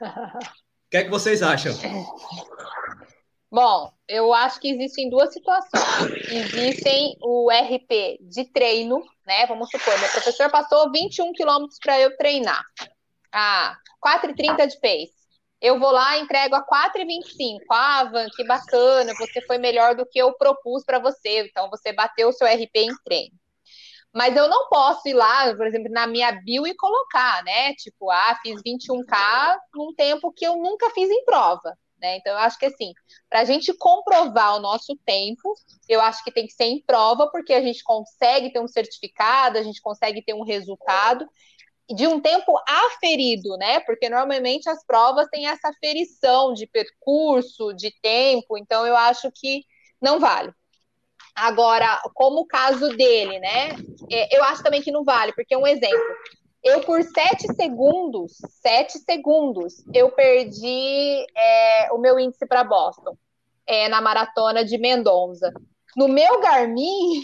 O 0.00 0.90
que 0.90 0.96
é 0.96 1.04
que 1.04 1.10
vocês 1.10 1.42
acham? 1.42 1.72
Bom, 3.52 3.92
eu 4.08 4.32
acho 4.32 4.60
que 4.60 4.70
existem 4.70 5.10
duas 5.10 5.32
situações. 5.32 6.12
Existem 6.28 7.16
o 7.20 7.50
RP 7.50 8.18
de 8.20 8.44
treino, 8.44 9.02
né? 9.26 9.46
Vamos 9.46 9.68
supor, 9.70 9.98
meu 9.98 10.08
professor 10.08 10.50
passou 10.50 10.90
21 10.92 11.32
quilômetros 11.32 11.78
para 11.80 11.98
eu 12.00 12.16
treinar. 12.16 12.64
Ah, 13.32 13.76
4,30 14.00 14.66
de 14.66 14.80
pace. 14.80 15.20
Eu 15.60 15.78
vou 15.78 15.90
lá 15.90 16.16
e 16.16 16.22
entrego 16.22 16.54
a 16.54 16.64
4,25. 16.64 17.58
Ah, 17.70 18.04
Van, 18.04 18.26
que 18.34 18.44
bacana, 18.44 19.12
você 19.14 19.40
foi 19.42 19.58
melhor 19.58 19.94
do 19.94 20.06
que 20.06 20.18
eu 20.18 20.32
propus 20.34 20.84
para 20.84 20.98
você. 20.98 21.46
Então, 21.46 21.68
você 21.68 21.92
bateu 21.92 22.28
o 22.28 22.32
seu 22.32 22.46
RP 22.46 22.76
em 22.76 22.94
treino. 23.04 23.39
Mas 24.12 24.36
eu 24.36 24.48
não 24.48 24.68
posso 24.68 25.08
ir 25.08 25.14
lá, 25.14 25.54
por 25.54 25.66
exemplo, 25.66 25.90
na 25.90 26.06
minha 26.06 26.32
bio 26.32 26.66
e 26.66 26.74
colocar, 26.74 27.44
né? 27.44 27.74
Tipo, 27.74 28.10
ah, 28.10 28.38
fiz 28.42 28.60
21K 28.62 29.58
num 29.74 29.94
tempo 29.94 30.32
que 30.32 30.44
eu 30.44 30.56
nunca 30.56 30.90
fiz 30.90 31.08
em 31.08 31.24
prova. 31.24 31.76
Né? 32.00 32.16
Então, 32.16 32.32
eu 32.32 32.38
acho 32.38 32.58
que 32.58 32.66
assim, 32.66 32.92
para 33.28 33.40
a 33.40 33.44
gente 33.44 33.74
comprovar 33.74 34.56
o 34.56 34.60
nosso 34.60 34.96
tempo, 35.04 35.54
eu 35.88 36.00
acho 36.00 36.24
que 36.24 36.32
tem 36.32 36.46
que 36.46 36.52
ser 36.54 36.64
em 36.64 36.82
prova, 36.82 37.30
porque 37.30 37.52
a 37.52 37.60
gente 37.60 37.84
consegue 37.84 38.50
ter 38.50 38.58
um 38.58 38.66
certificado, 38.66 39.58
a 39.58 39.62
gente 39.62 39.80
consegue 39.82 40.22
ter 40.22 40.32
um 40.32 40.42
resultado 40.42 41.28
de 41.94 42.06
um 42.06 42.20
tempo 42.20 42.54
aferido, 42.66 43.56
né? 43.58 43.80
Porque 43.80 44.08
normalmente 44.08 44.68
as 44.68 44.84
provas 44.84 45.28
têm 45.28 45.46
essa 45.46 45.68
aferição 45.68 46.54
de 46.54 46.66
percurso, 46.66 47.72
de 47.74 47.92
tempo, 48.00 48.56
então 48.56 48.86
eu 48.86 48.96
acho 48.96 49.30
que 49.32 49.64
não 50.00 50.18
vale. 50.18 50.52
Agora, 51.34 52.00
como 52.14 52.40
o 52.40 52.46
caso 52.46 52.88
dele, 52.96 53.38
né? 53.38 53.76
é, 54.10 54.36
Eu 54.36 54.44
acho 54.44 54.62
também 54.62 54.82
que 54.82 54.92
não 54.92 55.04
vale, 55.04 55.32
porque 55.32 55.56
um 55.56 55.66
exemplo. 55.66 55.98
Eu, 56.62 56.82
por 56.82 57.02
sete 57.02 57.46
segundos, 57.54 58.32
sete 58.60 58.98
segundos, 58.98 59.82
eu 59.94 60.10
perdi 60.10 61.24
é, 61.34 61.90
o 61.92 61.98
meu 61.98 62.18
índice 62.18 62.46
para 62.46 62.62
Boston, 62.62 63.16
é, 63.66 63.88
na 63.88 64.00
maratona 64.00 64.62
de 64.62 64.76
Mendonça. 64.76 65.52
No 65.96 66.06
meu 66.06 66.40
Garmin, 66.40 67.22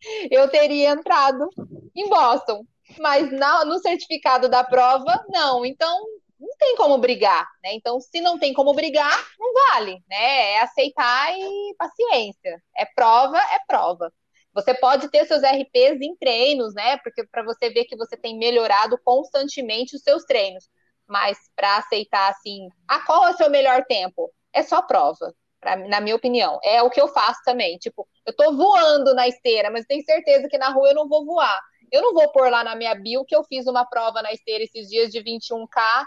eu 0.30 0.48
teria 0.48 0.90
entrado 0.90 1.48
em 1.94 2.08
Boston, 2.08 2.64
mas 2.98 3.30
na, 3.30 3.64
no 3.64 3.78
certificado 3.78 4.48
da 4.48 4.64
prova, 4.64 5.24
não. 5.28 5.64
Então, 5.64 6.04
não 6.42 6.56
tem 6.58 6.76
como 6.76 6.98
brigar, 6.98 7.48
né? 7.62 7.72
Então, 7.74 8.00
se 8.00 8.20
não 8.20 8.38
tem 8.38 8.52
como 8.52 8.74
brigar, 8.74 9.16
não 9.38 9.52
vale, 9.52 10.02
né? 10.08 10.52
É 10.52 10.60
aceitar 10.60 11.32
e 11.38 11.74
paciência. 11.78 12.60
É 12.76 12.84
prova, 12.84 13.38
é 13.38 13.60
prova. 13.66 14.12
Você 14.52 14.74
pode 14.74 15.08
ter 15.08 15.24
seus 15.24 15.42
RPs 15.42 16.00
em 16.00 16.16
treinos, 16.16 16.74
né? 16.74 16.98
Porque 16.98 17.24
para 17.26 17.44
você 17.44 17.70
ver 17.70 17.84
que 17.84 17.96
você 17.96 18.16
tem 18.16 18.36
melhorado 18.36 18.98
constantemente 19.04 19.96
os 19.96 20.02
seus 20.02 20.24
treinos. 20.24 20.68
Mas 21.06 21.38
para 21.54 21.76
aceitar 21.76 22.30
assim, 22.30 22.68
ah, 22.88 23.00
qual 23.00 23.26
é 23.26 23.30
o 23.30 23.36
seu 23.36 23.48
melhor 23.48 23.84
tempo? 23.84 24.32
É 24.52 24.62
só 24.62 24.82
prova, 24.82 25.32
pra, 25.60 25.76
na 25.76 26.00
minha 26.00 26.16
opinião. 26.16 26.58
É 26.64 26.82
o 26.82 26.90
que 26.90 27.00
eu 27.00 27.08
faço 27.08 27.40
também. 27.44 27.78
Tipo, 27.78 28.06
eu 28.26 28.34
tô 28.34 28.52
voando 28.54 29.14
na 29.14 29.28
esteira, 29.28 29.70
mas 29.70 29.86
tenho 29.86 30.04
certeza 30.04 30.48
que 30.48 30.58
na 30.58 30.70
rua 30.70 30.88
eu 30.88 30.94
não 30.94 31.08
vou 31.08 31.24
voar. 31.24 31.60
Eu 31.90 32.02
não 32.02 32.14
vou 32.14 32.30
pôr 32.32 32.50
lá 32.50 32.64
na 32.64 32.74
minha 32.74 32.94
bio 32.94 33.24
que 33.24 33.36
eu 33.36 33.44
fiz 33.44 33.66
uma 33.66 33.84
prova 33.84 34.22
na 34.22 34.32
esteira 34.32 34.64
esses 34.64 34.88
dias 34.88 35.10
de 35.10 35.22
21K 35.22 36.04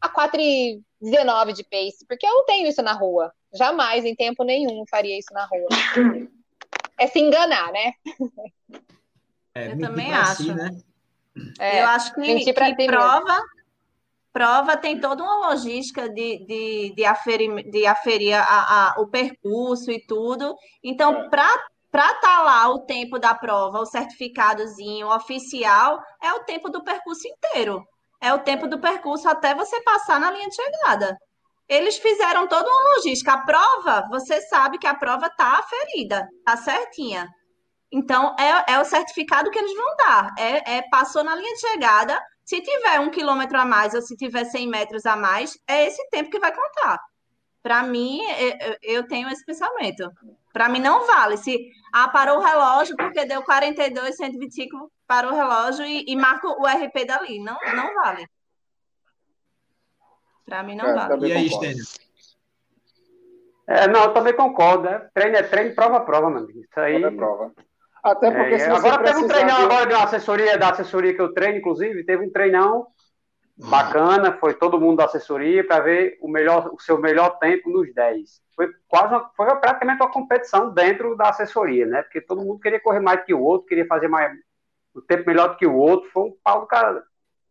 a 0.00 0.08
4,19 0.08 1.52
de 1.52 1.64
pace, 1.64 2.04
porque 2.08 2.26
eu 2.26 2.30
não 2.30 2.44
tenho 2.46 2.68
isso 2.68 2.82
na 2.82 2.92
rua. 2.92 3.32
Jamais, 3.52 4.04
em 4.04 4.14
tempo 4.14 4.44
nenhum, 4.44 4.84
faria 4.88 5.18
isso 5.18 5.32
na 5.32 5.44
rua. 5.44 5.68
É 6.98 7.06
se 7.06 7.18
enganar, 7.18 7.72
né? 7.72 7.94
É, 9.54 9.72
eu 9.72 9.78
também 9.78 10.12
acho. 10.12 10.42
Si, 10.42 10.54
né? 10.54 10.70
É, 11.58 11.82
eu 11.82 11.86
acho 11.86 12.14
que, 12.14 12.44
que 12.44 12.52
prova, 12.86 13.42
prova 14.32 14.76
tem 14.76 15.00
toda 15.00 15.22
uma 15.22 15.48
logística 15.48 16.08
de, 16.08 16.44
de, 16.44 16.94
de 16.94 17.04
aferir, 17.04 17.70
de 17.70 17.86
aferir 17.86 18.34
a, 18.34 18.42
a, 18.44 19.00
o 19.00 19.06
percurso 19.06 19.90
e 19.90 19.98
tudo. 20.06 20.54
Então, 20.84 21.24
é. 21.24 21.28
para 21.28 21.70
para 21.90 22.06
estar 22.12 22.20
tá 22.20 22.42
lá 22.42 22.68
o 22.68 22.80
tempo 22.80 23.18
da 23.18 23.34
prova, 23.34 23.80
o 23.80 23.86
certificadozinho 23.86 25.08
oficial, 25.08 26.00
é 26.22 26.32
o 26.34 26.44
tempo 26.44 26.68
do 26.68 26.84
percurso 26.84 27.26
inteiro 27.26 27.84
é 28.20 28.32
o 28.32 28.40
tempo 28.40 28.66
do 28.68 28.80
percurso 28.80 29.28
até 29.28 29.54
você 29.54 29.80
passar 29.82 30.20
na 30.20 30.30
linha 30.30 30.48
de 30.48 30.54
chegada. 30.54 31.16
Eles 31.68 31.96
fizeram 31.98 32.48
toda 32.48 32.68
uma 32.68 32.94
logística. 32.96 33.32
A 33.32 33.44
prova, 33.44 34.06
você 34.10 34.40
sabe 34.42 34.78
que 34.78 34.86
a 34.86 34.94
prova 34.94 35.26
está 35.26 35.58
aferida, 35.58 36.28
está 36.38 36.56
certinha. 36.56 37.28
Então, 37.92 38.34
é, 38.38 38.72
é, 38.72 38.80
o 38.80 38.84
certificado 38.84 39.50
que 39.50 39.58
eles 39.58 39.74
vão 39.74 39.96
dar. 39.96 40.34
É, 40.38 40.76
é, 40.76 40.82
passou 40.90 41.24
na 41.24 41.34
linha 41.34 41.54
de 41.54 41.60
chegada. 41.60 42.20
Se 42.44 42.60
tiver 42.60 43.00
um 43.00 43.10
quilômetro 43.10 43.58
a 43.58 43.64
mais 43.64 43.94
ou 43.94 44.02
se 44.02 44.16
tiver 44.16 44.44
100 44.44 44.68
metros 44.68 45.06
a 45.06 45.16
mais, 45.16 45.56
é 45.68 45.86
esse 45.86 46.04
tempo 46.10 46.30
que 46.30 46.40
vai 46.40 46.52
contar. 46.52 46.98
Para 47.62 47.82
mim, 47.82 48.20
eu 48.82 49.06
tenho 49.06 49.28
esse 49.28 49.44
pensamento. 49.44 50.10
Para 50.52 50.68
mim, 50.68 50.80
não 50.80 51.06
vale. 51.06 51.36
Se 51.36 51.70
ah, 51.92 52.08
parou 52.08 52.38
o 52.38 52.42
relógio 52.42 52.96
porque 52.96 53.24
deu 53.24 53.42
42, 53.42 54.16
125, 54.16 54.90
parou 55.06 55.32
o 55.32 55.36
relógio 55.36 55.84
e, 55.84 56.04
e 56.06 56.16
marca 56.16 56.48
o 56.48 56.66
RP 56.66 57.04
dali. 57.06 57.38
Não, 57.38 57.56
não 57.74 57.94
vale. 57.94 58.26
Para 60.44 60.62
mim, 60.62 60.74
não 60.74 60.86
é, 60.86 60.94
vale. 60.94 61.28
E 61.28 61.32
aí, 61.32 61.48
Stênio? 61.48 61.84
É, 63.66 63.86
não, 63.86 64.04
eu 64.04 64.12
também 64.12 64.34
concordo. 64.34 64.84
Né? 64.84 65.08
Treino 65.14 65.36
é 65.36 65.42
treino, 65.44 65.74
prova 65.74 65.98
é 65.98 66.00
prova, 66.00 66.28
meu 66.28 66.40
amigo. 66.40 66.60
Isso 66.60 66.80
aí. 66.80 67.02
É 67.02 67.10
prova. 67.10 67.52
Até 68.02 68.30
porque 68.30 68.54
é, 68.54 68.70
agora 68.70 69.04
teve 69.04 69.18
um 69.18 69.28
treinão 69.28 69.58
de... 69.58 69.64
agora 69.64 69.86
de 69.86 69.94
uma 69.94 70.04
assessoria, 70.04 70.58
da 70.58 70.70
assessoria 70.70 71.14
que 71.14 71.20
eu 71.20 71.32
treino, 71.32 71.58
inclusive, 71.58 72.04
teve 72.04 72.24
um 72.24 72.30
treinão 72.30 72.86
bacana, 73.68 74.32
foi 74.38 74.54
todo 74.54 74.80
mundo 74.80 74.98
da 74.98 75.04
assessoria 75.04 75.66
para 75.66 75.80
ver 75.80 76.18
o 76.20 76.28
melhor, 76.28 76.70
o 76.72 76.80
seu 76.80 76.98
melhor 76.98 77.38
tempo 77.38 77.68
nos 77.68 77.92
10. 77.92 78.40
Foi 78.56 78.72
quase 78.88 79.14
uma, 79.14 79.30
foi 79.36 79.46
praticamente 79.56 80.02
uma 80.02 80.10
competição 80.10 80.70
dentro 80.70 81.16
da 81.16 81.28
assessoria, 81.28 81.86
né? 81.86 82.02
Porque 82.02 82.20
todo 82.20 82.42
mundo 82.42 82.60
queria 82.60 82.80
correr 82.80 83.00
mais 83.00 83.24
que 83.24 83.34
o 83.34 83.42
outro, 83.42 83.66
queria 83.66 83.86
fazer 83.86 84.08
mais 84.08 84.32
o 84.94 85.02
tempo 85.02 85.26
melhor 85.26 85.50
do 85.50 85.56
que 85.56 85.66
o 85.66 85.74
outro. 85.74 86.10
Foi 86.10 86.22
um 86.24 86.36
pau 86.42 86.60
do 86.60 86.66
cara. 86.66 87.04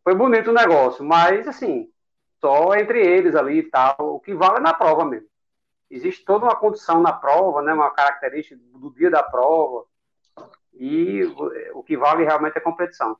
Foi 0.03 0.16
bonito 0.16 0.49
o 0.49 0.53
negócio, 0.53 1.03
mas 1.05 1.47
assim, 1.47 1.89
só 2.41 2.74
entre 2.76 2.99
eles 3.05 3.36
ali 3.36 3.60
e 3.60 3.64
tal, 3.64 3.95
o 3.99 4.20
que 4.20 4.34
vale 4.34 4.57
é 4.57 4.62
na 4.62 4.74
prova 4.74 5.05
mesmo. 5.05 5.28
Existe 5.91 6.24
toda 6.24 6.45
uma 6.45 6.55
condição 6.55 7.01
na 7.01 7.14
prova, 7.14 7.62
né? 7.62 7.74
Uma 7.74 7.91
característica 7.91 8.60
do 8.74 8.91
dia 8.91 9.10
da 9.10 9.24
prova. 9.24 9.86
E 10.74 11.24
o 11.74 11.84
que 11.84 11.97
vale 11.97 12.24
realmente 12.24 12.55
é 12.55 12.60
a 12.60 12.64
competição. 12.64 13.18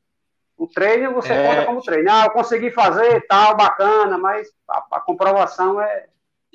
O 0.60 0.68
treino 0.68 1.14
você 1.14 1.32
é... 1.32 1.48
conta 1.48 1.66
como 1.66 1.82
treino. 1.82 2.12
Ah, 2.12 2.26
eu 2.26 2.32
consegui 2.32 2.70
fazer, 2.70 3.26
tal, 3.28 3.56
bacana, 3.56 4.18
mas 4.18 4.50
a, 4.70 4.86
a 4.92 5.00
comprovação 5.00 5.82
é. 5.82 6.08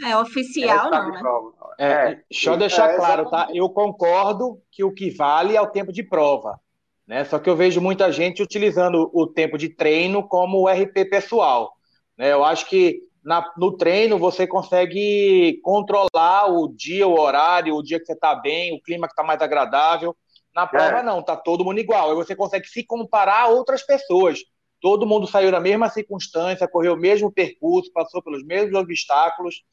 É 0.05 0.17
oficial, 0.17 0.89
é 0.89 0.91
não, 0.91 1.11
né? 1.11 1.53
É, 1.79 1.93
é, 1.93 2.21
deixa 2.31 2.51
eu 2.51 2.57
deixar 2.57 2.91
é, 2.91 2.97
claro, 2.97 3.31
tá? 3.31 3.49
Eu 3.55 3.71
concordo 3.71 4.61
que 4.71 4.85
o 4.85 4.93
que 4.93 5.11
vale 5.11 5.57
é 5.57 5.61
o 5.61 5.71
tempo 5.71 5.93
de 5.93 6.03
prova. 6.03 6.61
Né? 7.07 7.25
Só 7.25 7.39
que 7.39 7.49
eu 7.49 7.57
vejo 7.57 7.81
muita 7.81 8.11
gente 8.13 8.43
utilizando 8.43 9.11
o 9.15 9.27
tempo 9.27 9.57
de 9.57 9.69
treino 9.69 10.27
como 10.27 10.63
o 10.63 10.69
RP 10.69 11.09
pessoal. 11.09 11.73
Né? 12.19 12.33
Eu 12.33 12.45
acho 12.45 12.69
que 12.69 13.03
na, 13.25 13.51
no 13.57 13.77
treino 13.77 14.19
você 14.19 14.47
consegue 14.47 15.61
controlar 15.63 16.49
o 16.51 16.69
dia, 16.69 17.07
o 17.07 17.19
horário, 17.19 17.75
o 17.75 17.83
dia 17.83 17.99
que 17.99 18.07
você 18.07 18.13
está 18.13 18.35
bem, 18.35 18.75
o 18.75 18.83
clima 18.83 19.07
que 19.07 19.13
está 19.13 19.23
mais 19.23 19.41
agradável. 19.41 20.15
Na 20.55 20.67
prova, 20.67 20.99
é. 20.99 21.03
não, 21.03 21.23
tá 21.23 21.37
todo 21.37 21.65
mundo 21.65 21.81
igual. 21.81 22.11
Aí 22.11 22.17
você 22.17 22.37
consegue 22.37 22.67
se 22.67 22.85
comparar 22.85 23.43
a 23.43 23.49
outras 23.49 23.83
pessoas. 23.83 24.39
Todo 24.81 25.07
mundo 25.07 25.27
saiu 25.27 25.51
na 25.51 25.61
mesma 25.61 25.89
circunstância, 25.89 26.69
correu 26.69 26.95
o 26.95 26.99
mesmo 26.99 27.33
percurso, 27.33 27.91
passou 27.93 28.23
pelos 28.23 28.45
mesmos 28.45 28.79
obstáculos. 28.79 29.65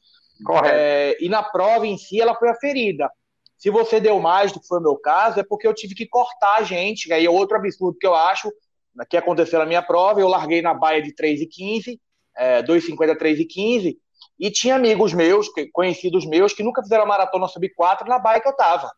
Correto. 0.44 0.74
É, 0.74 1.16
e 1.20 1.28
na 1.28 1.42
prova 1.42 1.86
em 1.86 1.96
si, 1.96 2.20
ela 2.20 2.34
foi 2.34 2.48
aferida. 2.48 3.10
Se 3.56 3.70
você 3.70 4.00
deu 4.00 4.18
mais 4.18 4.50
do 4.50 4.58
que 4.58 4.66
foi 4.66 4.80
o 4.80 4.82
meu 4.82 4.96
caso, 4.96 5.38
é 5.38 5.44
porque 5.44 5.68
eu 5.68 5.74
tive 5.74 5.94
que 5.94 6.08
cortar 6.08 6.56
a 6.56 6.62
gente. 6.64 7.12
Aí 7.12 7.24
é 7.24 7.30
outro 7.30 7.56
absurdo 7.56 7.96
que 7.96 8.06
eu 8.06 8.14
acho, 8.14 8.50
que 9.08 9.16
aconteceu 9.16 9.60
na 9.60 9.66
minha 9.66 9.82
prova. 9.82 10.20
Eu 10.20 10.26
larguei 10.26 10.60
na 10.60 10.74
baia 10.74 11.00
de 11.00 11.14
3,15, 11.14 12.00
é, 12.36 12.62
2,50 12.62 13.16
3,15, 13.16 13.96
e 14.40 14.50
tinha 14.50 14.74
amigos 14.74 15.12
meus, 15.12 15.46
conhecidos 15.72 16.26
meus, 16.26 16.52
que 16.52 16.64
nunca 16.64 16.82
fizeram 16.82 17.04
a 17.04 17.06
maratona 17.06 17.46
sub 17.46 17.72
4 17.72 18.08
na 18.08 18.18
baia 18.18 18.40
que 18.40 18.48
eu 18.48 18.56
tava. 18.56 18.90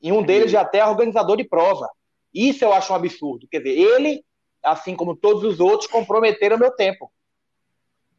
E 0.00 0.10
um 0.10 0.22
deles 0.22 0.50
já 0.50 0.62
até 0.62 0.78
é 0.78 0.86
organizador 0.86 1.36
de 1.36 1.44
prova. 1.44 1.88
Isso 2.32 2.64
eu 2.64 2.72
acho 2.72 2.92
um 2.92 2.96
absurdo. 2.96 3.46
Quer 3.48 3.58
dizer, 3.58 3.78
ele, 3.78 4.24
assim 4.62 4.96
como 4.96 5.16
todos 5.16 5.44
os 5.44 5.60
outros, 5.60 5.90
comprometeram 5.90 6.56
o 6.56 6.60
meu 6.60 6.70
tempo. 6.70 7.12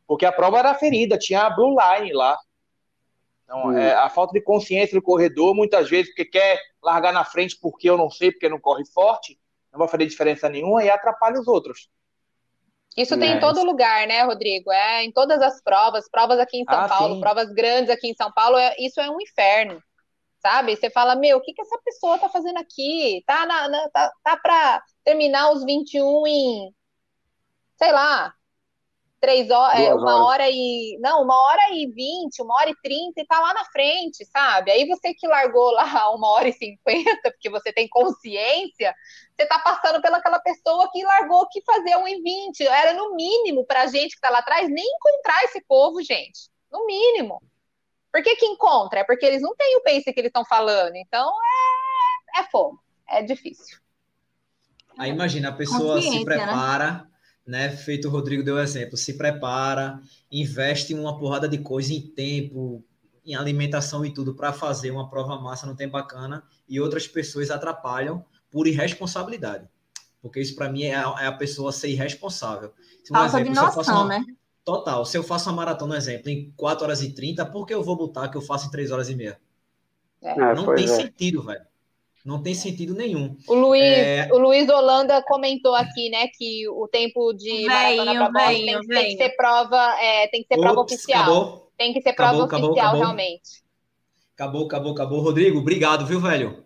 Porque 0.06 0.26
a 0.26 0.32
prova 0.32 0.60
era 0.60 0.76
ferida, 0.76 1.18
tinha 1.18 1.44
a 1.44 1.50
blue 1.50 1.76
line 1.80 2.14
lá. 2.14 2.38
Então, 3.44 3.78
é, 3.78 3.94
a 3.94 4.10
falta 4.10 4.34
de 4.34 4.42
consciência 4.42 4.96
do 4.98 5.02
corredor, 5.02 5.56
muitas 5.56 5.90
vezes, 5.90 6.08
porque 6.08 6.26
quer 6.26 6.60
largar 6.82 7.12
na 7.12 7.26
frente 7.26 7.58
porque 7.60 7.90
eu 7.90 7.98
não 7.98 8.10
sei, 8.10 8.32
porque 8.32 8.48
não 8.48 8.60
corre 8.60 8.86
forte, 8.86 9.40
não 9.72 9.80
vai 9.80 9.88
fazer 9.88 10.06
diferença 10.06 10.48
nenhuma 10.48 10.84
e 10.84 10.90
atrapalha 10.90 11.40
os 11.40 11.48
outros. 11.48 11.90
Isso 12.96 13.18
tem 13.18 13.38
em 13.38 13.40
todo 13.40 13.64
lugar, 13.64 14.06
né, 14.06 14.22
Rodrigo? 14.24 14.70
É 14.70 15.04
em 15.04 15.12
todas 15.12 15.42
as 15.42 15.62
provas, 15.62 16.10
provas 16.10 16.40
aqui 16.40 16.58
em 16.58 16.66
São 16.66 16.80
ah, 16.80 16.90
Paulo, 16.90 17.16
sim. 17.16 17.22
provas 17.22 17.50
grandes 17.54 17.90
aqui 17.90 18.10
em 18.10 18.14
São 18.14 18.30
Paulo, 18.34 18.58
é, 18.58 18.76
isso 18.78 19.00
é 19.00 19.10
um 19.10 19.20
inferno 19.22 19.82
sabe? 20.42 20.76
Você 20.76 20.89
fala, 20.89 21.16
meu, 21.16 21.38
o 21.38 21.42
que, 21.42 21.54
que 21.54 21.62
essa 21.62 21.80
pessoa 21.84 22.18
tá 22.18 22.30
fazendo 22.30 22.58
aqui? 22.58 23.24
Tá, 23.26 23.46
na, 23.46 23.70
na 23.70 23.89
tá, 23.89 24.12
tá 24.24 24.38
para 24.38 24.84
terminar 25.04 25.52
os 25.52 25.64
21 25.64 26.28
em, 26.28 26.76
sei 27.78 27.92
lá, 27.92 28.34
três 29.22 29.52
horas, 29.52 29.80
é, 29.80 29.94
uma 29.94 30.26
hora 30.26 30.50
e. 30.50 30.98
Não, 31.00 31.22
uma 31.22 31.36
hora 31.36 31.74
e 31.74 31.88
vinte, 31.88 32.42
uma 32.42 32.56
hora 32.56 32.72
e 32.72 32.76
trinta, 32.82 33.22
e 33.22 33.26
tá 33.26 33.39
lá 33.39 33.54
na 33.54 33.64
frente, 33.66 34.26
sabe? 34.26 34.72
Aí 34.72 34.88
você 34.88 35.14
que 35.14 35.28
largou 35.28 35.72
lá 35.72 35.84
uma 36.12 36.28
hora 36.30 36.50
e 36.50 36.54
cinquenta, 36.54 37.32
porque 37.32 37.50
você 37.50 37.72
tem 37.72 37.88
consciência, 37.88 38.94
você 39.36 39.46
tá 39.46 39.60
passando 39.60 40.02
pelaquela 40.02 40.39
pessoa 40.39 40.89
que 40.92 41.04
largou 41.04 41.48
que 41.50 41.62
fazer 41.64 41.96
um 41.98 42.08
e 42.08 42.20
vinte. 42.22 42.66
Era 42.66 42.94
no 42.94 43.16
mínimo 43.16 43.64
pra 43.66 43.86
gente 43.86 44.16
que 44.16 44.22
tá 44.22 44.30
lá 44.32 44.39
atrás 44.39 44.68
nem 44.68 44.86
encontrar 44.86 45.44
esse 45.44 45.64
povo, 45.66 46.02
gente. 46.02 46.50
No 46.72 46.86
mínimo. 46.88 47.39
Por 48.12 48.22
que, 48.22 48.36
que 48.36 48.45
encontra? 48.45 48.99
É 48.99 49.03
porque 49.03 49.26
eles 49.26 49.41
não 49.41 49.55
têm 49.55 49.78
o 49.78 49.84
pace 49.84 50.12
que 50.14 50.20
eles 50.20 50.30
estão 50.30 50.43
falando. 50.43 50.95
Então 50.95 51.34
é, 52.36 52.41
é 52.41 52.43
fogo, 52.43 52.80
é 53.07 53.22
difícil. 53.22 53.78
Aí 54.97 55.09
imagina, 55.09 55.49
a 55.49 55.53
pessoa 55.53 56.01
se 56.01 56.20
né? 56.20 56.26
prepara, 56.26 57.09
né? 57.45 57.70
né? 57.70 57.76
Feito 57.76 58.07
o 58.07 58.12
Rodrigo 58.12 58.43
deu 58.43 58.59
exemplo, 58.59 58.97
se 58.97 59.18
prepara, 59.18 59.99
investe 60.32 60.93
uma 60.93 61.18
porrada 61.18 61.47
de 61.47 61.57
coisa 61.59 61.93
em 61.93 62.01
tempo, 62.01 62.84
em 63.26 63.36
alimentação 63.36 64.05
e 64.05 64.14
tudo 64.14 64.36
para 64.36 64.51
fazer 64.51 64.91
uma 64.91 65.09
prova 65.09 65.39
massa 65.39 65.66
no 65.66 65.76
tempo 65.76 65.93
bacana 65.93 66.43
e 66.68 66.80
outras 66.80 67.07
pessoas 67.07 67.49
atrapalham 67.49 68.26
por 68.49 68.68
irresponsabilidade. 68.68 69.68
Porque 70.22 70.39
isso 70.39 70.55
para 70.55 70.70
mim 70.70 70.84
é 70.84 70.95
a, 70.95 71.16
é 71.20 71.28
a, 71.28 71.32
pessoa 71.32 71.72
ser 71.72 71.89
irresponsável. 71.89 72.74
Se, 73.03 73.09
Falta 73.09 73.39
exemplo, 73.39 73.53
de 73.53 73.59
noção, 73.59 74.01
uma, 74.01 74.20
né? 74.20 74.26
Total. 74.64 75.03
Se 75.05 75.18
eu 75.18 75.24
faço 75.24 75.49
uma 75.49 75.55
maratona, 75.55 75.97
exemplo, 75.97 76.30
em 76.30 76.51
4 76.55 76.86
horas 76.86 77.01
e 77.01 77.14
30, 77.14 77.45
por 77.47 77.66
que 77.66 77.74
eu 77.74 77.84
vou 77.84 77.95
botar 77.95 78.30
que 78.30 78.38
eu 78.38 78.41
faço 78.41 78.68
em 78.68 78.72
3 78.72 78.91
horas 78.91 79.09
e 79.09 79.16
meia? 79.16 79.39
É. 80.22 80.32
é 80.32 80.53
não 80.53 80.76
tem 80.76 80.86
é. 80.86 80.88
sentido, 80.88 81.43
velho. 81.43 81.66
Não 82.24 82.41
tem 82.41 82.53
sentido 82.53 82.93
nenhum. 82.93 83.36
O 83.47 83.55
Luiz, 83.55 83.82
é... 83.84 84.30
o 84.32 84.38
Luiz 84.38 84.70
Holanda 84.70 85.24
comentou 85.24 85.74
aqui, 85.74 86.09
né, 86.09 86.28
que 86.28 86.70
o 86.70 86.88
tempo 86.88 87.34
de 87.34 87.66
maratona 87.66 88.32
para 88.32 88.47
tem, 88.49 88.66
tem, 88.88 89.18
que 89.18 89.24
ser 89.24 89.36
prova, 89.36 89.95
é, 89.99 90.28
tem 90.28 90.43
que 90.43 90.47
ser 90.47 90.53
Ops, 90.53 90.64
prova 90.64 90.82
oficial. 90.82 91.24
Acabou. 91.24 91.72
Tem 91.76 91.93
que 91.93 92.01
ser 92.01 92.14
prova 92.14 92.43
acabou, 92.43 92.70
oficial, 92.70 92.89
acabou, 92.89 93.01
acabou. 93.01 93.01
realmente. 93.01 93.64
Acabou, 94.36 94.66
acabou, 94.66 94.91
acabou. 94.91 95.20
Rodrigo, 95.22 95.57
obrigado, 95.57 96.05
viu, 96.05 96.20
velho? 96.20 96.64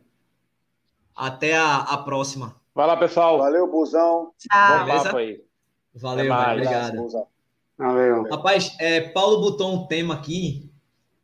Até 1.16 1.56
a, 1.56 1.78
a 1.78 1.98
próxima. 2.00 2.60
Vai 2.74 2.88
lá, 2.88 2.98
pessoal. 2.98 3.38
Valeu, 3.38 3.72
Buzão. 3.72 4.34
Tchau. 4.38 4.86
Bom 4.86 5.04
papo 5.04 5.18
aí. 5.18 5.42
Valeu, 5.94 6.26
velho, 6.26 6.52
obrigado. 6.52 7.35
Valeu. 7.78 8.24
Rapaz, 8.24 8.76
é, 8.80 9.02
Paulo 9.02 9.42
botou 9.42 9.74
um 9.74 9.88
tema 9.88 10.14
aqui 10.14 10.70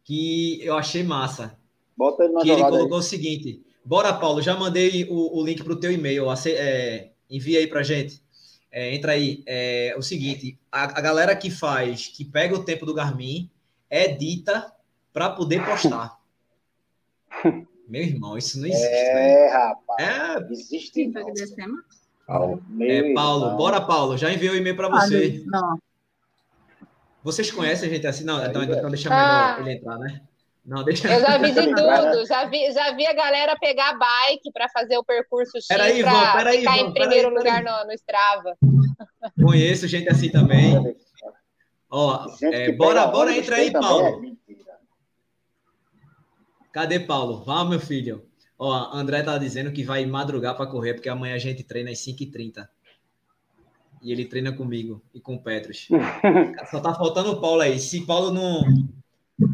que 0.03 0.59
eu 0.63 0.75
achei 0.75 1.03
massa. 1.03 1.57
Bota 1.95 2.23
ele 2.23 2.33
na 2.33 2.41
que 2.41 2.49
ele 2.49 2.61
colocou 2.61 2.97
aí. 2.97 2.99
o 2.99 3.03
seguinte 3.03 3.63
Bora, 3.83 4.13
Paulo, 4.13 4.41
já 4.41 4.55
mandei 4.55 5.05
o, 5.09 5.39
o 5.39 5.43
link 5.43 5.63
para 5.63 5.73
o 5.73 5.79
teu 5.79 5.91
e-mail, 5.91 6.25
é, 6.47 7.09
envia 7.29 7.59
aí 7.59 7.67
para 7.67 7.81
gente. 7.81 8.21
É, 8.71 8.93
entra 8.93 9.13
aí. 9.13 9.43
É 9.45 9.95
o 9.97 10.01
seguinte, 10.01 10.57
a, 10.71 10.83
a, 10.83 11.01
galera 11.01 11.35
que 11.35 11.49
faz, 11.49 12.07
que 12.07 12.23
pega 12.23 12.55
o 12.55 12.63
tempo 12.63 12.85
do 12.85 12.93
Garmin, 12.93 13.49
edita 13.89 14.71
para 15.11 15.31
poder 15.31 15.65
postar. 15.65 16.17
Meu 17.89 18.03
irmão, 18.03 18.37
isso 18.37 18.59
não 18.59 18.67
existe. 18.67 18.87
É, 18.87 19.13
né? 19.13 19.47
rapaz. 19.47 19.99
É, 19.99 20.51
existe. 20.53 21.11
Paulo. 22.25 22.63
É, 22.79 23.13
Paulo, 23.13 23.57
bora, 23.57 23.81
Paulo. 23.81 24.17
Já 24.17 24.31
enviei 24.31 24.51
o 24.51 24.55
e-mail 24.55 24.75
para 24.75 24.87
você. 24.87 25.43
Não. 25.45 25.77
Vocês 27.23 27.51
conhecem 27.51 27.89
a 27.89 27.93
gente 27.93 28.07
assim? 28.07 28.23
Não, 28.23 28.43
então, 28.43 28.63
então 28.63 28.89
deixa 28.89 29.09
ah. 29.11 29.57
ele 29.59 29.73
entrar, 29.73 29.97
né? 29.99 30.21
Não, 30.65 30.83
deixa... 30.83 31.11
Eu 31.11 31.21
já 31.21 31.37
vi 31.37 31.51
de 31.51 31.67
tudo, 31.73 32.25
já 32.25 32.45
vi, 32.45 32.71
já 32.71 32.93
vi 32.93 33.05
a 33.05 33.13
galera 33.13 33.57
pegar 33.59 33.97
bike 33.97 34.51
para 34.51 34.69
fazer 34.69 34.97
o 34.97 35.03
percurso 35.03 35.57
X 35.57 35.67
para 35.67 36.51
ficar 36.51 36.77
em 36.77 36.93
primeiro 36.93 37.29
lugar 37.29 37.63
no, 37.63 37.85
no 37.85 37.93
Strava. 37.93 38.55
Conheço 39.41 39.87
gente 39.87 40.09
assim 40.09 40.29
também. 40.29 40.95
Ó, 41.89 42.25
é, 42.43 42.71
bora, 42.71 43.05
bora, 43.07 43.35
entra 43.35 43.57
aí, 43.57 43.71
Paulo. 43.71 44.23
É 44.25 44.61
Cadê 46.71 46.99
Paulo? 47.01 47.43
Vá, 47.43 47.65
meu 47.65 47.79
filho. 47.79 48.25
Ó, 48.57 48.95
André 48.95 49.23
tá 49.23 49.37
dizendo 49.37 49.71
que 49.71 49.83
vai 49.83 50.05
madrugar 50.05 50.55
para 50.55 50.67
correr, 50.67 50.93
porque 50.93 51.09
amanhã 51.09 51.35
a 51.35 51.39
gente 51.39 51.63
treina 51.63 51.91
às 51.91 51.99
5h30. 51.99 52.65
E 54.01 54.11
ele 54.11 54.25
treina 54.25 54.51
comigo 54.51 55.01
e 55.13 55.19
com 55.19 55.35
o 55.35 55.41
Petros. 55.41 55.87
Só 56.71 56.79
tá 56.79 56.93
faltando 56.93 57.31
o 57.31 57.41
Paulo 57.41 57.61
aí. 57.61 57.79
Se 57.79 58.05
Paulo 58.05 58.31
não, 58.31 58.63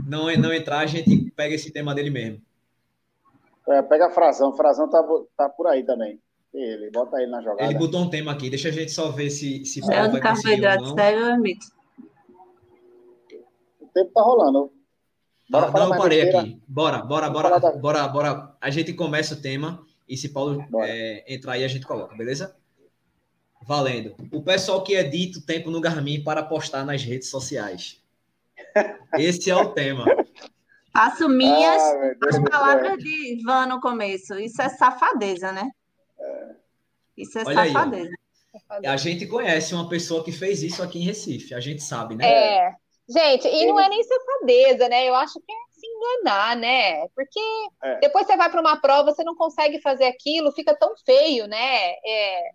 não, 0.07 0.33
não 0.37 0.53
entrar, 0.53 0.79
a 0.79 0.85
gente 0.85 1.31
pega 1.31 1.55
esse 1.55 1.71
tema 1.71 1.93
dele 1.93 2.09
mesmo. 2.09 2.41
É, 3.67 3.81
pega 3.81 4.07
a 4.07 4.11
Frazão, 4.11 4.55
Frazão 4.55 4.89
tá, 4.89 5.03
tá 5.35 5.49
por 5.49 5.67
aí 5.67 5.83
também. 5.83 6.19
Ele, 6.53 6.89
bota 6.89 7.21
ele 7.21 7.29
na 7.29 7.41
jogada. 7.41 7.63
Ele 7.63 7.77
botou 7.77 8.01
um 8.01 8.09
tema 8.09 8.31
aqui, 8.31 8.49
deixa 8.49 8.69
a 8.69 8.71
gente 8.71 8.91
só 8.91 9.11
ver 9.11 9.29
se, 9.29 9.65
se 9.65 9.79
é 9.91 10.07
do 10.07 10.19
carboidrato, 10.19 10.95
sério 10.95 11.31
ou 11.31 11.37
mito? 11.37 11.67
O 13.81 13.87
tempo 13.93 14.11
tá 14.13 14.21
rolando. 14.21 14.71
Bora 15.49 15.71
não, 15.71 15.79
não 15.79 15.93
eu 15.93 16.01
parei 16.01 16.21
aqui. 16.21 16.61
Bora, 16.67 16.99
bora, 16.99 17.29
bora, 17.29 17.59
bora, 17.59 17.77
bora, 17.77 18.07
bora. 18.07 18.55
A 18.61 18.69
gente 18.69 18.93
começa 18.93 19.33
o 19.33 19.41
tema 19.41 19.85
e 20.07 20.15
se 20.15 20.29
Paulo 20.29 20.65
é, 20.83 21.33
entrar 21.33 21.53
aí, 21.53 21.63
a 21.63 21.67
gente 21.67 21.85
coloca, 21.85 22.15
beleza? 22.15 22.55
Valendo. 23.61 24.15
O 24.31 24.41
pessoal 24.41 24.83
que 24.83 24.93
edita 24.93 25.39
o 25.39 25.41
tempo 25.41 25.69
no 25.69 25.81
Garmin 25.81 26.23
para 26.23 26.43
postar 26.43 26.85
nas 26.85 27.03
redes 27.03 27.29
sociais. 27.29 28.01
Esse 29.17 29.49
é 29.49 29.55
o 29.55 29.73
tema. 29.73 30.05
Faço 30.93 31.29
minhas 31.29 31.81
ah, 31.81 32.11
as 32.29 32.39
palavras 32.49 32.97
de 32.97 33.33
Ivan 33.33 33.67
no 33.67 33.79
começo. 33.79 34.35
Isso 34.35 34.61
é 34.61 34.69
safadeza, 34.69 35.51
né? 35.51 35.69
É. 36.19 36.55
Isso 37.17 37.37
é 37.37 37.43
Olha 37.45 37.65
safadeza. 37.65 38.11
Aí, 38.69 38.87
a 38.87 38.97
gente 38.97 39.27
conhece 39.27 39.73
uma 39.75 39.87
pessoa 39.87 40.23
que 40.23 40.31
fez 40.31 40.63
isso 40.63 40.81
aqui 40.81 40.99
em 40.99 41.03
Recife, 41.03 41.53
a 41.53 41.59
gente 41.59 41.83
sabe, 41.83 42.15
né? 42.15 42.27
É. 42.27 42.75
Gente, 43.07 43.47
e 43.47 43.65
não 43.67 43.79
é 43.79 43.87
nem 43.87 44.03
safadeza, 44.03 44.89
né? 44.89 45.07
Eu 45.07 45.15
acho 45.15 45.39
que 45.39 45.51
é 45.51 45.55
se 45.71 45.87
enganar, 45.87 46.57
né? 46.57 47.07
Porque 47.09 47.39
é. 47.83 47.99
depois 47.99 48.27
você 48.27 48.35
vai 48.35 48.49
para 48.49 48.59
uma 48.59 48.81
prova, 48.81 49.13
você 49.13 49.23
não 49.23 49.35
consegue 49.35 49.79
fazer 49.79 50.05
aquilo, 50.05 50.51
fica 50.51 50.75
tão 50.75 50.93
feio, 51.05 51.47
né? 51.47 51.91
É... 52.05 52.51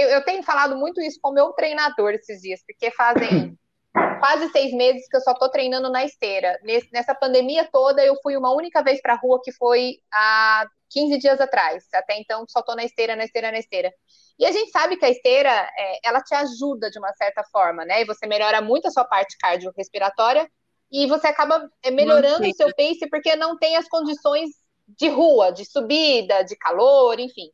Eu, 0.00 0.08
eu 0.08 0.24
tenho 0.24 0.42
falado 0.42 0.76
muito 0.76 1.00
isso 1.00 1.18
com 1.20 1.30
o 1.30 1.34
meu 1.34 1.52
treinador 1.52 2.12
esses 2.12 2.40
dias, 2.40 2.60
porque 2.66 2.90
fazem 2.90 3.58
quase 4.20 4.50
seis 4.50 4.72
meses 4.72 5.06
que 5.08 5.16
eu 5.16 5.20
só 5.20 5.34
tô 5.34 5.48
treinando 5.50 5.90
na 5.90 6.04
esteira. 6.04 6.58
nessa 6.92 7.14
pandemia 7.14 7.68
toda, 7.70 8.04
eu 8.04 8.16
fui 8.22 8.36
uma 8.36 8.54
única 8.54 8.82
vez 8.82 9.00
pra 9.00 9.14
rua, 9.14 9.40
que 9.42 9.52
foi 9.52 9.98
há 10.12 10.66
15 10.90 11.18
dias 11.18 11.40
atrás. 11.40 11.84
Até 11.92 12.18
então, 12.18 12.44
só 12.48 12.62
tô 12.62 12.74
na 12.74 12.84
esteira, 12.84 13.16
na 13.16 13.24
esteira, 13.24 13.52
na 13.52 13.58
esteira. 13.58 13.92
E 14.38 14.46
a 14.46 14.52
gente 14.52 14.70
sabe 14.70 14.96
que 14.96 15.04
a 15.04 15.10
esteira, 15.10 15.50
é, 15.50 16.08
ela 16.08 16.22
te 16.22 16.34
ajuda 16.34 16.90
de 16.90 16.98
uma 16.98 17.12
certa 17.14 17.42
forma, 17.52 17.84
né? 17.84 18.02
E 18.02 18.06
você 18.06 18.26
melhora 18.26 18.60
muito 18.60 18.88
a 18.88 18.90
sua 18.90 19.04
parte 19.04 19.36
cardiorrespiratória 19.38 20.50
e 20.90 21.06
você 21.06 21.26
acaba 21.26 21.68
é, 21.82 21.90
melhorando 21.90 22.48
o 22.48 22.54
seu 22.54 22.74
pace 22.74 23.08
porque 23.10 23.36
não 23.36 23.58
tem 23.58 23.76
as 23.76 23.88
condições 23.88 24.50
de 24.88 25.08
rua, 25.08 25.52
de 25.52 25.64
subida, 25.64 26.42
de 26.42 26.56
calor, 26.56 27.20
enfim. 27.20 27.50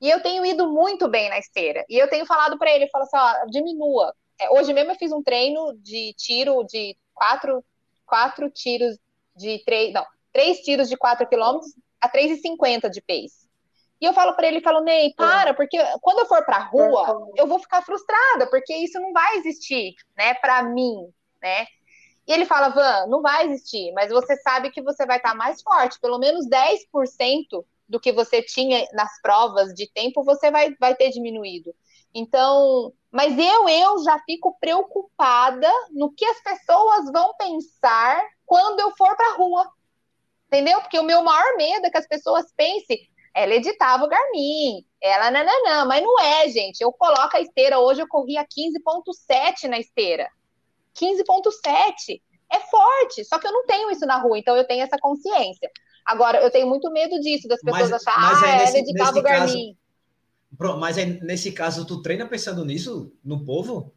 E 0.00 0.08
eu 0.08 0.22
tenho 0.22 0.44
ido 0.46 0.68
muito 0.68 1.08
bem 1.08 1.28
na 1.28 1.38
esteira. 1.38 1.84
E 1.88 1.98
eu 1.98 2.08
tenho 2.08 2.24
falado 2.24 2.58
para 2.58 2.70
ele, 2.70 2.84
eu 2.84 2.88
falo 2.88 3.04
assim, 3.04 3.16
ó, 3.16 3.46
diminua, 3.46 4.14
é, 4.40 4.50
hoje 4.50 4.72
mesmo 4.72 4.92
eu 4.92 4.96
fiz 4.96 5.12
um 5.12 5.22
treino 5.22 5.74
de 5.82 6.14
tiro 6.14 6.64
de 6.64 6.96
quatro, 7.14 7.62
quatro 8.06 8.50
tiros 8.50 8.96
de 9.36 9.62
três, 9.64 9.92
não, 9.92 10.04
três 10.32 10.60
tiros 10.60 10.88
de 10.88 10.96
quatro 10.96 11.28
quilômetros 11.28 11.74
a 12.00 12.08
3,50 12.08 12.88
de 12.88 13.02
pace. 13.02 13.50
E 14.00 14.06
eu 14.06 14.14
falo 14.14 14.32
para 14.34 14.46
ele, 14.46 14.62
falo, 14.62 14.80
Ney, 14.80 15.12
para, 15.14 15.52
porque 15.52 15.76
quando 16.00 16.20
eu 16.20 16.26
for 16.26 16.42
para 16.46 16.58
rua, 16.58 17.28
eu 17.36 17.46
vou 17.46 17.58
ficar 17.58 17.82
frustrada, 17.82 18.48
porque 18.48 18.74
isso 18.74 18.98
não 18.98 19.12
vai 19.12 19.36
existir, 19.36 19.94
né, 20.16 20.32
para 20.34 20.62
mim, 20.62 21.12
né? 21.42 21.66
E 22.26 22.32
ele 22.32 22.46
fala, 22.46 22.70
Van, 22.70 23.06
não 23.08 23.20
vai 23.20 23.46
existir, 23.46 23.92
mas 23.92 24.10
você 24.10 24.36
sabe 24.36 24.70
que 24.70 24.80
você 24.80 25.04
vai 25.04 25.18
estar 25.18 25.30
tá 25.30 25.34
mais 25.34 25.60
forte, 25.60 26.00
pelo 26.00 26.18
menos 26.18 26.48
10% 26.48 27.62
do 27.90 27.98
que 27.98 28.12
você 28.12 28.40
tinha 28.40 28.86
nas 28.92 29.20
provas 29.20 29.74
de 29.74 29.90
tempo, 29.92 30.22
você 30.22 30.48
vai, 30.48 30.74
vai 30.78 30.94
ter 30.94 31.10
diminuído. 31.10 31.74
Então, 32.14 32.92
mas 33.10 33.36
eu, 33.36 33.68
eu 33.68 34.04
já 34.04 34.16
fico 34.20 34.56
preocupada 34.60 35.68
no 35.90 36.12
que 36.12 36.24
as 36.24 36.40
pessoas 36.40 37.10
vão 37.12 37.34
pensar 37.36 38.24
quando 38.46 38.78
eu 38.78 38.92
for 38.96 39.16
para 39.16 39.32
a 39.32 39.36
rua. 39.36 39.68
Entendeu? 40.46 40.80
Porque 40.80 40.98
o 40.98 41.04
meu 41.04 41.22
maior 41.22 41.56
medo 41.56 41.86
é 41.86 41.90
que 41.90 41.98
as 41.98 42.06
pessoas 42.06 42.46
pensem, 42.56 43.00
ela 43.34 43.54
editava 43.54 44.04
o 44.04 44.08
Garmin, 44.08 44.86
ela 45.00 45.30
nananã, 45.30 45.84
mas 45.84 46.02
não 46.02 46.20
é, 46.20 46.48
gente. 46.48 46.80
Eu 46.80 46.92
coloco 46.92 47.36
a 47.36 47.40
esteira, 47.40 47.80
hoje 47.80 48.02
eu 48.02 48.08
corri 48.08 48.36
a 48.36 48.44
15.7 48.44 49.68
na 49.68 49.78
esteira. 49.78 50.28
15.7 50.94 52.20
é 52.52 52.60
forte, 52.60 53.24
só 53.24 53.38
que 53.38 53.46
eu 53.46 53.52
não 53.52 53.66
tenho 53.66 53.90
isso 53.90 54.06
na 54.06 54.18
rua, 54.18 54.38
então 54.38 54.56
eu 54.56 54.66
tenho 54.66 54.82
essa 54.82 54.98
consciência. 54.98 55.70
Agora, 56.04 56.40
eu 56.40 56.50
tenho 56.50 56.66
muito 56.66 56.90
medo 56.90 57.20
disso, 57.20 57.48
das 57.48 57.60
pessoas 57.60 57.90
mas, 57.90 58.06
acharem, 58.06 58.48
ah, 58.48 58.62
é, 58.62 58.68
ela 58.68 58.78
editava 58.78 59.18
o 59.18 59.22
Garmin. 59.22 59.76
Caso 60.58 60.78
mas 60.78 60.98
aí, 60.98 61.20
nesse 61.22 61.52
caso, 61.52 61.86
tu 61.86 62.02
treina 62.02 62.26
pensando 62.26 62.64
nisso, 62.64 63.12
no 63.24 63.44
povo? 63.44 63.92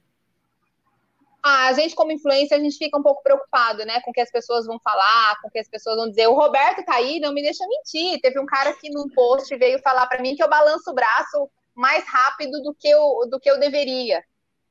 Ah, 1.41 1.67
a 1.67 1.73
gente, 1.73 1.93
como 1.93 2.11
influência, 2.11 2.55
a 2.55 2.59
gente 2.59 2.77
fica 2.77 2.97
um 2.97 3.03
pouco 3.03 3.21
preocupado, 3.21 3.83
né? 3.85 3.99
Com 4.01 4.11
o 4.11 4.13
que 4.13 4.21
as 4.21 4.31
pessoas 4.31 4.65
vão 4.65 4.79
falar, 4.79 5.41
com 5.41 5.49
o 5.49 5.51
que 5.51 5.59
as 5.59 5.67
pessoas 5.67 5.97
vão 5.97 6.07
dizer. 6.07 6.27
O 6.27 6.35
Roberto 6.35 6.85
tá 6.85 6.95
aí, 6.95 7.19
não 7.19 7.33
me 7.33 7.41
deixa 7.41 7.65
mentir. 7.67 8.21
Teve 8.21 8.39
um 8.39 8.45
cara 8.45 8.71
que 8.73 8.89
num 8.89 9.09
post 9.09 9.53
veio 9.57 9.79
falar 9.79 10.07
para 10.07 10.21
mim 10.21 10.35
que 10.35 10.43
eu 10.43 10.49
balanço 10.49 10.89
o 10.89 10.93
braço 10.93 11.49
mais 11.75 12.05
rápido 12.07 12.61
do 12.61 12.73
que 12.73 12.87
eu, 12.87 13.27
do 13.29 13.39
que 13.39 13.49
eu 13.49 13.59
deveria. 13.59 14.23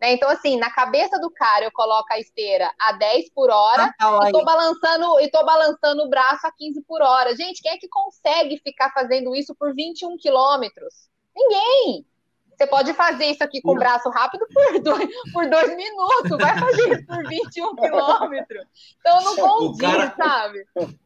Né? 0.02 0.14
Então, 0.14 0.28
assim, 0.28 0.58
na 0.58 0.68
cabeça 0.68 1.16
do 1.20 1.30
cara, 1.30 1.64
eu 1.64 1.70
coloco 1.70 2.12
a 2.12 2.18
esteira 2.18 2.68
a 2.76 2.90
10 2.90 3.30
por 3.30 3.48
hora 3.50 3.84
ah, 4.00 4.18
tá, 4.18 4.28
e 4.28 4.32
tô 4.32 4.44
balançando, 4.44 5.20
e 5.20 5.30
tô 5.30 5.44
balançando 5.44 6.02
o 6.02 6.10
braço 6.10 6.44
a 6.44 6.50
15 6.50 6.82
por 6.82 7.00
hora. 7.00 7.36
Gente, 7.36 7.62
quem 7.62 7.70
é 7.70 7.78
que 7.78 7.86
consegue 7.88 8.58
ficar 8.58 8.90
fazendo 8.92 9.32
isso 9.32 9.54
por 9.54 9.72
21 9.72 10.16
quilômetros? 10.16 11.08
Ninguém. 11.32 12.04
Você 12.50 12.66
pode 12.66 12.92
fazer 12.94 13.26
isso 13.26 13.44
aqui 13.44 13.62
com 13.62 13.70
o 13.70 13.76
braço 13.76 14.10
rápido 14.10 14.44
por 14.52 14.80
dois, 14.82 15.08
por 15.32 15.48
dois 15.48 15.76
minutos, 15.76 16.36
vai 16.36 16.58
fazer 16.58 16.94
isso 16.94 17.06
por 17.06 17.28
21 17.28 17.76
quilômetros. 17.76 18.66
Então 18.98 19.22
não 19.22 19.36
condiz, 19.36 19.80
cara, 19.80 20.14
sabe? 20.16 20.66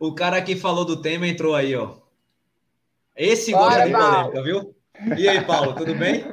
O 0.00 0.14
cara 0.14 0.40
que 0.40 0.54
falou 0.54 0.84
do 0.84 1.02
tema 1.02 1.26
entrou 1.26 1.56
aí, 1.56 1.74
ó. 1.74 1.96
Esse 3.16 3.50
gosta 3.50 3.84
de 3.84 3.90
polêmica, 3.90 4.42
viu? 4.44 4.76
E 5.16 5.28
aí, 5.28 5.44
Paulo, 5.44 5.74
tudo 5.74 5.92
bem? 5.92 6.24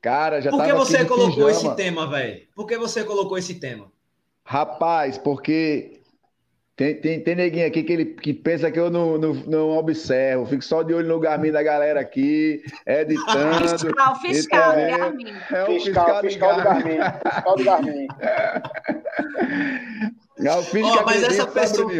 Cara, 0.00 0.40
já 0.40 0.50
Por 0.50 0.64
que 0.64 0.72
você 0.72 1.04
colocou 1.04 1.46
pijama. 1.46 1.50
esse 1.50 1.76
tema, 1.76 2.06
velho? 2.06 2.40
Por 2.54 2.66
que 2.66 2.78
você 2.78 3.04
colocou 3.04 3.36
esse 3.36 3.60
tema? 3.60 3.92
Rapaz, 4.44 5.18
porque 5.18 6.00
tem, 6.74 6.98
tem, 6.98 7.20
tem 7.20 7.34
neguinho 7.34 7.66
aqui 7.66 7.82
que, 7.82 7.92
ele, 7.92 8.06
que 8.06 8.32
pensa 8.32 8.70
que 8.70 8.80
eu 8.80 8.90
não, 8.90 9.18
não, 9.18 9.34
não 9.34 9.68
observo, 9.76 10.46
fico 10.46 10.64
só 10.64 10.82
de 10.82 10.94
olho 10.94 11.06
no 11.06 11.20
Garmin 11.20 11.52
da 11.52 11.62
galera 11.62 12.00
aqui, 12.00 12.62
editando. 12.86 13.68
fiscal, 13.68 14.16
fiscal 14.16 14.72
do 14.72 14.86
Garmin. 14.86 15.34
É 15.52 15.62
o 15.62 15.66
fiscal, 15.66 16.22
fiscal, 16.22 16.24
fiscal 16.24 16.56
do 16.56 16.62
Garmin. 16.64 16.98
Fiscal 17.22 17.56
do 17.56 17.64
Garmin. 17.64 18.06
É 20.42 20.54
o 20.54 20.62
fiscal 20.62 21.02
oh, 21.02 21.04
mas 21.04 21.22
essa 21.22 21.46
pessoa, 21.46 21.92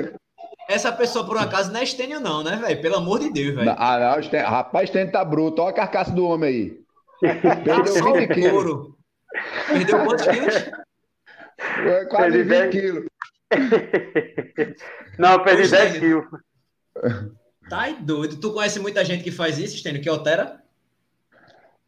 essa 0.67 0.91
pessoa, 0.91 1.27
por 1.27 1.37
um 1.37 1.41
acaso, 1.41 1.71
não 1.71 1.81
é 1.81 1.83
Estênio, 1.83 2.21
não, 2.21 2.43
né, 2.43 2.57
velho? 2.57 2.81
Pelo 2.81 2.97
amor 2.97 3.19
de 3.19 3.31
Deus, 3.31 3.55
velho. 3.55 3.75
Ah, 3.77 3.99
não, 3.99 4.19
Estênio, 4.19 4.49
rapaz, 4.49 4.89
Estênio 4.89 5.13
tá 5.13 5.23
bruto. 5.23 5.61
Olha 5.61 5.73
a 5.73 5.75
carcaça 5.75 6.11
do 6.11 6.25
homem 6.25 6.49
aí. 6.49 6.80
Perdeu 7.21 8.15
20 8.15 8.35
quilos. 8.35 8.95
Perdeu 9.69 10.05
quantos 10.05 10.27
quilos? 10.27 10.71
Quase 12.09 12.43
20 12.43 12.71
quilos. 12.71 13.11
Não, 15.19 15.43
perdi 15.43 15.69
10 15.69 15.99
quilos. 15.99 16.27
Tá 17.69 17.89
doido. 18.01 18.41
Tu 18.41 18.53
conhece 18.53 18.81
muita 18.81 19.05
gente 19.05 19.23
que 19.23 19.31
faz 19.31 19.59
isso, 19.59 19.77
Estênio, 19.77 20.01
que 20.01 20.09
altera? 20.09 20.63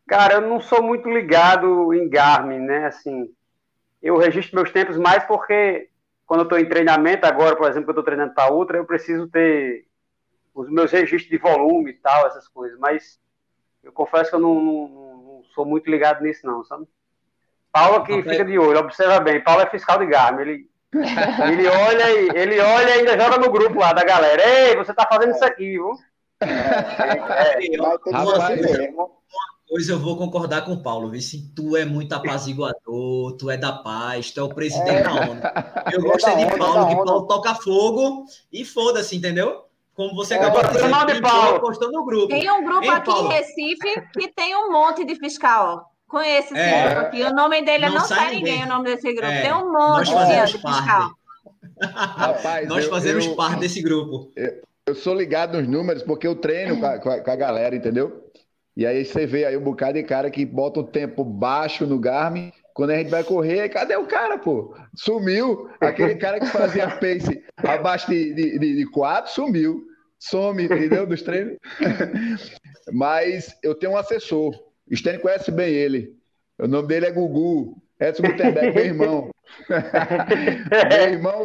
Cara, 0.07 0.35
eu 0.35 0.41
não 0.43 0.61
sou 0.61 0.83
muito 0.83 1.09
ligado 1.09 1.95
em 1.95 2.09
Garmin, 2.09 2.59
né? 2.59 2.87
Assim, 2.87 3.33
eu 4.03 4.17
registro 4.19 4.57
meus 4.57 4.71
tempos 4.71 4.99
mais 4.99 5.25
porque 5.25 5.89
quando 6.27 6.41
eu 6.41 6.45
estou 6.45 6.59
em 6.59 6.69
treinamento, 6.69 7.27
agora, 7.27 7.57
por 7.57 7.69
exemplo, 7.69 7.89
eu 7.89 7.93
estou 7.93 8.05
treinando 8.05 8.35
para 8.35 8.53
Ultra, 8.53 8.79
eu 8.79 8.85
preciso 8.85 9.27
ter 9.29 9.87
os 10.55 10.69
meus 10.71 10.91
registros 10.91 11.31
de 11.31 11.39
volume 11.39 11.91
e 11.91 11.95
tal, 11.95 12.27
essas 12.27 12.47
coisas. 12.49 12.79
Mas 12.79 13.21
eu 13.83 13.93
confesso 13.93 14.31
que 14.31 14.37
eu 14.37 14.41
não, 14.41 14.89
não 14.89 15.12
sou 15.55 15.65
muito 15.65 15.91
ligado 15.91 16.23
nisso, 16.23 16.47
não, 16.47 16.65
sabe? 16.65 16.87
Paulo 17.73 17.97
aqui 17.97 18.23
fica 18.23 18.45
de 18.45 18.59
olho, 18.59 18.79
observa 18.79 19.21
bem. 19.21 19.43
Paulo 19.43 19.63
é 19.63 19.67
fiscal 19.71 19.99
de 19.99 20.07
Garmin, 20.07 20.43
ele, 20.43 20.71
ele 20.93 21.67
olha 21.69 22.11
e 22.11 22.29
ele 22.35 22.61
olha 22.61 22.89
e 22.89 22.93
ainda 22.99 23.19
joga 23.19 23.39
no 23.39 23.51
grupo 23.51 23.79
lá 23.79 23.93
da 23.93 24.05
galera. 24.05 24.43
Ei, 24.43 24.77
você 24.77 24.93
tá 24.93 25.07
fazendo 25.11 25.33
isso 25.33 25.45
aqui, 25.45 25.71
viu? 25.71 25.91
É, 26.41 26.47
é, 26.47 27.67
é, 27.67 28.13
Rapaz, 28.13 28.61
mesmo 28.61 29.23
coisa 29.73 29.93
eu 29.93 29.99
vou 29.99 30.19
concordar 30.19 30.67
com 30.67 30.73
o 30.73 30.83
Paulo, 30.83 31.09
viu? 31.09 31.21
Se 31.23 31.51
tu 31.55 31.79
é 31.79 31.85
muito 31.87 32.13
apaziguador, 32.13 33.33
tu 33.39 33.49
é 33.49 33.57
da 33.57 33.73
paz, 33.73 34.31
tu 34.31 34.41
é 34.41 34.43
o 34.43 34.55
presidente 34.55 34.91
é. 34.91 35.03
da 35.03 35.15
ONU. 35.15 35.41
Eu 35.91 36.01
é 36.01 36.03
gosto 36.03 36.29
é 36.29 36.45
de 36.45 36.59
Paulo, 36.59 36.89
que 36.89 36.95
Paulo 36.97 37.27
toca 37.27 37.55
fogo 37.55 38.27
e 38.53 38.67
foda-se, 38.67 39.17
entendeu? 39.17 39.65
Como 39.95 40.15
você 40.15 40.35
é, 40.35 40.39
acabou 40.39 40.63
de 40.63 40.73
dizer, 40.73 41.15
de 41.15 41.21
Paulo. 41.21 41.61
postou 41.61 41.93
no 41.93 42.05
grupo. 42.05 42.29
Tem 42.29 42.51
um 42.51 42.65
grupo 42.65 42.91
aqui 42.91 43.11
Paulo? 43.11 43.31
em 43.31 43.35
Recife 43.35 44.03
que 44.13 44.29
tem 44.29 44.57
um 44.57 44.73
monte 44.73 45.05
de 45.05 45.15
fiscal. 45.17 45.85
Conheço 46.09 46.55
esse 46.55 46.63
é. 46.63 46.89
grupo 46.89 47.07
aqui. 47.07 47.23
O 47.23 47.35
nome 47.35 47.63
dele 47.63 47.87
não, 47.87 47.95
não 47.95 48.01
sai 48.05 48.35
ninguém, 48.35 48.53
ninguém, 48.53 48.65
o 48.65 48.69
nome 48.69 48.85
desse 48.85 49.13
grupo. 49.13 49.33
É. 49.33 49.43
Tem 49.43 49.53
um 49.53 49.73
monte 49.73 50.11
de 50.11 50.53
fiscal. 50.53 51.11
Rapaz, 51.81 52.69
Nós 52.69 52.87
fazemos 52.87 53.27
eu, 53.27 53.35
parte 53.35 53.61
desse 53.61 53.83
grupo. 53.83 54.31
Eu, 54.37 54.63
eu, 54.87 54.95
sou 54.95 55.15
ligado 55.15 55.59
nos 55.59 55.69
números 55.69 56.03
porque 56.03 56.27
eu 56.27 56.37
treino 56.37 56.79
com 56.79 56.87
a, 56.87 56.99
com 56.99 57.31
a 57.31 57.37
galera, 57.37 57.75
entendeu? 57.75 58.31
E 58.77 58.87
aí 58.87 59.05
você 59.05 59.27
vê 59.27 59.45
aí 59.45 59.57
um 59.57 59.63
bocado 59.63 59.95
de 59.95 60.03
cara 60.03 60.31
que 60.31 60.47
bota 60.47 60.81
o 60.81 60.85
tempo 60.85 61.25
baixo 61.25 61.87
no 61.87 61.99
Garmin. 61.99 62.53
Quando 62.75 62.91
a 62.91 62.97
gente 62.97 63.11
vai 63.11 63.23
correr, 63.23 63.69
cadê 63.69 63.97
o 63.97 64.07
cara, 64.07 64.39
pô? 64.39 64.75
Sumiu. 64.95 65.69
Aquele 65.81 66.15
cara 66.17 66.41
que 66.41 66.47
fazia 66.47 66.89
pace 66.89 67.45
abaixo 67.57 68.11
de, 68.11 68.33
de, 68.35 68.59
de, 68.59 68.77
de 68.77 68.87
quatro, 68.91 69.31
sumiu. 69.33 69.85
Some, 70.19 70.65
entendeu? 70.65 71.07
Dos 71.07 71.23
treinos. 71.23 71.59
Mas 72.93 73.57
eu 73.63 73.75
tenho 73.75 73.93
um 73.93 73.97
assessor. 73.97 74.55
O 74.91 74.97
Stênio 74.97 75.21
conhece 75.21 75.51
bem 75.51 75.75
ele. 75.75 76.17
O 76.59 76.69
nome 76.69 76.87
dele 76.87 77.07
é 77.07 77.11
Gugu. 77.11 77.82
Edson 78.03 78.23
Gutenberg, 78.23 78.75
meu 78.75 78.85
irmão. 78.85 79.31
meu 80.91 81.13
irmão. 81.13 81.45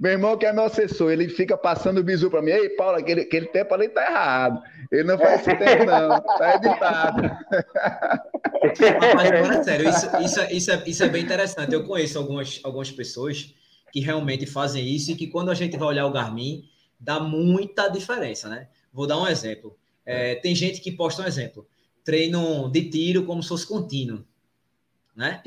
Meu 0.00 0.12
irmão 0.12 0.36
que 0.36 0.46
é 0.46 0.52
meu 0.52 0.64
assessor, 0.64 1.12
ele 1.12 1.28
fica 1.28 1.56
passando 1.56 1.98
o 1.98 2.02
bisu 2.02 2.30
para 2.30 2.42
mim. 2.42 2.50
Ei, 2.50 2.70
Paulo, 2.70 2.98
aquele, 2.98 3.22
aquele 3.22 3.46
tempo 3.46 3.72
ali 3.72 3.88
tá 3.88 4.04
errado. 4.04 4.62
Ele 4.90 5.04
não 5.04 5.18
faz 5.18 5.40
esse 5.40 5.56
tempo, 5.56 5.84
não. 5.84 6.20
Tá 6.20 6.56
editado. 6.56 7.22
Mas 9.14 9.30
agora, 9.30 9.64
sério, 9.64 9.88
isso, 9.88 10.06
isso, 10.20 10.40
isso, 10.50 10.70
é, 10.72 10.82
isso 10.86 11.04
é 11.04 11.08
bem 11.08 11.22
interessante. 11.22 11.72
Eu 11.72 11.84
conheço 11.84 12.18
algumas, 12.18 12.60
algumas 12.64 12.90
pessoas 12.90 13.54
que 13.92 14.00
realmente 14.00 14.46
fazem 14.46 14.84
isso 14.86 15.12
e 15.12 15.14
que 15.14 15.28
quando 15.28 15.50
a 15.50 15.54
gente 15.54 15.76
vai 15.76 15.88
olhar 15.88 16.06
o 16.06 16.12
Garmin, 16.12 16.64
dá 16.98 17.20
muita 17.20 17.88
diferença, 17.88 18.48
né? 18.48 18.68
Vou 18.92 19.06
dar 19.06 19.18
um 19.18 19.26
exemplo. 19.26 19.76
É, 20.04 20.34
tem 20.36 20.54
gente 20.54 20.80
que 20.80 20.90
posta 20.90 21.22
um 21.22 21.26
exemplo. 21.26 21.66
Treino 22.04 22.68
de 22.70 22.90
tiro 22.90 23.24
como 23.24 23.42
se 23.42 23.48
fosse 23.48 23.66
contínuo 23.66 24.24
né? 25.14 25.40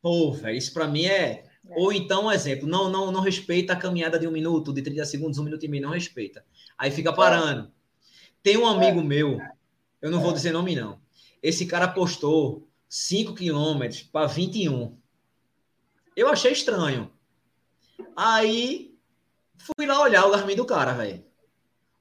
Pô, 0.00 0.32
velho, 0.32 0.56
isso 0.56 0.72
para 0.72 0.86
mim 0.86 1.04
é... 1.06 1.44
é. 1.68 1.74
Ou 1.76 1.92
então, 1.92 2.26
um 2.26 2.32
exemplo, 2.32 2.66
não, 2.66 2.88
não, 2.90 3.12
não 3.12 3.20
respeita 3.20 3.72
a 3.72 3.76
caminhada 3.76 4.18
de 4.18 4.26
um 4.26 4.32
minuto, 4.32 4.72
de 4.72 4.82
30 4.82 5.04
segundos, 5.04 5.38
um 5.38 5.44
minuto 5.44 5.64
e 5.64 5.68
meio, 5.68 5.84
não 5.84 5.90
respeita. 5.90 6.44
Aí 6.76 6.90
fica 6.90 7.12
parando. 7.12 7.70
Tem 8.42 8.56
um 8.56 8.66
amigo 8.66 9.00
é. 9.00 9.04
meu, 9.04 9.40
eu 10.00 10.10
não 10.10 10.20
vou 10.20 10.32
dizer 10.32 10.52
nome 10.52 10.74
não. 10.74 11.00
Esse 11.42 11.66
cara 11.66 11.88
postou 11.88 12.68
5 12.88 13.34
quilômetros 13.34 14.02
para 14.02 14.26
21. 14.26 14.96
Eu 16.16 16.28
achei 16.28 16.52
estranho. 16.52 17.10
Aí 18.16 18.94
fui 19.56 19.86
lá 19.86 20.00
olhar 20.00 20.26
o 20.26 20.30
Garmin 20.30 20.56
do 20.56 20.66
cara, 20.66 20.92
velho. 20.92 21.24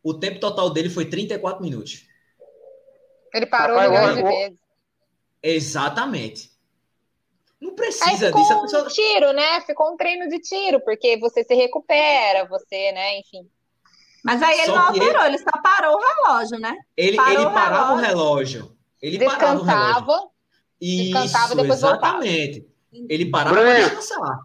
O 0.03 0.13
tempo 0.13 0.39
total 0.39 0.71
dele 0.71 0.89
foi 0.89 1.05
34 1.05 1.63
minutos. 1.63 2.07
Ele 3.33 3.45
parou 3.45 3.77
vezes. 4.23 4.59
Exatamente. 5.41 6.51
Não 7.59 7.75
precisa 7.75 8.09
Aí 8.09 8.17
ficou 8.17 8.41
disso. 8.41 8.57
Um 8.57 8.61
pessoa... 8.63 8.87
tiro, 8.87 9.33
né? 9.33 9.61
Ficou 9.61 9.93
um 9.93 9.97
treino 9.97 10.27
de 10.27 10.39
tiro, 10.39 10.79
porque 10.81 11.17
você 11.17 11.43
se 11.43 11.53
recupera, 11.53 12.45
você, 12.45 12.91
né? 12.91 13.19
Enfim. 13.19 13.47
Mas 14.23 14.41
aí 14.41 14.57
ele 14.59 14.65
só 14.67 14.75
não 14.75 14.87
alterou, 14.87 15.25
ele... 15.25 15.35
ele... 15.35 15.37
só 15.37 15.51
parou 15.61 15.95
o 15.95 15.99
relógio, 15.99 16.59
né? 16.59 16.75
Ele, 16.97 17.17
parou 17.17 17.33
ele 17.33 17.45
parava 17.51 17.93
o 17.93 17.97
relógio. 17.97 18.75
Ele 19.01 19.17
descansava, 19.17 19.65
parava 19.65 19.99
o 19.99 20.05
relógio. 20.05 20.31
Descansava, 20.81 21.53
Isso, 21.53 21.73
exatamente. 21.73 22.59
Voltava. 22.59 23.07
Ele 23.09 23.25
parava 23.29 23.55
para 23.55 23.79
descansar. 23.79 24.39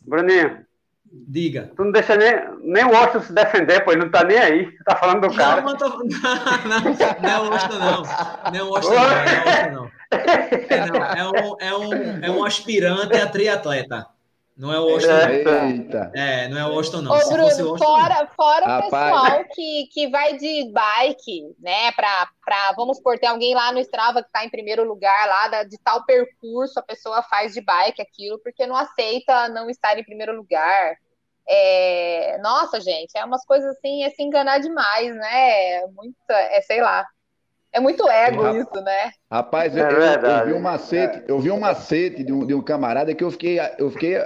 Bruninho, 0.00 0.66
Diga. 1.12 1.72
Tu 1.76 1.84
não 1.84 1.90
deixa 1.90 2.14
nem, 2.14 2.32
nem 2.62 2.84
o 2.84 2.92
Washington 2.92 3.22
se 3.22 3.32
defender, 3.32 3.84
pô, 3.84 3.90
ele 3.90 4.02
não 4.02 4.10
tá 4.10 4.22
nem 4.22 4.38
aí. 4.38 4.78
Tá 4.84 4.94
falando 4.94 5.28
do 5.28 5.34
cara. 5.34 5.60
Não, 5.60 5.70
não, 5.70 5.76
tô... 5.76 5.88
não, 5.88 6.04
não, 6.06 6.80
não 7.20 7.30
é 7.30 7.38
o 7.40 7.50
Washington, 7.50 7.78
não. 7.78 8.02
Não 8.52 8.58
é 8.58 8.62
o 8.62 8.68
Washington, 8.70 8.94
não. 8.94 9.02
É, 9.02 9.40
Washington, 9.40 9.72
não. 9.72 9.99
É, 10.10 10.86
não. 10.86 10.96
É, 10.96 11.28
um, 11.28 11.56
é, 11.60 11.76
um, 11.76 12.24
é 12.24 12.30
um 12.30 12.44
aspirante 12.44 13.16
a 13.16 13.28
triatleta. 13.28 14.06
Não 14.60 14.70
é 14.70 14.78
o 14.78 14.92
Washington. 14.92 15.66
Eita. 15.68 16.12
É, 16.14 16.48
não 16.48 16.58
é 16.58 16.66
o 16.66 16.74
Washington, 16.74 17.00
não. 17.00 17.12
Ô, 17.12 17.28
Bruno, 17.28 17.44
Washington, 17.44 17.78
fora, 17.78 18.26
fora 18.36 18.78
o 18.78 18.82
pessoal 18.82 19.44
que, 19.54 19.88
que 19.90 20.08
vai 20.10 20.36
de 20.36 20.70
bike, 20.70 21.56
né? 21.58 21.90
Pra, 21.92 22.28
pra, 22.44 22.72
vamos 22.72 22.98
supor, 22.98 23.18
tem 23.18 23.30
alguém 23.30 23.54
lá 23.54 23.72
no 23.72 23.78
Strava 23.78 24.20
que 24.22 24.28
está 24.28 24.44
em 24.44 24.50
primeiro 24.50 24.84
lugar 24.84 25.26
lá 25.26 25.48
da, 25.48 25.62
de 25.62 25.78
tal 25.78 26.04
percurso, 26.04 26.78
a 26.78 26.82
pessoa 26.82 27.22
faz 27.22 27.54
de 27.54 27.62
bike 27.62 28.02
aquilo, 28.02 28.38
porque 28.40 28.66
não 28.66 28.76
aceita 28.76 29.48
não 29.48 29.70
estar 29.70 29.98
em 29.98 30.04
primeiro 30.04 30.36
lugar. 30.36 30.96
É, 31.48 32.38
nossa, 32.42 32.82
gente, 32.82 33.16
é 33.16 33.24
umas 33.24 33.46
coisas 33.46 33.74
assim, 33.76 34.04
é 34.04 34.10
se 34.10 34.22
enganar 34.22 34.58
demais, 34.58 35.14
né? 35.14 35.72
É 35.72 35.86
muito, 35.86 36.16
é, 36.28 36.60
sei 36.60 36.82
lá. 36.82 37.06
É 37.72 37.78
muito 37.78 38.08
ego 38.08 38.48
isso, 38.56 38.80
né? 38.82 39.12
Rapaz, 39.30 39.76
eu, 39.76 39.86
é 39.86 40.16
eu, 40.16 40.20
eu, 40.20 40.46
vi 40.46 40.52
um 40.52 40.60
macete, 40.60 41.22
eu 41.28 41.38
vi 41.38 41.50
um 41.50 41.60
macete 41.60 42.24
de 42.24 42.32
um, 42.32 42.46
de 42.46 42.54
um 42.54 42.62
camarada 42.62 43.14
que 43.14 43.22
eu 43.22 43.30
fiquei, 43.30 43.60
eu 43.78 43.90
fiquei 43.90 44.18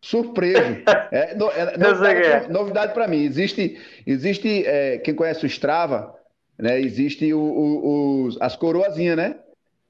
surpreso. 0.00 0.82
É, 1.12 1.34
no, 1.34 1.50
é 1.50 1.76
novidade, 1.76 2.50
novidade 2.50 2.94
para 2.94 3.06
mim. 3.06 3.22
Existe, 3.22 3.78
existe 4.06 4.66
é, 4.66 4.96
quem 4.96 5.14
conhece 5.14 5.44
o 5.44 5.46
Strava, 5.46 6.14
né? 6.58 6.80
Existe 6.80 7.34
o, 7.34 7.38
o, 7.38 8.24
os, 8.24 8.40
as 8.40 8.56
coroazinhas, 8.56 9.16
né? 9.16 9.36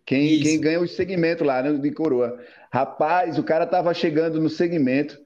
Quem, 0.04 0.40
quem 0.40 0.60
ganha 0.60 0.80
o 0.80 0.88
segmento 0.88 1.44
lá 1.44 1.62
né, 1.62 1.72
de 1.72 1.90
coroa. 1.92 2.40
Rapaz, 2.72 3.38
o 3.38 3.44
cara 3.44 3.66
tava 3.66 3.94
chegando 3.94 4.40
no 4.40 4.48
segmento, 4.48 5.16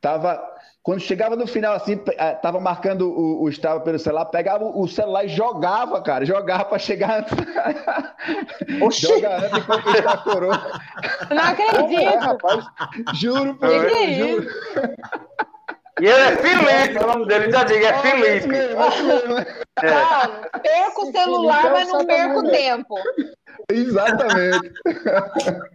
tava 0.00 0.40
quando 0.84 1.00
chegava 1.00 1.34
no 1.34 1.46
final, 1.46 1.72
assim, 1.72 1.98
eh, 2.06 2.32
tava 2.34 2.60
marcando 2.60 3.08
o, 3.08 3.44
o 3.44 3.48
Strava 3.48 3.80
pelo 3.80 3.98
celular, 3.98 4.26
pegava 4.26 4.66
o 4.66 4.86
celular 4.86 5.24
e 5.24 5.28
jogava, 5.28 6.02
cara. 6.02 6.26
Jogava 6.26 6.66
para 6.66 6.78
chegar 6.78 7.20
antes. 7.20 7.32
Joga 9.00 9.38
antes 9.38 9.52
de 9.52 9.60
conquistar 9.62 10.12
a 10.12 10.18
coroa. 10.18 10.80
Não 11.30 11.42
acredito. 11.42 12.00
É, 12.02 12.18
rapaz. 12.18 12.66
Juro, 13.14 13.54
pô. 13.54 13.66
Que 13.66 13.86
que 13.86 13.94
é 13.94 14.12
juro. 14.12 14.46
E 16.02 16.06
ele 16.06 16.20
é 16.20 16.36
Felipe, 16.36 17.02
o 17.02 17.06
nome 17.06 17.26
dele 17.28 17.50
já 17.50 17.64
diga, 17.64 17.86
é 17.86 17.98
Felipe. 18.00 18.54
É. 18.54 18.74
Não, 19.90 20.60
perco 20.60 21.08
o 21.08 21.12
celular, 21.12 21.70
mas 21.70 21.88
não 21.88 22.04
perco 22.04 22.42
tempo. 22.50 22.94
Exatamente. 23.72 24.70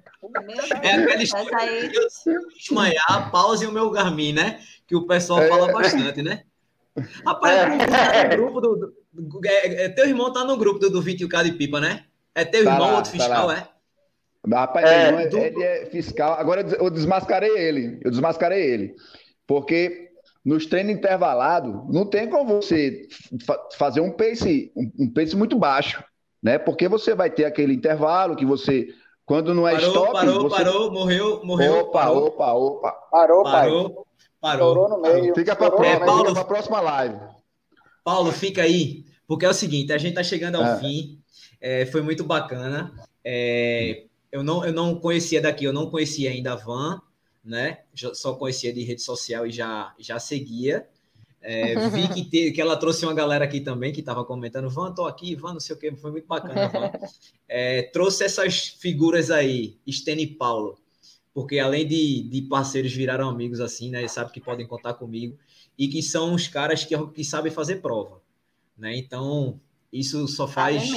É 0.84 0.92
aquela 0.92 1.24
história 1.24 1.58
aí... 1.58 1.92
desmaiar, 2.56 3.32
pause 3.32 3.66
o 3.66 3.72
meu 3.72 3.90
Garmin, 3.90 4.34
né? 4.34 4.60
Que 4.90 4.96
o 4.96 5.06
pessoal 5.06 5.48
fala 5.48 5.70
é. 5.70 5.72
bastante, 5.72 6.24
né? 6.24 6.42
Rapaz, 7.24 7.56
é. 7.56 8.36
no 8.36 8.38
grupo 8.44 8.60
do, 8.60 8.94
do 9.14 9.42
é, 9.46 9.86
é, 9.86 9.90
teu 9.90 10.08
irmão 10.08 10.34
tá 10.34 10.44
no 10.44 10.58
grupo 10.58 10.80
do, 10.80 10.90
do 10.90 11.04
21K 11.04 11.44
de 11.44 11.52
pipa, 11.52 11.80
né? 11.80 12.06
É 12.34 12.44
teu 12.44 12.64
tá 12.64 12.72
irmão, 12.72 12.88
lá, 12.88 12.98
outro 12.98 13.12
tá 13.12 13.18
fiscal, 13.18 13.48
tá 13.48 13.56
é? 13.56 13.68
Rapaz, 14.52 14.90
é, 14.90 15.28
do... 15.28 15.38
ele 15.38 15.64
é 15.64 15.86
fiscal. 15.86 16.34
Agora 16.34 16.62
eu 16.62 16.90
desmascarei 16.90 17.56
ele. 17.56 18.00
Eu 18.04 18.10
desmascarei 18.10 18.66
ele. 18.66 18.96
Porque 19.46 20.10
nos 20.44 20.66
treinos 20.66 20.94
intervalados, 20.94 21.72
não 21.94 22.06
tem 22.06 22.28
como 22.28 22.60
você 22.60 23.08
fa 23.46 23.60
fazer 23.78 24.02
um 24.02 24.12
pace, 24.12 24.72
um, 24.76 25.06
um 25.06 25.14
pace 25.14 25.36
muito 25.36 25.56
baixo, 25.56 26.04
né? 26.42 26.58
Porque 26.58 26.88
você 26.88 27.14
vai 27.14 27.30
ter 27.30 27.46
aquele 27.46 27.76
intervalo 27.76 28.36
que 28.36 28.46
você 28.46 28.88
quando 29.30 29.54
não 29.54 29.68
é 29.68 29.74
parou, 29.74 29.90
stop. 29.90 30.14
Parou, 30.14 30.50
você... 30.50 30.64
parou, 30.64 30.92
morreu, 30.92 31.46
morreu. 31.46 31.80
Opa, 31.82 32.00
parou. 32.00 32.28
opa, 32.28 32.54
opa. 32.54 32.92
Parou, 33.12 33.44
parou. 33.44 34.08
Parou. 34.40 34.90
no 34.90 35.02
meio. 35.02 35.36
Fica 35.36 35.56
para 35.56 35.68
é, 35.86 36.00
Paulo... 36.00 36.38
a 36.38 36.46
próxima 36.46 36.80
live. 36.80 37.20
Paulo, 38.04 38.32
fica 38.32 38.64
aí, 38.64 39.06
porque 39.28 39.46
é 39.46 39.50
o 39.50 39.54
seguinte, 39.54 39.92
a 39.92 39.98
gente 39.98 40.12
está 40.12 40.24
chegando 40.24 40.56
ao 40.56 40.64
é. 40.64 40.80
fim. 40.80 41.20
É, 41.62 41.86
foi 41.86 42.02
muito 42.02 42.24
bacana. 42.24 42.94
É, 43.24 44.06
eu, 44.32 44.44
não, 44.44 44.66
eu 44.66 44.72
não 44.72 44.96
conhecia 44.96 45.42
daqui, 45.42 45.66
eu 45.66 45.74
não 45.74 45.90
conhecia 45.90 46.30
ainda 46.30 46.54
a 46.54 46.56
Van, 46.56 47.02
né? 47.44 47.80
só 48.14 48.34
conhecia 48.34 48.72
de 48.72 48.84
rede 48.84 49.02
social 49.02 49.46
e 49.46 49.52
já, 49.52 49.94
já 50.00 50.20
seguia. 50.20 50.88
É, 51.42 51.88
vi 51.90 52.08
que, 52.10 52.26
te, 52.26 52.52
que 52.52 52.62
ela 52.62 52.76
trouxe 52.76 53.06
uma 53.06 53.14
galera 53.14 53.46
aqui 53.46 53.62
também 53.62 53.94
que 53.94 54.02
estava 54.02 54.26
comentando, 54.26 54.70
Van, 54.70 54.94
tô 54.94 55.06
aqui, 55.06 55.36
Van, 55.36 55.54
não 55.54 55.60
sei 55.60 55.76
o 55.76 55.80
que, 55.80 55.96
foi 55.96 56.12
muito 56.12 56.28
bacana, 56.28 56.68
Van. 56.68 56.92
É, 57.48 57.84
trouxe 57.84 58.24
essas 58.24 58.68
figuras 58.68 59.32
aí, 59.32 59.78
Stênio 59.90 60.24
e 60.24 60.28
Paulo, 60.28 60.78
porque 61.34 61.60
além 61.60 61.88
de, 61.88 62.24
de 62.24 62.42
parceiros 62.44 62.94
viraram 62.94 63.30
amigos 63.30 63.60
assim, 63.60 63.90
né? 63.90 64.08
Sabe 64.08 64.32
que 64.32 64.42
podem 64.42 64.68
contar 64.68 64.94
comigo 64.96 65.38
e 65.78 65.88
que 65.88 66.02
são 66.02 66.34
os 66.34 66.48
caras 66.48 66.84
que, 66.84 66.98
que 67.10 67.24
sabem 67.24 67.52
fazer 67.52 67.78
prova, 67.78 68.22
né? 68.78 68.96
Então, 68.98 69.60
isso 69.92 70.28
só 70.28 70.48
faz, 70.48 70.90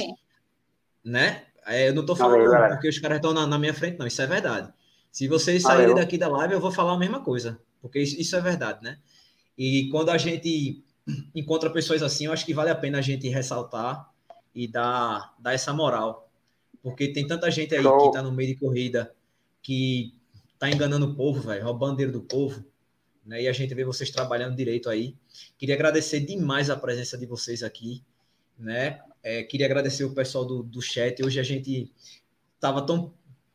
né? 1.03 1.43
É, 1.65 1.87
eu 1.89 1.93
não 1.93 2.05
tô 2.05 2.15
falando 2.15 2.49
Valeu, 2.49 2.69
porque 2.69 2.89
os 2.89 2.99
caras 2.99 3.17
estão 3.17 3.33
na, 3.33 3.47
na, 3.47 3.57
minha 3.57 3.73
frente, 3.73 3.97
não, 3.97 4.07
isso 4.07 4.21
é 4.21 4.27
verdade. 4.27 4.73
Se 5.11 5.27
vocês 5.27 5.61
saírem 5.61 5.95
daqui 5.95 6.17
da 6.17 6.27
live, 6.27 6.55
eu 6.55 6.59
vou 6.59 6.71
falar 6.71 6.93
a 6.93 6.99
mesma 6.99 7.21
coisa, 7.21 7.59
porque 7.81 7.99
isso, 7.99 8.19
isso 8.19 8.35
é 8.35 8.41
verdade, 8.41 8.83
né? 8.83 8.97
E 9.57 9.87
quando 9.89 10.09
a 10.09 10.17
gente 10.17 10.83
encontra 11.35 11.69
pessoas 11.69 12.01
assim, 12.01 12.25
eu 12.25 12.33
acho 12.33 12.45
que 12.45 12.53
vale 12.53 12.69
a 12.69 12.75
pena 12.75 12.97
a 12.97 13.01
gente 13.01 13.29
ressaltar 13.29 14.09
e 14.53 14.67
dar, 14.67 15.33
dar 15.39 15.53
essa 15.53 15.71
moral. 15.71 16.29
Porque 16.81 17.07
tem 17.07 17.25
tanta 17.25 17.49
gente 17.49 17.73
aí 17.73 17.81
Show. 17.81 17.97
que 17.97 18.07
está 18.07 18.21
no 18.21 18.31
meio 18.31 18.53
de 18.53 18.59
corrida 18.59 19.13
que 19.61 20.13
tá 20.69 20.75
enganando 20.75 21.07
o 21.07 21.15
povo, 21.15 21.41
velho, 21.41 21.63
roubando 21.63 21.97
dinheiro 21.97 22.13
do 22.13 22.21
povo. 22.21 22.63
Né? 23.25 23.43
E 23.43 23.47
a 23.47 23.51
gente 23.51 23.73
vê 23.73 23.83
vocês 23.83 24.09
trabalhando 24.09 24.55
direito 24.55 24.89
aí. 24.89 25.15
Queria 25.57 25.75
agradecer 25.75 26.21
demais 26.21 26.69
a 26.69 26.77
presença 26.77 27.17
de 27.17 27.25
vocês 27.25 27.63
aqui. 27.63 28.01
Né? 28.57 29.01
É, 29.21 29.43
queria 29.43 29.65
agradecer 29.65 30.05
o 30.05 30.13
pessoal 30.13 30.45
do, 30.45 30.63
do 30.63 30.81
chat. 30.81 31.21
Hoje 31.21 31.39
a 31.39 31.43
gente 31.43 31.91
estava 32.55 32.81
tão 32.81 33.13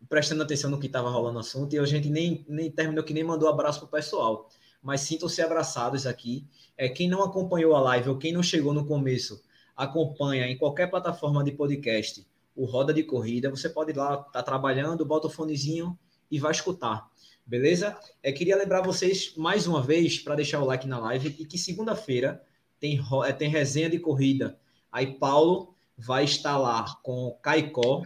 prestando 0.09 0.43
atenção 0.43 0.71
no 0.71 0.79
que 0.79 0.87
estava 0.87 1.09
rolando 1.09 1.35
no 1.35 1.41
assunto 1.41 1.75
e 1.75 1.79
a 1.79 1.85
gente 1.87 2.11
nem, 2.11 2.45
nem 2.49 2.71
terminou 2.71 3.03
que 3.03 3.15
nem 3.15 3.25
mandou 3.25 3.49
abraço 3.49 3.81
pro 3.81 3.89
pessoal 3.89 4.49
mas 4.83 5.01
sintam-se 5.01 5.43
abraçados 5.43 6.07
aqui. 6.07 6.47
É, 6.77 6.89
quem 6.89 7.09
não 7.09 7.23
acompanhou 7.23 7.75
a 7.75 7.81
live 7.81 8.11
ou 8.11 8.17
quem 8.17 8.33
não 8.33 8.43
chegou 8.43 8.73
no 8.73 8.87
começo, 8.87 9.43
acompanha 9.77 10.47
em 10.47 10.57
qualquer 10.57 10.89
plataforma 10.89 11.43
de 11.43 11.53
podcast 11.53 12.27
o 12.55 12.65
Roda 12.65 12.95
de 12.95 13.03
Corrida. 13.03 13.51
Você 13.51 13.69
pode 13.69 13.91
ir 13.91 13.97
lá, 13.97 14.17
tá 14.17 14.43
trabalhando, 14.43 15.05
bota 15.05 15.27
o 15.27 15.31
fonezinho 15.31 15.99
e 16.31 16.39
vai 16.39 16.53
escutar. 16.53 17.09
Beleza? 17.45 17.99
É, 18.23 18.31
queria 18.31 18.57
lembrar 18.57 18.83
vocês 18.83 19.35
mais 19.35 19.67
uma 19.67 19.83
vez 19.83 20.19
para 20.19 20.35
deixar 20.35 20.61
o 20.61 20.67
like 20.67 20.87
na 20.87 20.99
live 20.99 21.35
e 21.39 21.47
que 21.47 21.57
segunda-feira 21.57 22.43
tem, 22.79 23.01
é, 23.25 23.33
tem 23.33 23.49
resenha 23.49 23.89
de 23.89 23.99
corrida. 23.99 24.59
Aí 24.93 25.15
Paulo 25.15 25.75
vai 25.97 26.25
estar 26.25 26.59
lá 26.59 26.85
com 27.03 27.37
Caicó, 27.43 28.03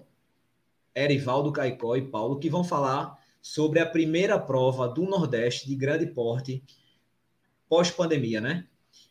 Erivaldo 0.95 1.53
Caicó 1.53 1.97
e 1.97 2.03
Paulo, 2.03 2.39
que 2.39 2.49
vão 2.49 2.63
falar 2.63 3.19
sobre 3.41 3.81
a 3.81 3.87
primeira 3.87 4.39
prova 4.39 4.89
do 4.89 5.03
Nordeste 5.03 5.67
de 5.67 5.75
grande 5.75 6.07
porte 6.07 6.63
pós-pandemia, 7.69 8.41
né? 8.41 8.67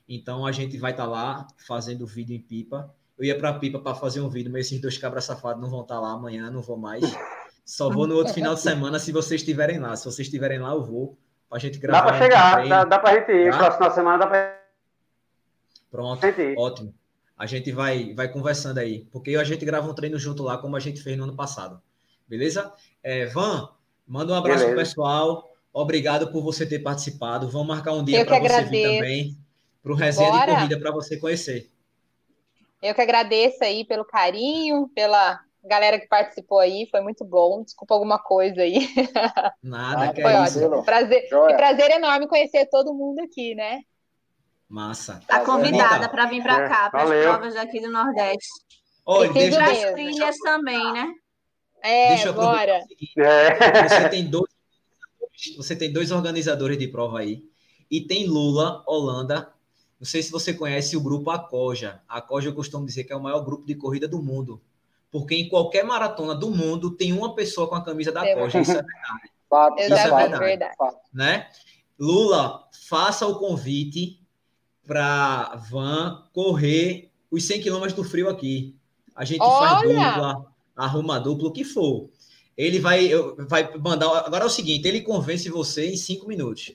Então 0.08 0.46
a 0.46 0.52
gente 0.52 0.78
vai 0.78 0.92
estar 0.92 1.04
tá 1.04 1.10
lá 1.10 1.48
fazendo 1.58 2.08
vídeo 2.08 2.36
em 2.36 2.40
Pipa. 2.40 2.94
Eu 3.18 3.26
ia 3.26 3.38
para 3.38 3.54
Pipa 3.60 3.80
para 3.80 3.96
fazer 3.96 4.22
um 4.22 4.30
vídeo, 4.30 4.52
mas 4.52 4.68
esses 4.68 4.80
dois 4.80 4.98
cabras 4.98 5.26
safados 5.26 5.62
não 5.62 5.70
vão 5.70 5.82
estar 5.82 5.96
tá 5.96 6.02
lá 6.02 6.12
amanhã, 6.12 6.50
não 6.50 6.62
vou 6.62 6.78
mais. 6.78 7.04
Só 7.66 7.90
vou 7.90 8.08
no 8.08 8.16
outro 8.16 8.34
final 8.34 8.54
de 8.54 8.62
semana 8.62 9.00
se 9.00 9.12
vocês 9.12 9.42
estiverem 9.42 9.80
lá. 9.80 9.96
Se 9.96 10.06
vocês 10.06 10.28
estiverem 10.28 10.60
lá, 10.60 10.72
eu 10.72 10.84
vou 10.84 11.18
para 11.48 11.58
a 11.58 11.62
gente 11.62 11.78
gravar. 11.78 12.06
Dá 12.06 12.08
para 12.08 12.18
chegar, 12.18 12.68
dá, 12.68 12.84
dá 12.84 13.00
para 13.00 13.10
a 13.12 13.20
gente 13.20 13.32
ir. 13.32 13.52
Tá? 13.52 13.58
Próxima 13.58 13.92
semana 13.92 14.18
dá 14.18 14.28
para 14.28 14.62
Pronto, 15.90 16.26
ótimo. 16.58 16.94
A 17.38 17.46
gente 17.46 17.72
vai, 17.72 18.14
vai 18.14 18.32
conversando 18.32 18.78
aí, 18.78 19.06
porque 19.12 19.36
a 19.36 19.44
gente 19.44 19.66
grava 19.66 19.90
um 19.90 19.94
treino 19.94 20.18
junto 20.18 20.44
lá, 20.44 20.58
como 20.58 20.76
a 20.76 20.80
gente 20.80 21.02
fez 21.02 21.18
no 21.18 21.26
ano 21.26 21.36
passado. 21.36 21.82
Beleza? 22.28 22.72
É, 23.04 23.26
Van, 23.26 23.70
Manda 24.12 24.34
um 24.34 24.36
abraço 24.36 24.66
Beleza. 24.66 24.76
pro 24.76 24.86
pessoal. 24.86 25.54
Obrigado 25.72 26.34
por 26.34 26.44
você 26.44 26.66
ter 26.66 26.80
participado. 26.80 27.50
Vamos 27.50 27.70
marcar 27.70 27.94
um 27.94 28.04
dia 28.04 28.26
para 28.26 28.40
você 28.40 28.46
agradeço. 28.46 28.70
vir 28.70 28.98
também 28.98 29.38
para 29.82 29.92
o 29.94 29.96
resenha 29.96 30.30
Bora. 30.30 30.46
de 30.46 30.52
corrida 30.52 30.80
para 30.80 30.92
você 30.92 31.18
conhecer. 31.18 31.72
Eu 32.82 32.94
que 32.94 33.00
agradeço 33.00 33.64
aí 33.64 33.86
pelo 33.86 34.04
carinho, 34.04 34.90
pela 34.94 35.40
galera 35.64 36.00
que 36.00 36.08
participou 36.08 36.60
aí, 36.60 36.88
foi 36.90 37.02
muito 37.02 37.24
bom. 37.24 37.64
Desculpa 37.64 37.94
alguma 37.94 38.20
coisa 38.20 38.62
aí. 38.62 38.88
Nada, 39.62 40.06
ah, 40.06 40.14
que 40.14 40.22
foi 40.22 40.32
é 40.32 40.40
ótimo. 40.40 40.84
Prazer, 40.84 41.28
prazer 41.30 41.92
enorme 41.92 42.28
conhecer 42.28 42.66
todo 42.68 42.94
mundo 42.94 43.20
aqui, 43.20 43.56
né? 43.56 43.82
Massa. 44.68 45.22
Tá 45.28 45.44
convidada 45.44 46.08
para 46.08 46.26
vir 46.28 46.42
para 46.42 46.66
é, 46.66 46.70
cá, 46.70 46.90
para 46.90 47.04
as 47.04 47.10
provas 47.10 47.54
daqui 47.56 47.82
do 47.82 47.92
Nordeste. 47.92 48.48
Oi, 49.06 49.28
e 49.28 49.34
deixa... 49.34 49.64
as 49.64 49.92
trilhas 49.92 50.38
também, 50.38 50.94
né? 50.94 51.14
É, 51.84 52.10
Deixa 52.10 52.28
eu 52.28 52.34
bora. 52.34 52.80
É. 53.18 53.90
Você 53.90 54.10
tem 54.10 54.30
dois 54.30 54.52
você 55.58 55.76
tem 55.76 55.92
dois 55.92 56.12
organizadores 56.12 56.78
de 56.78 56.88
prova 56.88 57.20
aí. 57.20 57.44
E 57.90 58.02
tem 58.02 58.28
Lula, 58.28 58.84
Holanda. 58.88 59.52
Não 60.00 60.06
sei 60.06 60.22
se 60.22 60.32
você 60.32 60.54
conhece 60.54 60.96
o 60.96 61.02
grupo 61.02 61.32
Acoja. 61.32 62.02
A 62.08 62.20
Acoja 62.20 62.50
eu 62.50 62.56
costumo 62.56 62.86
dizer 62.86 63.04
que 63.04 63.14
é 63.14 63.16
o 63.16 63.22
maior 63.22 63.44
grupo 63.44 63.66
de 63.66 63.76
corrida 63.76 64.08
do 64.08 64.22
mundo. 64.22 64.62
Porque 65.12 65.36
em 65.36 65.50
qualquer 65.50 65.84
maratona 65.84 66.34
do 66.34 66.50
mundo 66.50 66.92
tem 66.92 67.12
uma 67.12 67.36
pessoa 67.36 67.68
com 67.68 67.76
a 67.76 67.84
camisa 67.84 68.12
da 68.12 68.22
Acoja. 68.22 68.62
Isso 68.62 68.72
é 68.72 68.76
verdade. 68.76 69.32
Fato, 69.50 69.80
Isso 69.80 69.94
é 69.94 70.04
verdade. 70.10 70.40
verdade. 70.40 70.76
Né? 71.14 71.48
Lula, 72.00 72.64
faça 72.88 73.28
o 73.28 73.38
convite 73.38 74.22
para 74.88 75.56
Van 75.70 76.24
correr 76.34 77.12
os 77.30 77.44
100 77.46 77.62
quilômetros 77.62 77.94
do 77.94 78.04
frio 78.04 78.30
aqui. 78.30 78.76
A 79.16 79.26
gente 79.26 79.42
Olha! 79.42 79.70
faz 79.70 79.82
dupla, 79.82 80.46
arruma 80.76 81.20
duplo, 81.20 81.50
o 81.50 81.52
que 81.52 81.66
for. 81.66 82.10
Ele 82.58 82.80
vai, 82.80 83.10
vai 83.50 83.78
mandar. 83.78 84.08
Agora 84.26 84.44
é 84.44 84.48
o 84.48 84.50
seguinte: 84.50 84.88
ele 84.88 85.02
convence 85.02 85.50
você 85.50 85.90
em 85.92 85.98
cinco 85.98 86.28
minutos. 86.28 86.74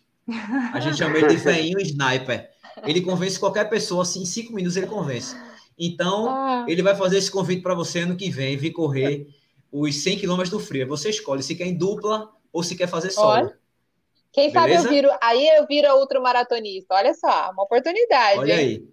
A 0.72 0.80
gente 0.80 0.99
chama 0.99 1.16
ele 1.16 1.28
de 1.28 1.37
veinho 1.43 1.80
sniper. 1.80 2.51
Ele 2.84 3.01
convence 3.01 3.39
qualquer 3.39 3.68
pessoa 3.70 4.03
assim, 4.03 4.22
em 4.22 4.26
cinco 4.26 4.53
minutos 4.53 4.76
ele 4.76 4.87
convence. 4.87 5.34
Então, 5.78 6.28
ah. 6.28 6.64
ele 6.68 6.82
vai 6.82 6.94
fazer 6.94 7.18
esse 7.18 7.30
convite 7.30 7.62
para 7.62 7.74
você 7.74 8.00
ano 8.00 8.16
que 8.16 8.30
vem, 8.30 8.56
vir 8.56 8.72
correr 8.72 9.26
os 9.70 10.02
100 10.02 10.18
quilômetros 10.18 10.50
do 10.50 10.60
frio. 10.60 10.88
Você 10.88 11.10
escolhe 11.10 11.42
se 11.42 11.54
quer 11.54 11.66
em 11.66 11.76
dupla 11.76 12.30
ou 12.52 12.62
se 12.62 12.74
quer 12.76 12.88
fazer 12.88 13.10
solo. 13.10 13.46
Olha. 13.46 13.58
Quem 14.32 14.50
Beleza? 14.50 14.82
sabe 14.82 14.86
eu 14.86 14.90
viro, 14.90 15.18
aí 15.22 15.48
eu 15.48 15.66
viro 15.66 15.88
outro 15.94 16.22
maratonista. 16.22 16.94
Olha 16.94 17.14
só, 17.14 17.50
uma 17.52 17.62
oportunidade. 17.62 18.38
Olha 18.38 18.56
aí. 18.56 18.86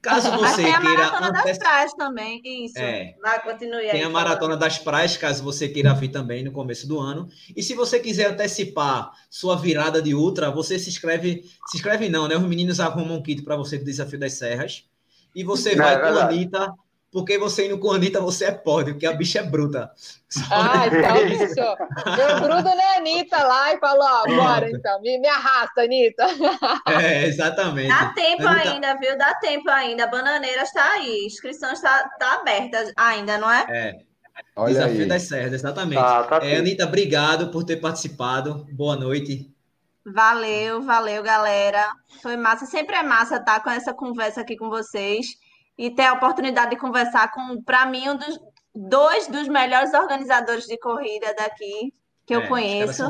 Caso 0.00 0.30
você 0.38 0.62
tem 0.62 0.74
a 0.74 0.80
maratona 0.80 1.32
das 1.32 1.58
praias 1.58 1.94
também, 1.94 2.40
isso. 2.44 2.78
É. 2.78 3.14
Vai, 3.20 3.42
continue 3.42 3.90
Tem 3.90 4.04
a 4.04 4.10
maratona 4.10 4.56
das 4.56 4.78
praias, 4.78 5.16
caso 5.16 5.42
você 5.42 5.68
queira 5.68 5.92
vir 5.94 6.08
também 6.08 6.44
no 6.44 6.52
começo 6.52 6.86
do 6.86 7.00
ano. 7.00 7.28
E 7.56 7.62
se 7.62 7.74
você 7.74 7.98
quiser 7.98 8.30
antecipar 8.30 9.10
sua 9.28 9.56
virada 9.56 10.00
de 10.00 10.14
ultra, 10.14 10.50
você 10.50 10.78
se 10.78 10.88
inscreve, 10.88 11.42
se 11.66 11.76
inscreve 11.76 12.08
não, 12.08 12.28
né? 12.28 12.36
Os 12.36 12.42
meninos 12.42 12.78
arrumam 12.78 13.18
um 13.18 13.22
kit 13.22 13.42
para 13.42 13.56
você 13.56 13.78
do 13.78 13.84
Desafio 13.84 14.18
das 14.18 14.34
Serras. 14.34 14.84
E 15.36 15.44
você 15.44 15.76
não, 15.76 15.84
vai 15.84 15.94
é 15.94 15.98
com 15.98 16.06
a 16.06 16.24
Anitta 16.24 16.74
porque 17.16 17.38
você 17.38 17.64
indo 17.66 17.78
com 17.78 17.92
a 17.92 17.94
Anitta, 17.94 18.20
você 18.20 18.44
é 18.44 18.52
pódio, 18.52 18.92
porque 18.92 19.06
a 19.06 19.12
bicha 19.14 19.38
é 19.38 19.42
bruta. 19.42 19.90
Ah, 20.50 20.86
então, 20.86 21.24
bicho. 21.24 21.60
Eu 21.60 22.40
grudo 22.42 22.64
na 22.64 22.96
Anitta 22.96 23.42
lá 23.42 23.72
e 23.72 23.78
falo, 23.78 24.00
ó, 24.02 24.26
bora 24.26 24.68
então, 24.68 25.00
me, 25.00 25.18
me 25.18 25.26
arrasta, 25.26 25.82
Anitta. 25.82 26.26
É, 26.86 27.24
exatamente. 27.24 27.88
Dá 27.88 28.12
tempo 28.12 28.46
Anitta... 28.46 28.70
ainda, 28.70 28.96
viu? 28.98 29.16
Dá 29.16 29.34
tempo 29.36 29.70
ainda. 29.70 30.04
A 30.04 30.08
bananeira 30.08 30.62
está 30.62 30.92
aí, 30.92 31.22
a 31.22 31.26
inscrição 31.26 31.72
está, 31.72 32.06
está 32.12 32.34
aberta 32.34 32.92
ainda, 32.96 33.38
não 33.38 33.50
é? 33.50 33.66
É. 33.70 33.94
Olha 34.54 34.74
Desafio 34.74 35.02
aí. 35.02 35.08
das 35.08 35.22
Serras, 35.22 35.52
exatamente. 35.54 35.98
Tá, 36.02 36.24
tá 36.24 36.44
é, 36.44 36.56
Anitta, 36.56 36.84
obrigado 36.84 37.50
por 37.50 37.64
ter 37.64 37.76
participado. 37.76 38.66
Boa 38.72 38.96
noite. 38.96 39.55
Valeu, 40.06 40.82
valeu, 40.82 41.20
galera. 41.20 41.92
Foi 42.22 42.36
massa. 42.36 42.64
Sempre 42.64 42.94
é 42.94 43.02
massa 43.02 43.36
estar 43.36 43.60
com 43.60 43.70
essa 43.70 43.92
conversa 43.92 44.42
aqui 44.42 44.56
com 44.56 44.70
vocês 44.70 45.26
e 45.76 45.90
ter 45.90 46.04
a 46.04 46.12
oportunidade 46.12 46.70
de 46.70 46.76
conversar 46.76 47.32
com, 47.32 47.60
para 47.60 47.84
mim, 47.86 48.08
um 48.10 48.16
dos 48.16 48.38
dois 48.72 49.26
dos 49.26 49.48
melhores 49.48 49.92
organizadores 49.92 50.66
de 50.66 50.78
corrida 50.78 51.34
daqui 51.34 51.92
que 52.24 52.34
é, 52.34 52.36
eu 52.36 52.46
conheço. 52.46 53.02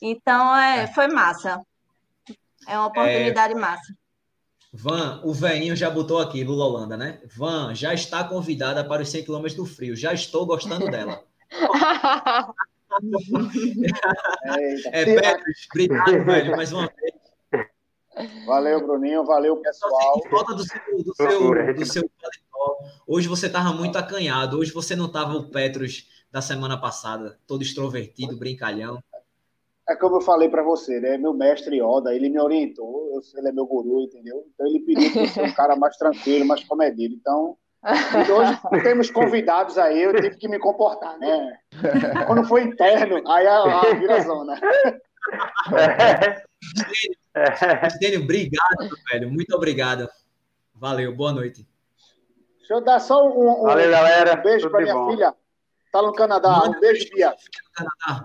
Então, 0.00 0.56
é, 0.56 0.84
é, 0.84 0.86
foi 0.88 1.06
massa. 1.06 1.60
É 2.66 2.76
uma 2.76 2.86
oportunidade 2.88 3.52
é... 3.52 3.56
massa. 3.56 3.94
Van, 4.72 5.20
o 5.22 5.32
velhinho 5.32 5.76
já 5.76 5.90
botou 5.90 6.18
aqui, 6.18 6.42
Lula 6.42 6.64
Holanda, 6.64 6.96
né? 6.96 7.20
Van, 7.36 7.74
já 7.74 7.94
está 7.94 8.24
convidada 8.24 8.82
para 8.82 9.02
os 9.02 9.10
100 9.10 9.26
km 9.26 9.54
do 9.54 9.66
frio. 9.66 9.94
Já 9.94 10.12
estou 10.12 10.46
gostando 10.46 10.90
dela. 10.90 11.22
é, 14.92 15.04
Petros, 15.04 15.68
obrigado, 15.70 16.24
velho, 16.24 16.56
mais 16.56 16.72
uma 16.72 16.88
vez. 16.88 17.22
Valeu, 18.46 18.86
Bruninho. 18.86 19.24
Valeu, 19.24 19.56
pessoal. 19.56 20.22
Falta 20.30 20.54
do 20.54 20.62
seu, 20.64 20.80
do 21.02 21.14
seu, 21.14 21.74
do 21.74 21.86
seu 21.86 22.10
Hoje 23.06 23.28
você 23.28 23.46
estava 23.46 23.72
muito 23.72 23.96
acanhado. 23.96 24.58
Hoje 24.58 24.72
você 24.72 24.94
não 24.94 25.06
estava 25.06 25.34
o 25.34 25.50
Petros 25.50 26.08
da 26.30 26.40
semana 26.40 26.80
passada, 26.80 27.38
todo 27.46 27.62
extrovertido, 27.62 28.38
brincalhão. 28.38 29.02
é 29.88 29.94
como 29.96 30.16
eu 30.16 30.20
falei 30.20 30.48
para 30.48 30.62
você, 30.62 31.00
né? 31.00 31.18
Meu 31.18 31.34
mestre 31.34 31.82
Oda, 31.82 32.14
ele 32.14 32.28
me 32.28 32.40
orientou, 32.40 33.20
ele 33.36 33.48
é 33.48 33.52
meu 33.52 33.66
guru, 33.66 34.02
entendeu? 34.02 34.46
Então 34.54 34.66
ele 34.66 34.80
pediu 34.80 35.12
para 35.12 35.22
eu 35.22 35.28
ser 35.28 35.42
um 35.42 35.54
cara 35.54 35.76
mais 35.76 35.96
tranquilo, 35.96 36.46
mais 36.46 36.64
comedido. 36.64 37.14
Então, 37.14 37.56
hoje 37.84 38.82
temos 38.82 39.10
convidados 39.10 39.76
aí, 39.76 40.02
eu 40.02 40.14
tive 40.14 40.36
que 40.36 40.48
me 40.48 40.58
comportar, 40.58 41.18
né? 41.18 41.58
Quando 42.26 42.44
foi 42.44 42.62
interno, 42.62 43.22
aí 43.28 43.46
a, 43.46 43.80
a 43.80 43.94
vira 43.94 44.20
zona. 44.20 44.60
Estênio, 47.86 48.22
obrigado, 48.22 48.88
velho. 49.10 49.30
Muito 49.30 49.54
obrigado. 49.54 50.08
Valeu, 50.74 51.14
boa 51.14 51.32
noite. 51.32 51.66
Deixa 52.58 52.74
eu 52.74 52.80
dar 52.80 53.00
só 53.00 53.26
um, 53.26 53.62
um, 53.62 53.64
Valeu, 53.64 53.90
galera. 53.90 54.38
um 54.38 54.42
beijo 54.42 54.70
para 54.70 54.80
minha 54.82 54.94
bom. 54.94 55.10
filha. 55.10 55.34
Tá 55.90 56.00
no 56.00 56.12
Canadá. 56.12 56.62
Um 56.64 56.80
beijo, 56.80 57.08
Bia. 57.12 57.34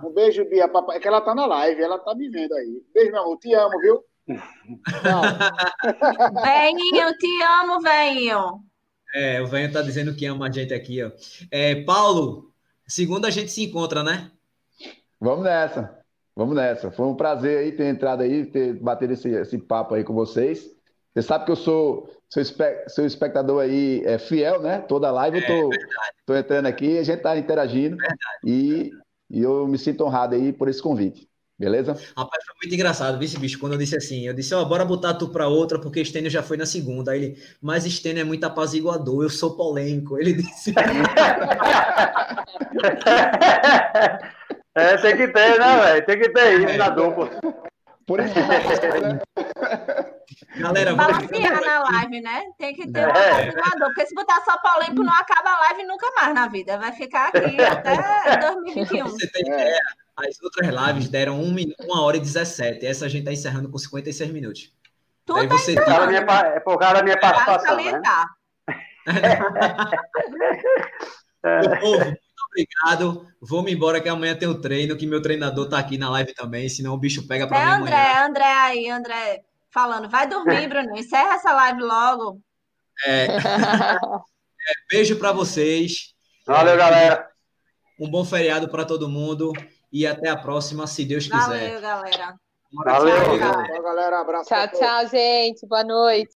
Um 0.04 0.14
beijo, 0.14 0.46
Bia. 0.46 0.68
Papai. 0.68 0.98
É 0.98 1.00
que 1.00 1.08
ela 1.08 1.22
tá 1.22 1.34
na 1.36 1.46
live, 1.46 1.82
ela 1.82 2.00
tá 2.00 2.14
me 2.16 2.30
vendo 2.30 2.54
aí. 2.54 2.82
Beijo, 2.94 3.12
meu 3.12 3.22
amor. 3.24 3.38
Te 3.38 3.54
amo, 3.54 3.80
viu? 3.80 4.04
Veinho, 6.44 7.18
te 7.18 7.44
amo, 7.44 7.80
veinho. 7.82 8.67
É, 9.14 9.42
o 9.42 9.48
Venho 9.48 9.72
tá 9.72 9.82
dizendo 9.82 10.14
que 10.14 10.26
ama 10.26 10.48
a 10.48 10.52
gente 10.52 10.74
aqui, 10.74 11.04
ó. 11.04 11.12
É, 11.50 11.84
Paulo, 11.84 12.52
segunda 12.88 13.28
a 13.28 13.32
gente 13.32 13.52
se 13.52 13.64
encontra, 13.64 14.04
né? 14.04 14.32
Vamos 15.20 15.44
nessa. 15.44 15.98
Vamos 16.36 16.56
nessa. 16.56 16.92
Foi 16.92 17.06
um 17.08 17.16
prazer 17.16 17.58
aí 17.60 17.72
ter 17.72 17.88
entrado 17.88 18.22
aí, 18.22 18.46
ter 18.46 18.74
batido 18.74 19.14
esse, 19.14 19.30
esse 19.30 19.58
papo 19.58 19.96
aí 19.96 20.04
com 20.04 20.14
vocês. 20.14 20.70
Você 21.14 21.22
sabe 21.24 21.46
que 21.46 21.52
eu 21.52 21.56
sou 21.56 22.10
seu, 22.30 22.44
seu 22.88 23.06
espectador 23.06 23.64
aí 23.64 24.04
é 24.06 24.20
fiel, 24.20 24.62
né? 24.62 24.80
Toda 24.82 25.12
live 25.12 25.40
eu 25.40 25.46
tô, 25.48 25.74
é 25.74 25.78
tô 26.26 26.36
entrando 26.36 26.66
aqui, 26.68 26.98
a 26.98 27.04
gente 27.04 27.22
tá 27.22 27.38
interagindo 27.38 27.98
e, 28.46 28.92
e 29.30 29.42
eu 29.42 29.68
me 29.68 29.78
sinto 29.78 30.04
honrado 30.04 30.36
aí 30.36 30.54
por 30.54 30.68
esse 30.68 30.82
convite. 30.82 31.28
Beleza? 31.60 31.94
Rapaz, 32.16 32.46
foi 32.46 32.56
muito 32.62 32.76
engraçado, 32.76 33.18
vice 33.18 33.40
bicho, 33.40 33.58
quando 33.58 33.74
eu 33.74 33.80
disse 33.80 33.98
assim, 33.98 34.28
eu 34.28 34.34
disse, 34.34 34.54
ó, 34.54 34.62
oh, 34.62 34.66
bora 34.66 34.86
botar 34.86 35.16
tu 35.16 35.28
pra 35.30 35.48
outra, 35.48 35.80
porque 35.80 36.06
Stênio 36.06 36.30
já 36.30 36.44
foi 36.44 36.56
na 36.56 36.68
segunda. 36.68 37.12
Aí 37.12 37.24
ele, 37.24 37.42
mas 37.60 37.84
Stênio 37.86 38.22
é 38.22 38.24
muito 38.24 38.44
apaziguador, 38.44 39.24
eu 39.24 39.30
sou 39.30 39.56
polêmico. 39.56 40.20
Ele 40.20 40.34
disse. 40.34 40.72
é, 44.76 44.98
tem 44.98 45.18
que 45.18 45.28
ter, 45.30 45.60
né, 45.60 45.80
velho? 45.80 46.06
Tem 46.06 46.20
que 46.20 46.30
ter 46.30 46.60
isso 46.60 46.70
é, 46.70 46.78
na 46.78 46.90
dupla. 46.90 47.28
Por 48.06 48.20
isso 48.20 48.36
que 48.36 48.40
né? 49.02 49.20
Galera, 50.58 50.94
balancear 50.94 51.62
na 51.62 51.80
live, 51.90 52.22
né? 52.22 52.44
Tem 52.60 52.76
que 52.76 52.88
ter 52.92 53.08
um 53.08 53.10
é. 53.10 53.52
porque 53.80 54.06
se 54.06 54.14
botar 54.14 54.42
só 54.46 54.56
polêmico, 54.60 55.04
não 55.04 55.14
acaba 55.14 55.50
a 55.50 55.60
live 55.62 55.86
nunca 55.86 56.08
mais 56.16 56.36
na 56.36 56.48
vida. 56.48 56.78
Vai 56.78 56.92
ficar 56.92 57.30
aqui 57.30 57.60
até 57.60 58.38
2021. 58.38 59.08
Você 59.08 59.28
tem 59.32 59.42
ideia? 59.42 59.82
As 60.18 60.42
outras 60.42 60.68
lives 60.68 61.08
deram 61.10 61.40
1 61.40 61.54
minuto, 61.54 61.84
1 61.84 62.00
hora 62.00 62.18
e 62.18 62.20
17. 62.20 62.84
Essa 62.84 63.06
a 63.06 63.08
gente 63.08 63.20
está 63.20 63.32
encerrando 63.32 63.70
com 63.70 63.78
56 63.78 64.32
minutos. 64.32 64.74
Tudo 65.24 65.40
Aí 65.40 65.48
você 65.48 65.74
é, 65.74 65.86
tem... 65.86 66.08
minha, 66.08 66.22
é 66.22 66.60
por 66.60 66.80
causa 66.80 66.96
da 66.96 67.04
minha 67.04 67.20
participação. 67.20 67.78
Né? 67.78 68.02
povo, 71.80 72.06
muito 72.06 72.20
obrigado. 72.50 73.28
Vou-me 73.40 73.72
embora 73.72 74.02
que 74.02 74.10
amanhã 74.10 74.36
tem 74.36 74.48
o 74.48 74.60
treino, 74.60 74.98
que 74.98 75.06
meu 75.06 75.22
treinador 75.22 75.66
está 75.66 75.78
aqui 75.78 76.00
na 76.00 76.10
live 76.10 76.34
também, 76.34 76.68
senão 76.68 76.96
o 76.96 76.98
bicho 76.98 77.28
pega 77.28 77.46
para 77.46 77.60
é 77.60 77.66
mim. 77.66 77.84
André, 77.84 77.96
amanhã. 77.96 78.26
André 78.26 78.46
aí, 78.46 78.90
André, 78.90 79.44
falando. 79.70 80.10
Vai 80.10 80.28
dormir, 80.28 80.66
Bruno. 80.68 80.98
Encerra 80.98 81.36
essa 81.36 81.54
live 81.54 81.82
logo. 81.82 82.42
É. 83.06 83.28
é 83.38 84.74
beijo 84.90 85.20
para 85.20 85.32
vocês. 85.32 86.16
Valeu, 86.48 86.74
é, 86.74 86.78
galera. 86.78 87.30
Um 88.00 88.10
bom 88.10 88.26
feriado 88.26 88.68
para 88.68 88.84
todo 88.84 89.10
mundo 89.10 89.54
e 89.92 90.06
até 90.06 90.30
a 90.30 90.38
próxima, 90.38 90.88
se 90.88 91.06
Deus 91.06 91.26
quiser. 91.26 91.40
Valeu, 91.40 91.82
galera. 91.82 92.36
Valeu, 92.74 93.16
tchau, 93.16 93.84
galera. 93.84 94.20
Abraço. 94.20 94.50
Tchau, 94.50 94.68
tchau, 94.68 95.08
gente. 95.08 95.66
Boa 95.66 95.84
noite. 95.84 96.26